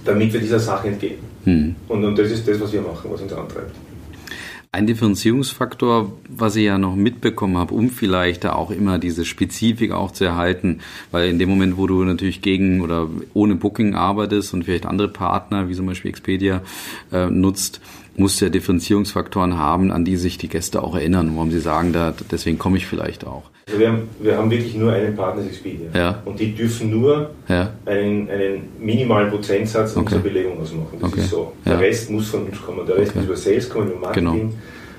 damit 0.04 0.34
wir 0.34 0.40
dieser 0.40 0.58
Sache 0.58 0.88
entgehen. 0.88 1.16
Hm. 1.44 1.74
Und, 1.88 2.04
und 2.04 2.18
das 2.18 2.30
ist 2.30 2.46
das, 2.46 2.60
was 2.60 2.74
wir 2.74 2.82
machen, 2.82 3.10
was 3.10 3.22
uns 3.22 3.32
antreibt. 3.32 3.74
Ein 4.70 4.86
Differenzierungsfaktor, 4.86 6.12
was 6.28 6.54
ich 6.56 6.64
ja 6.64 6.76
noch 6.76 6.94
mitbekommen 6.94 7.56
habe, 7.56 7.72
um 7.72 7.88
vielleicht 7.88 8.44
da 8.44 8.52
auch 8.52 8.70
immer 8.70 8.98
diese 8.98 9.24
Spezifik 9.24 9.92
auch 9.92 10.10
zu 10.10 10.24
erhalten, 10.24 10.80
weil 11.10 11.30
in 11.30 11.38
dem 11.38 11.48
Moment, 11.48 11.78
wo 11.78 11.86
du 11.86 12.04
natürlich 12.04 12.42
gegen 12.42 12.82
oder 12.82 13.08
ohne 13.32 13.54
Booking 13.54 13.94
arbeitest 13.94 14.52
und 14.52 14.64
vielleicht 14.64 14.84
andere 14.84 15.08
Partner, 15.08 15.70
wie 15.70 15.74
zum 15.74 15.86
Beispiel 15.86 16.10
Expedia, 16.10 16.60
äh, 17.12 17.30
nutzt, 17.30 17.80
musst 18.18 18.40
du 18.40 18.46
ja 18.46 18.50
Differenzierungsfaktoren 18.50 19.58
haben, 19.58 19.90
an 19.90 20.04
die 20.04 20.16
sich 20.16 20.38
die 20.38 20.48
Gäste 20.48 20.82
auch 20.82 20.94
erinnern, 20.94 21.30
warum 21.34 21.50
sie 21.50 21.60
sagen, 21.60 21.92
da, 21.92 22.14
deswegen 22.30 22.58
komme 22.58 22.76
ich 22.76 22.86
vielleicht 22.86 23.26
auch. 23.26 23.44
Also 23.66 23.80
wir, 23.80 23.88
haben, 23.88 24.08
wir 24.20 24.36
haben 24.36 24.50
wirklich 24.50 24.74
nur 24.74 24.92
einen 24.92 25.14
Partner 25.14 25.44
Expedia. 25.44 25.88
Ja. 25.94 26.22
Und 26.24 26.40
die 26.40 26.54
dürfen 26.54 26.90
nur 26.90 27.30
ja. 27.48 27.70
einen, 27.84 28.30
einen 28.30 28.62
minimalen 28.80 29.30
Prozentsatz 29.30 29.92
okay. 29.92 30.00
unserer 30.00 30.20
Belegung 30.20 30.60
ausmachen. 30.60 30.98
Das 31.00 31.12
okay. 31.12 31.20
ist 31.20 31.30
so. 31.30 31.52
Der 31.64 31.74
ja. 31.74 31.78
Rest 31.78 32.10
muss 32.10 32.28
von 32.28 32.46
uns 32.46 32.60
kommen. 32.62 32.86
Der 32.86 32.96
Rest 32.96 33.10
okay. 33.10 33.18
muss 33.18 33.26
über 33.26 33.36
Sales 33.36 33.68
kommen, 33.68 33.90
über 33.90 34.00
Marketing. 34.00 34.54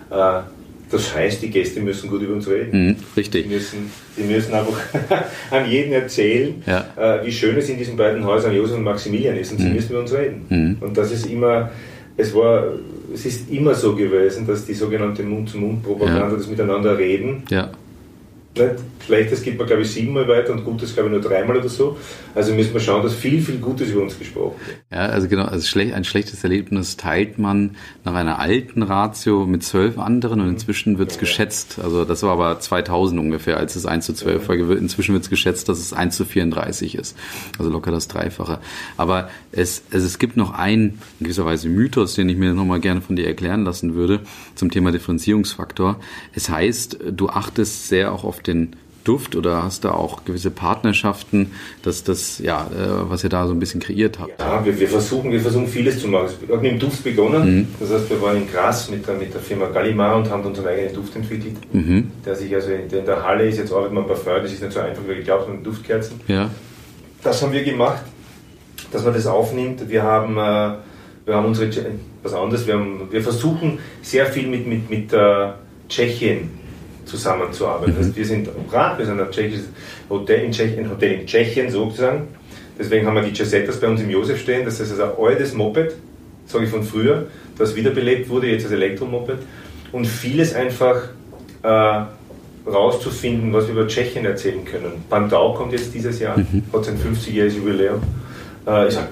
Genau. 0.09 0.43
Das 0.91 1.15
heißt, 1.15 1.41
die 1.43 1.49
Gäste 1.51 1.81
müssen 1.81 2.09
gut 2.09 2.21
über 2.21 2.33
uns 2.33 2.47
reden. 2.47 2.87
Mhm, 2.87 2.95
richtig. 3.15 3.43
Sie 3.43 3.53
müssen, 3.53 3.91
sie 4.15 4.23
müssen 4.23 4.53
einfach 4.53 4.79
an 5.51 5.69
jeden 5.69 5.93
erzählen, 5.93 6.63
ja. 6.65 6.87
äh, 6.97 7.25
wie 7.25 7.31
schön 7.31 7.55
es 7.57 7.69
in 7.69 7.77
diesen 7.77 7.95
beiden 7.95 8.25
Häusern 8.25 8.55
Josef 8.55 8.77
und 8.77 8.83
Maximilian 8.83 9.37
ist. 9.37 9.51
Und 9.51 9.59
mhm. 9.59 9.63
sie 9.63 9.69
müssen 9.69 9.91
über 9.91 9.99
uns 9.99 10.13
reden. 10.13 10.45
Mhm. 10.49 10.77
Und 10.81 10.97
das 10.97 11.11
ist 11.11 11.27
immer, 11.27 11.69
es 12.17 12.33
war, 12.33 12.73
es 13.13 13.25
ist 13.25 13.51
immer 13.51 13.73
so 13.75 13.95
gewesen, 13.95 14.45
dass 14.47 14.65
die 14.65 14.73
sogenannte 14.73 15.23
Mund-zu-Mund-Propaganda, 15.23 16.29
ja. 16.29 16.35
das 16.35 16.47
Miteinander 16.47 16.97
reden, 16.97 17.43
ja 17.49 17.71
nicht? 18.55 18.75
Schlechtes 19.05 19.41
gibt 19.41 19.57
man, 19.57 19.65
glaube 19.65 19.81
ich, 19.81 19.91
siebenmal 19.91 20.27
weiter 20.27 20.51
und 20.51 20.63
Gutes, 20.63 20.93
glaube 20.93 21.09
ich, 21.09 21.13
nur 21.13 21.21
dreimal 21.21 21.57
oder 21.57 21.69
so. 21.69 21.97
Also 22.35 22.53
müssen 22.53 22.73
wir 22.73 22.79
schauen, 22.79 23.01
dass 23.01 23.15
viel, 23.15 23.41
viel 23.41 23.57
Gutes 23.57 23.89
über 23.89 24.03
uns 24.03 24.19
gesprochen 24.19 24.55
wird. 24.65 24.77
Ja, 24.91 25.07
also 25.07 25.27
genau, 25.27 25.45
also 25.45 25.79
ein 25.79 26.03
schlechtes 26.03 26.43
Erlebnis 26.43 26.95
teilt 26.95 27.39
man 27.39 27.75
nach 28.03 28.13
einer 28.13 28.39
alten 28.39 28.83
Ratio 28.83 29.45
mit 29.45 29.63
zwölf 29.63 29.97
anderen 29.97 30.41
und 30.41 30.49
inzwischen 30.49 30.99
wird 30.99 31.09
es 31.09 31.15
ja, 31.15 31.21
geschätzt, 31.21 31.79
also 31.81 32.05
das 32.05 32.21
war 32.23 32.31
aber 32.33 32.59
2000 32.59 33.19
ungefähr, 33.19 33.57
als 33.57 33.75
es 33.75 33.85
1 33.85 34.05
zu 34.05 34.13
12 34.13 34.47
war, 34.47 34.55
inzwischen 34.55 35.13
wird 35.13 35.23
es 35.23 35.29
geschätzt, 35.29 35.69
dass 35.69 35.79
es 35.79 35.93
1 35.93 36.15
zu 36.15 36.25
34 36.25 36.95
ist. 36.95 37.17
Also 37.57 37.71
locker 37.71 37.91
das 37.91 38.07
Dreifache. 38.07 38.59
Aber 38.97 39.29
es, 39.51 39.83
also 39.91 40.05
es 40.05 40.19
gibt 40.19 40.37
noch 40.37 40.53
einen, 40.53 40.99
in 41.19 41.25
gewisser 41.25 41.45
Weise 41.45 41.69
Mythos, 41.69 42.13
den 42.15 42.29
ich 42.29 42.37
mir 42.37 42.53
nochmal 42.53 42.79
gerne 42.79 43.01
von 43.01 43.15
dir 43.15 43.27
erklären 43.27 43.63
lassen 43.63 43.95
würde, 43.95 44.21
zum 44.55 44.69
Thema 44.69 44.91
Differenzierungsfaktor. 44.91 45.99
Es 46.33 46.49
heißt, 46.49 46.99
du 47.11 47.29
achtest 47.29 47.87
sehr 47.87 48.11
auch 48.11 48.23
auf 48.23 48.38
den 48.41 48.75
Duft 49.09 49.35
oder 49.35 49.63
hast 49.63 49.85
du 49.85 49.89
auch 49.89 50.25
gewisse 50.25 50.51
Partnerschaften, 50.51 51.51
dass 51.81 52.03
das, 52.03 52.39
ja, 52.39 52.67
äh, 52.67 53.09
was 53.09 53.23
ihr 53.23 53.29
da 53.29 53.47
so 53.47 53.53
ein 53.53 53.59
bisschen 53.59 53.79
kreiert 53.79 54.19
habt? 54.19 54.39
Ja, 54.39 54.63
wir, 54.63 54.79
wir, 54.79 54.87
versuchen, 54.87 55.31
wir 55.31 55.39
versuchen 55.39 55.67
vieles 55.67 55.99
zu 55.99 56.07
machen. 56.07 56.27
Wir 56.45 56.55
haben 56.55 56.61
mit 56.61 56.73
dem 56.73 56.79
Duft 56.79 57.03
begonnen. 57.03 57.55
Mhm. 57.55 57.67
Das 57.79 57.91
heißt, 57.91 58.09
wir 58.09 58.21
waren 58.21 58.37
in 58.37 58.51
Gras 58.51 58.89
mit 58.91 59.07
der, 59.07 59.15
mit 59.15 59.33
der 59.33 59.41
Firma 59.41 59.67
Gallimar 59.67 60.17
und 60.17 60.29
haben 60.29 60.43
unseren 60.43 60.67
eigenen 60.67 60.93
Duft 60.93 61.15
entwickelt. 61.15 61.55
Mhm. 61.71 62.11
Der 62.25 62.35
sich 62.35 62.53
also 62.53 62.71
in, 62.71 62.81
in, 62.81 63.05
der 63.05 63.23
Halle 63.23 63.47
ist, 63.47 63.57
jetzt 63.57 63.71
arbeitet 63.71 63.93
man 63.93 64.05
Parfum, 64.05 64.33
das 64.43 64.51
ist 64.51 64.61
nicht 64.61 64.73
so 64.73 64.79
einfach, 64.79 65.01
wie 65.07 65.15
geglaubt, 65.15 65.45
sondern 65.45 65.63
Duftkerzen. 65.63 66.19
Ja. 66.27 66.49
Das 67.23 67.41
haben 67.41 67.53
wir 67.53 67.63
gemacht, 67.63 68.03
dass 68.91 69.03
man 69.03 69.13
das 69.13 69.25
aufnimmt. 69.25 69.89
Wir 69.89 70.03
haben, 70.03 70.33
äh, 70.33 70.75
wir 71.25 71.35
haben 71.35 71.45
unsere, 71.45 71.71
was 72.21 72.33
anderes, 72.33 72.67
wir, 72.67 72.75
haben, 72.75 73.07
wir 73.09 73.21
versuchen 73.23 73.79
sehr 74.01 74.25
viel 74.27 74.47
mit, 74.47 74.67
mit, 74.67 74.89
mit 74.89 75.13
äh, 75.13 75.49
Tschechien 75.87 76.58
zusammenzuarbeiten. 77.09 77.93
Mhm. 77.93 77.99
Also 77.99 78.15
wir 78.15 78.25
sind 78.25 78.47
in 78.47 78.67
Prag, 78.67 78.97
wir 78.97 79.05
sind 79.05 79.19
ein 79.19 79.31
tschechisches 79.31 79.65
Hotel 80.09 80.45
in 80.45 80.51
Tschechien, 80.51 80.85
ein 80.85 80.91
Hotel 80.91 81.11
in 81.13 81.25
Tschechien 81.25 81.69
sozusagen. 81.69 82.27
Deswegen 82.77 83.05
haben 83.05 83.15
wir 83.15 83.23
die 83.23 83.33
Jasettas 83.33 83.79
bei 83.79 83.87
uns 83.87 84.01
im 84.01 84.09
Josef 84.09 84.39
stehen. 84.39 84.63
Das 84.63 84.79
ist 84.79 84.91
also 84.91 85.03
ein 85.03 85.11
altes 85.19 85.53
Moped, 85.53 85.93
sage 86.45 86.63
ich 86.63 86.69
von 86.69 86.83
früher, 86.83 87.27
das 87.57 87.75
wiederbelebt 87.75 88.29
wurde, 88.29 88.47
jetzt 88.47 88.63
als 88.63 88.73
Elektromoped. 88.73 89.39
Und 89.91 90.05
vieles 90.05 90.53
einfach 90.53 91.09
äh, 91.63 92.01
rauszufinden, 92.69 93.51
was 93.51 93.67
wir 93.67 93.73
über 93.73 93.87
Tschechien 93.87 94.23
erzählen 94.25 94.63
können. 94.63 95.03
Pantau 95.09 95.53
kommt 95.53 95.73
jetzt 95.73 95.93
dieses 95.93 96.19
Jahr, 96.19 96.37
mhm. 96.37 96.63
hat 96.71 96.85
sein 96.85 96.97
50-jähriges 96.97 97.57
Jubiläum. 97.57 98.01
Äh, 98.65 98.87
ist 98.87 98.97
ein 98.97 99.07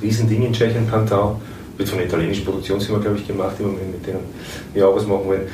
Riesending 0.00 0.44
in 0.44 0.52
Tschechien, 0.52 0.86
Pantau. 0.86 1.40
Wird 1.76 1.88
von 1.88 1.98
einer 1.98 2.06
italienischen 2.06 2.44
Produktionsfirma, 2.44 3.02
glaube 3.02 3.16
ich, 3.16 3.26
gemacht, 3.26 3.58
mit 3.58 4.06
denen 4.06 4.20
wir 4.72 4.88
auch 4.88 4.94
was 4.94 5.06
machen 5.06 5.24
wollen 5.24 5.48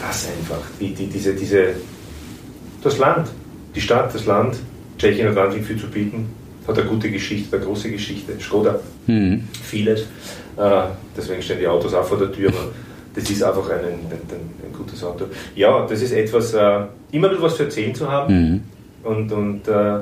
das 0.00 0.28
einfach, 0.28 0.62
die, 0.80 0.94
die, 0.94 1.06
diese, 1.06 1.34
diese, 1.34 1.74
das 2.82 2.98
Land, 2.98 3.28
die 3.74 3.80
Stadt, 3.80 4.14
das 4.14 4.26
Land, 4.26 4.56
Tschechien 4.98 5.28
hat 5.28 5.36
wahnsinnig 5.36 5.66
viel 5.66 5.78
zu 5.78 5.88
bieten, 5.88 6.28
hat 6.66 6.78
eine 6.78 6.88
gute 6.88 7.10
Geschichte, 7.10 7.56
eine 7.56 7.64
große 7.64 7.90
Geschichte, 7.90 8.32
Skoda, 8.40 8.80
mhm. 9.06 9.48
vieles, 9.62 10.02
äh, 10.56 10.82
deswegen 11.16 11.42
stehen 11.42 11.58
die 11.58 11.68
Autos 11.68 11.94
auch 11.94 12.04
vor 12.04 12.18
der 12.18 12.32
Tür, 12.32 12.48
aber 12.48 12.68
das 13.14 13.28
ist 13.28 13.42
einfach 13.42 13.68
ein, 13.70 13.84
ein, 13.84 14.06
ein, 14.10 14.66
ein 14.66 14.72
gutes 14.76 15.02
Auto. 15.04 15.26
Ja, 15.54 15.86
das 15.86 16.00
ist 16.00 16.12
etwas, 16.12 16.54
äh, 16.54 16.80
immer 17.12 17.30
wieder 17.30 17.42
was 17.42 17.56
zu 17.56 17.64
erzählen 17.64 17.94
zu 17.94 18.10
haben 18.10 18.34
mhm. 18.34 18.60
und, 19.04 19.32
und 19.32 19.68
äh, 19.68 20.00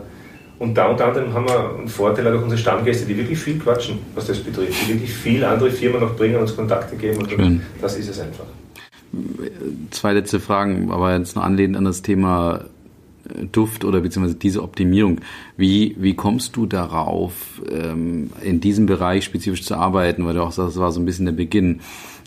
und 0.60 0.74
da 0.74 0.88
unter 0.88 1.06
anderem 1.06 1.32
haben 1.32 1.46
wir 1.46 1.76
einen 1.78 1.86
Vorteil 1.86 2.24
durch 2.24 2.42
unsere 2.42 2.60
Stammgäste, 2.60 3.06
die 3.06 3.16
wirklich 3.16 3.38
viel 3.38 3.60
quatschen, 3.60 4.00
was 4.16 4.26
das 4.26 4.38
betrifft, 4.38 4.74
die 4.82 4.94
wirklich 4.94 5.14
viel 5.14 5.44
andere 5.44 5.70
Firmen 5.70 6.00
noch 6.00 6.16
bringen, 6.16 6.34
uns 6.34 6.56
Kontakte 6.56 6.96
geben 6.96 7.18
und 7.18 7.60
das 7.80 7.96
ist 7.96 8.08
es 8.08 8.18
einfach 8.18 8.44
zwei 9.90 10.12
letzte 10.12 10.40
Fragen, 10.40 10.90
aber 10.90 11.16
jetzt 11.16 11.36
noch 11.36 11.42
anlehnend 11.42 11.76
an 11.76 11.84
das 11.84 12.02
Thema 12.02 12.64
äh, 13.28 13.46
Duft 13.50 13.84
oder 13.84 14.00
beziehungsweise 14.00 14.38
diese 14.38 14.62
Optimierung. 14.62 15.20
Wie, 15.56 15.96
wie 15.98 16.14
kommst 16.14 16.56
du 16.56 16.66
darauf, 16.66 17.62
ähm, 17.70 18.30
in 18.42 18.60
diesem 18.60 18.86
Bereich 18.86 19.24
spezifisch 19.24 19.64
zu 19.64 19.76
arbeiten? 19.76 20.24
Weil 20.26 20.34
du 20.34 20.42
auch 20.42 20.52
sagst, 20.52 20.76
das 20.76 20.80
war 20.80 20.92
so 20.92 21.00
ein 21.00 21.06
bisschen 21.06 21.26
der 21.26 21.32
Beginn. 21.32 21.80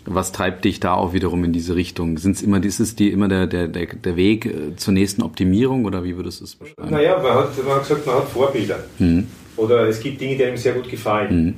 Was 0.04 0.32
treibt 0.32 0.64
dich 0.64 0.80
da 0.80 0.94
auch 0.94 1.12
wiederum 1.12 1.44
in 1.44 1.52
diese 1.52 1.76
Richtung? 1.76 2.18
Sind 2.18 2.34
es 2.34 2.42
immer, 2.42 2.62
ist 2.64 2.80
es 2.80 2.96
die, 2.96 3.10
immer 3.10 3.28
der, 3.28 3.46
der, 3.46 3.68
der 3.68 4.16
Weg 4.16 4.46
äh, 4.46 4.76
zur 4.76 4.94
nächsten 4.94 5.22
Optimierung 5.22 5.84
oder 5.84 6.02
wie 6.02 6.16
würdest 6.16 6.40
du 6.40 6.44
es 6.44 6.56
beschreiben? 6.56 6.90
Naja, 6.90 7.18
man 7.22 7.34
hat, 7.34 7.64
man 7.64 7.76
hat 7.76 7.82
gesagt, 7.82 8.06
man 8.06 8.16
hat 8.16 8.28
Vorbilder. 8.28 8.80
Mhm. 8.98 9.28
Oder 9.56 9.86
es 9.86 10.00
gibt 10.00 10.20
Dinge, 10.20 10.36
die 10.36 10.44
einem 10.44 10.56
sehr 10.56 10.72
gut 10.72 10.90
gefallen. 10.90 11.44
Mhm. 11.44 11.54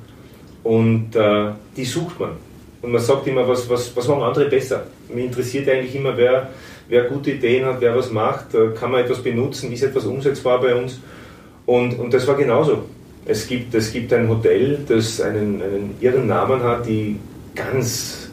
Und 0.64 1.16
äh, 1.16 1.52
die 1.76 1.84
sucht 1.84 2.20
man. 2.20 2.32
Und 2.84 2.92
man 2.92 3.00
sagt 3.00 3.26
immer, 3.26 3.48
was, 3.48 3.68
was, 3.70 3.96
was 3.96 4.06
machen 4.08 4.22
andere 4.22 4.44
besser? 4.44 4.86
Mich 5.08 5.24
interessiert 5.24 5.66
eigentlich 5.70 5.94
immer, 5.94 6.14
wer, 6.18 6.50
wer 6.88 7.04
gute 7.04 7.30
Ideen 7.30 7.64
hat, 7.64 7.80
wer 7.80 7.96
was 7.96 8.10
macht, 8.10 8.48
kann 8.78 8.90
man 8.90 9.00
etwas 9.00 9.22
benutzen, 9.22 9.72
ist 9.72 9.82
etwas 9.82 10.04
umsetzbar 10.04 10.60
bei 10.60 10.74
uns. 10.74 11.00
Und, 11.64 11.98
und 11.98 12.12
das 12.12 12.26
war 12.26 12.36
genauso. 12.36 12.84
Es 13.24 13.46
gibt, 13.46 13.74
es 13.74 13.90
gibt 13.90 14.12
ein 14.12 14.28
Hotel, 14.28 14.80
das 14.86 15.18
einen, 15.22 15.62
einen 15.62 15.94
irren 16.00 16.26
Namen 16.26 16.62
hat, 16.62 16.86
die 16.86 17.18
ganz 17.54 18.28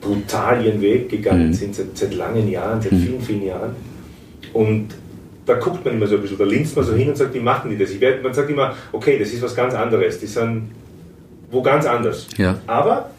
brutal 0.00 0.66
ihren 0.66 0.80
Weg 0.80 1.08
gegangen 1.08 1.48
mhm. 1.48 1.54
sind, 1.54 1.76
seit, 1.76 1.96
seit, 1.96 2.14
langen 2.14 2.50
Jahren, 2.50 2.82
seit 2.82 2.90
mhm. 2.90 2.98
vielen, 2.98 3.20
vielen 3.20 3.46
Jahren. 3.46 3.76
Und 4.52 4.88
da 5.44 5.54
guckt 5.54 5.84
man 5.84 5.94
immer 5.94 6.08
so 6.08 6.16
ein 6.16 6.22
bisschen, 6.22 6.38
da 6.38 6.44
linst 6.44 6.74
man 6.74 6.84
so 6.84 6.92
hin 6.92 7.08
und 7.08 7.16
sagt, 7.16 7.34
wie 7.34 7.40
machen 7.40 7.70
die 7.70 7.78
das? 7.78 7.90
Ich 7.90 8.00
werd, 8.00 8.24
man 8.24 8.34
sagt 8.34 8.50
immer, 8.50 8.74
okay, 8.90 9.16
das 9.16 9.32
ist 9.32 9.42
was 9.42 9.54
ganz 9.54 9.74
anderes, 9.74 10.18
die 10.18 10.26
sind 10.26 10.70
wo 11.52 11.62
ganz 11.62 11.86
anders. 11.86 12.26
Ja. 12.36 12.58
Aber 12.66 13.10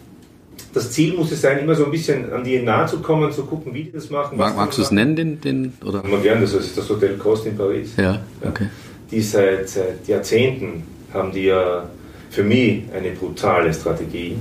das 0.73 0.91
Ziel 0.91 1.13
muss 1.13 1.31
es 1.31 1.41
sein, 1.41 1.59
immer 1.59 1.75
so 1.75 1.85
ein 1.85 1.91
bisschen 1.91 2.31
an 2.31 2.43
die 2.43 2.59
nahe 2.59 2.87
zu 2.87 2.99
kommen, 2.99 3.31
zu 3.31 3.43
gucken, 3.45 3.73
wie 3.73 3.85
die 3.85 3.91
das 3.91 4.09
machen. 4.09 4.37
Mag, 4.37 4.55
magst 4.55 4.77
du 4.77 4.81
es 4.81 4.91
nennen, 4.91 5.15
den, 5.15 5.41
den 5.41 5.73
oder? 5.85 6.03
Man 6.03 6.21
gerne, 6.21 6.41
das 6.41 6.53
ist 6.53 6.77
das 6.77 6.89
Hotel 6.89 7.17
Cost 7.17 7.45
in 7.45 7.57
Paris. 7.57 7.91
Ja, 7.97 8.19
okay. 8.45 8.67
Die 9.09 9.21
seit, 9.21 9.69
seit 9.69 10.07
Jahrzehnten 10.07 10.83
haben 11.13 11.31
die 11.31 11.45
ja 11.45 11.89
für 12.29 12.43
mich 12.43 12.83
eine 12.93 13.11
brutale 13.11 13.73
Strategie 13.73 14.35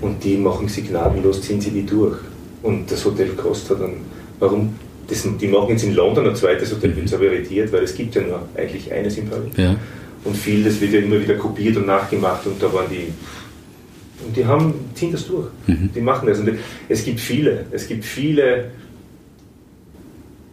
und 0.00 0.22
die 0.22 0.36
machen 0.36 0.68
sie 0.68 0.82
gnadenlos, 0.82 1.42
ziehen 1.42 1.60
sie 1.60 1.70
die 1.70 1.84
durch. 1.84 2.18
Und 2.62 2.90
das 2.90 3.04
Hotel 3.04 3.30
Cost 3.30 3.68
hat 3.70 3.80
dann, 3.80 3.94
warum, 4.38 4.74
das, 5.08 5.26
die 5.40 5.48
machen 5.48 5.70
jetzt 5.70 5.84
in 5.84 5.94
London 5.94 6.28
ein 6.28 6.36
zweites 6.36 6.72
Hotel, 6.72 6.90
bin 6.90 7.04
mhm. 7.04 7.14
aber 7.14 7.24
irritiert, 7.24 7.72
weil 7.72 7.82
es 7.82 7.94
gibt 7.94 8.14
ja 8.14 8.22
nur 8.22 8.42
eigentlich 8.56 8.92
eines 8.92 9.18
in 9.18 9.28
Paris. 9.28 9.52
Ja. 9.56 9.76
Und 10.24 10.36
vieles 10.36 10.80
wird 10.80 10.92
ja 10.92 11.00
immer 11.00 11.20
wieder 11.20 11.34
kopiert 11.34 11.76
und 11.76 11.86
nachgemacht 11.86 12.46
und 12.46 12.62
da 12.62 12.72
waren 12.72 12.86
die 12.88 13.12
und 14.26 14.36
die 14.36 14.44
haben, 14.44 14.74
ziehen 14.94 15.12
das 15.12 15.26
durch. 15.26 15.48
Mhm. 15.66 15.90
Die 15.94 16.00
machen 16.00 16.28
das. 16.28 16.38
Und 16.38 16.50
es 16.88 17.04
gibt 17.04 17.20
viele, 17.20 17.66
es 17.70 17.86
gibt 17.86 18.04
viele 18.04 18.70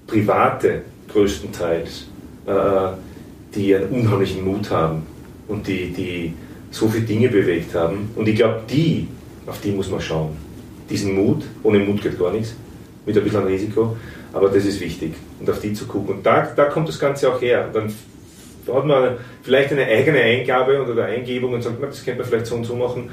Private 0.08 0.82
größtenteils, 1.12 2.08
äh, 2.46 2.52
die 3.56 3.76
einen 3.76 3.90
unheimlichen 3.90 4.44
Mut 4.44 4.70
haben 4.70 5.04
und 5.48 5.68
die, 5.68 5.92
die 5.92 6.34
so 6.72 6.88
viele 6.88 7.06
Dinge 7.06 7.30
bewegt 7.30 7.74
haben. 7.76 8.10
Und 8.16 8.28
ich 8.28 8.36
glaube, 8.36 8.62
die, 8.70 9.08
auf 9.46 9.60
die 9.62 9.72
muss 9.72 9.90
man 9.90 10.02
schauen. 10.02 10.38
Diesen 10.90 11.14
Mut, 11.16 11.44
ohne 11.64 11.80
Mut 11.80 12.02
geht 12.02 12.18
gar 12.18 12.32
nichts, 12.32 12.56
mit 13.06 13.18
ein 13.18 13.24
bisschen 13.24 13.44
Risiko, 13.44 13.96
aber 14.34 14.50
das 14.50 14.66
ist 14.66 14.80
wichtig. 14.80 15.14
Und 15.40 15.50
auf 15.50 15.60
die 15.60 15.74
zu 15.74 15.86
gucken. 15.86 16.16
Und 16.16 16.26
da, 16.26 16.52
da 16.56 16.66
kommt 16.66 16.88
das 16.88 17.00
Ganze 17.00 17.32
auch 17.32 17.42
her. 17.42 17.66
Und 17.68 17.76
dann 17.76 17.94
hat 18.76 18.86
man 18.86 19.18
vielleicht 19.42 19.72
eine 19.72 19.86
eigene 19.86 20.20
Eingabe 20.20 20.84
oder 20.84 21.06
Eingebung 21.06 21.54
und 21.54 21.62
sagt, 21.62 21.82
das 21.82 22.04
könnte 22.04 22.22
man 22.22 22.30
vielleicht 22.30 22.46
so 22.46 22.56
und 22.56 22.66
so 22.66 22.76
machen. 22.76 23.10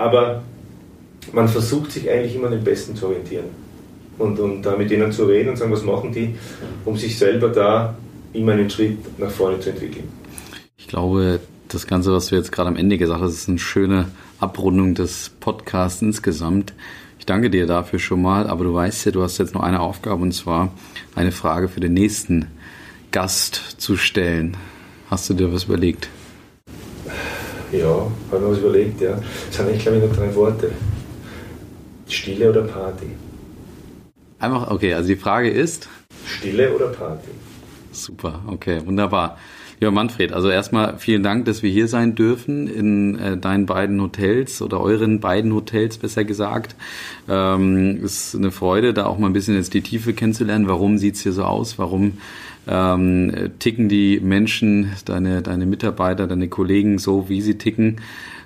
Aber 0.00 0.42
man 1.32 1.46
versucht 1.46 1.92
sich 1.92 2.10
eigentlich 2.10 2.34
immer 2.34 2.46
an 2.46 2.52
den 2.52 2.64
Besten 2.64 2.96
zu 2.96 3.06
orientieren. 3.06 3.44
Und, 4.18 4.40
und 4.40 4.62
da 4.62 4.76
mit 4.76 4.90
denen 4.90 5.12
zu 5.12 5.24
reden 5.24 5.50
und 5.50 5.56
sagen, 5.56 5.72
was 5.72 5.84
machen 5.84 6.12
die, 6.12 6.34
um 6.84 6.96
sich 6.96 7.18
selber 7.18 7.48
da 7.48 7.94
immer 8.32 8.52
einen 8.52 8.70
Schritt 8.70 9.18
nach 9.18 9.30
vorne 9.30 9.60
zu 9.60 9.70
entwickeln. 9.70 10.08
Ich 10.78 10.88
glaube, 10.88 11.40
das 11.68 11.86
Ganze, 11.86 12.12
was 12.12 12.28
du 12.28 12.36
jetzt 12.36 12.50
gerade 12.50 12.68
am 12.68 12.76
Ende 12.76 12.96
gesagt 12.96 13.20
hast, 13.20 13.34
ist 13.34 13.48
eine 13.48 13.58
schöne 13.58 14.10
Abrundung 14.38 14.94
des 14.94 15.30
Podcasts 15.40 16.02
insgesamt. 16.02 16.72
Ich 17.18 17.26
danke 17.26 17.50
dir 17.50 17.66
dafür 17.66 17.98
schon 17.98 18.22
mal, 18.22 18.48
aber 18.48 18.64
du 18.64 18.74
weißt 18.74 19.04
ja, 19.06 19.12
du 19.12 19.22
hast 19.22 19.38
jetzt 19.38 19.54
noch 19.54 19.62
eine 19.62 19.80
Aufgabe 19.80 20.22
und 20.22 20.32
zwar 20.32 20.72
eine 21.14 21.32
Frage 21.32 21.68
für 21.68 21.80
den 21.80 21.92
nächsten 21.92 22.46
Gast 23.12 23.76
zu 23.76 23.96
stellen. 23.96 24.56
Hast 25.10 25.28
du 25.28 25.34
dir 25.34 25.52
was 25.52 25.64
überlegt? 25.64 26.08
Ja, 27.72 28.10
habe 28.30 28.44
mir 28.44 28.50
was 28.50 28.58
überlegt, 28.58 29.00
ja. 29.00 29.12
Das 29.12 29.56
sind 29.56 29.66
eigentlich, 29.66 29.82
glaube 29.82 29.98
ich, 29.98 30.04
nur 30.04 30.12
drei 30.12 30.34
Worte. 30.34 30.72
Stille 32.08 32.50
oder 32.50 32.62
Party? 32.62 33.06
Einfach, 34.40 34.70
okay, 34.70 34.94
also 34.94 35.08
die 35.08 35.16
Frage 35.16 35.50
ist? 35.50 35.88
Stille 36.26 36.74
oder 36.74 36.88
Party? 36.88 37.28
Super, 37.92 38.40
okay, 38.48 38.80
wunderbar. 38.84 39.38
Ja, 39.80 39.90
Manfred, 39.90 40.32
also 40.32 40.50
erstmal 40.50 40.98
vielen 40.98 41.22
Dank, 41.22 41.46
dass 41.46 41.62
wir 41.62 41.70
hier 41.70 41.88
sein 41.88 42.14
dürfen 42.14 42.66
in 42.66 43.18
äh, 43.18 43.38
deinen 43.38 43.64
beiden 43.64 43.98
Hotels 44.02 44.60
oder 44.60 44.78
euren 44.78 45.20
beiden 45.20 45.54
Hotels, 45.54 45.96
besser 45.96 46.24
gesagt. 46.24 46.76
Ähm, 47.30 48.04
ist 48.04 48.34
eine 48.34 48.50
Freude, 48.50 48.92
da 48.92 49.06
auch 49.06 49.16
mal 49.16 49.28
ein 49.28 49.32
bisschen 49.32 49.54
jetzt 49.54 49.72
die 49.72 49.80
Tiefe 49.80 50.12
kennenzulernen. 50.12 50.68
Warum 50.68 50.98
sieht's 50.98 51.22
hier 51.22 51.32
so 51.32 51.44
aus? 51.44 51.78
Warum 51.78 52.18
ähm, 52.68 53.50
ticken 53.58 53.88
die 53.88 54.20
Menschen, 54.20 54.92
deine, 55.04 55.42
deine 55.42 55.66
Mitarbeiter, 55.66 56.26
deine 56.26 56.48
Kollegen 56.48 56.98
so, 56.98 57.28
wie 57.28 57.40
sie 57.40 57.58
ticken? 57.58 57.96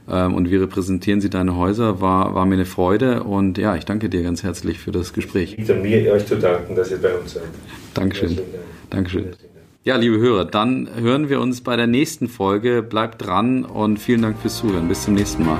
Ähm, 0.08 0.34
und 0.34 0.50
wie 0.50 0.56
repräsentieren 0.56 1.20
sie 1.20 1.30
deine 1.30 1.56
Häuser? 1.56 2.00
War, 2.00 2.34
war 2.34 2.46
mir 2.46 2.54
eine 2.54 2.66
Freude 2.66 3.24
und 3.24 3.58
ja, 3.58 3.74
ich 3.76 3.84
danke 3.84 4.08
dir 4.08 4.22
ganz 4.22 4.42
herzlich 4.42 4.78
für 4.78 4.92
das 4.92 5.12
Gespräch. 5.12 5.56
Ich 5.58 5.68
mir 5.68 6.12
euch 6.12 6.26
zu 6.26 6.36
danken, 6.36 6.74
dass 6.74 6.90
ihr 6.90 6.98
bei 6.98 7.14
uns 7.14 7.34
seid. 7.34 7.44
Dankeschön. 7.94 8.38
Dankeschön. 8.90 9.30
Ja, 9.82 9.96
liebe 9.96 10.18
Hörer, 10.18 10.46
dann 10.46 10.88
hören 10.98 11.28
wir 11.28 11.40
uns 11.40 11.60
bei 11.60 11.76
der 11.76 11.86
nächsten 11.86 12.28
Folge. 12.28 12.82
Bleibt 12.82 13.26
dran 13.26 13.64
und 13.64 13.98
vielen 13.98 14.22
Dank 14.22 14.38
fürs 14.38 14.58
Zuhören. 14.58 14.88
Bis 14.88 15.04
zum 15.04 15.14
nächsten 15.14 15.44
Mal. 15.44 15.58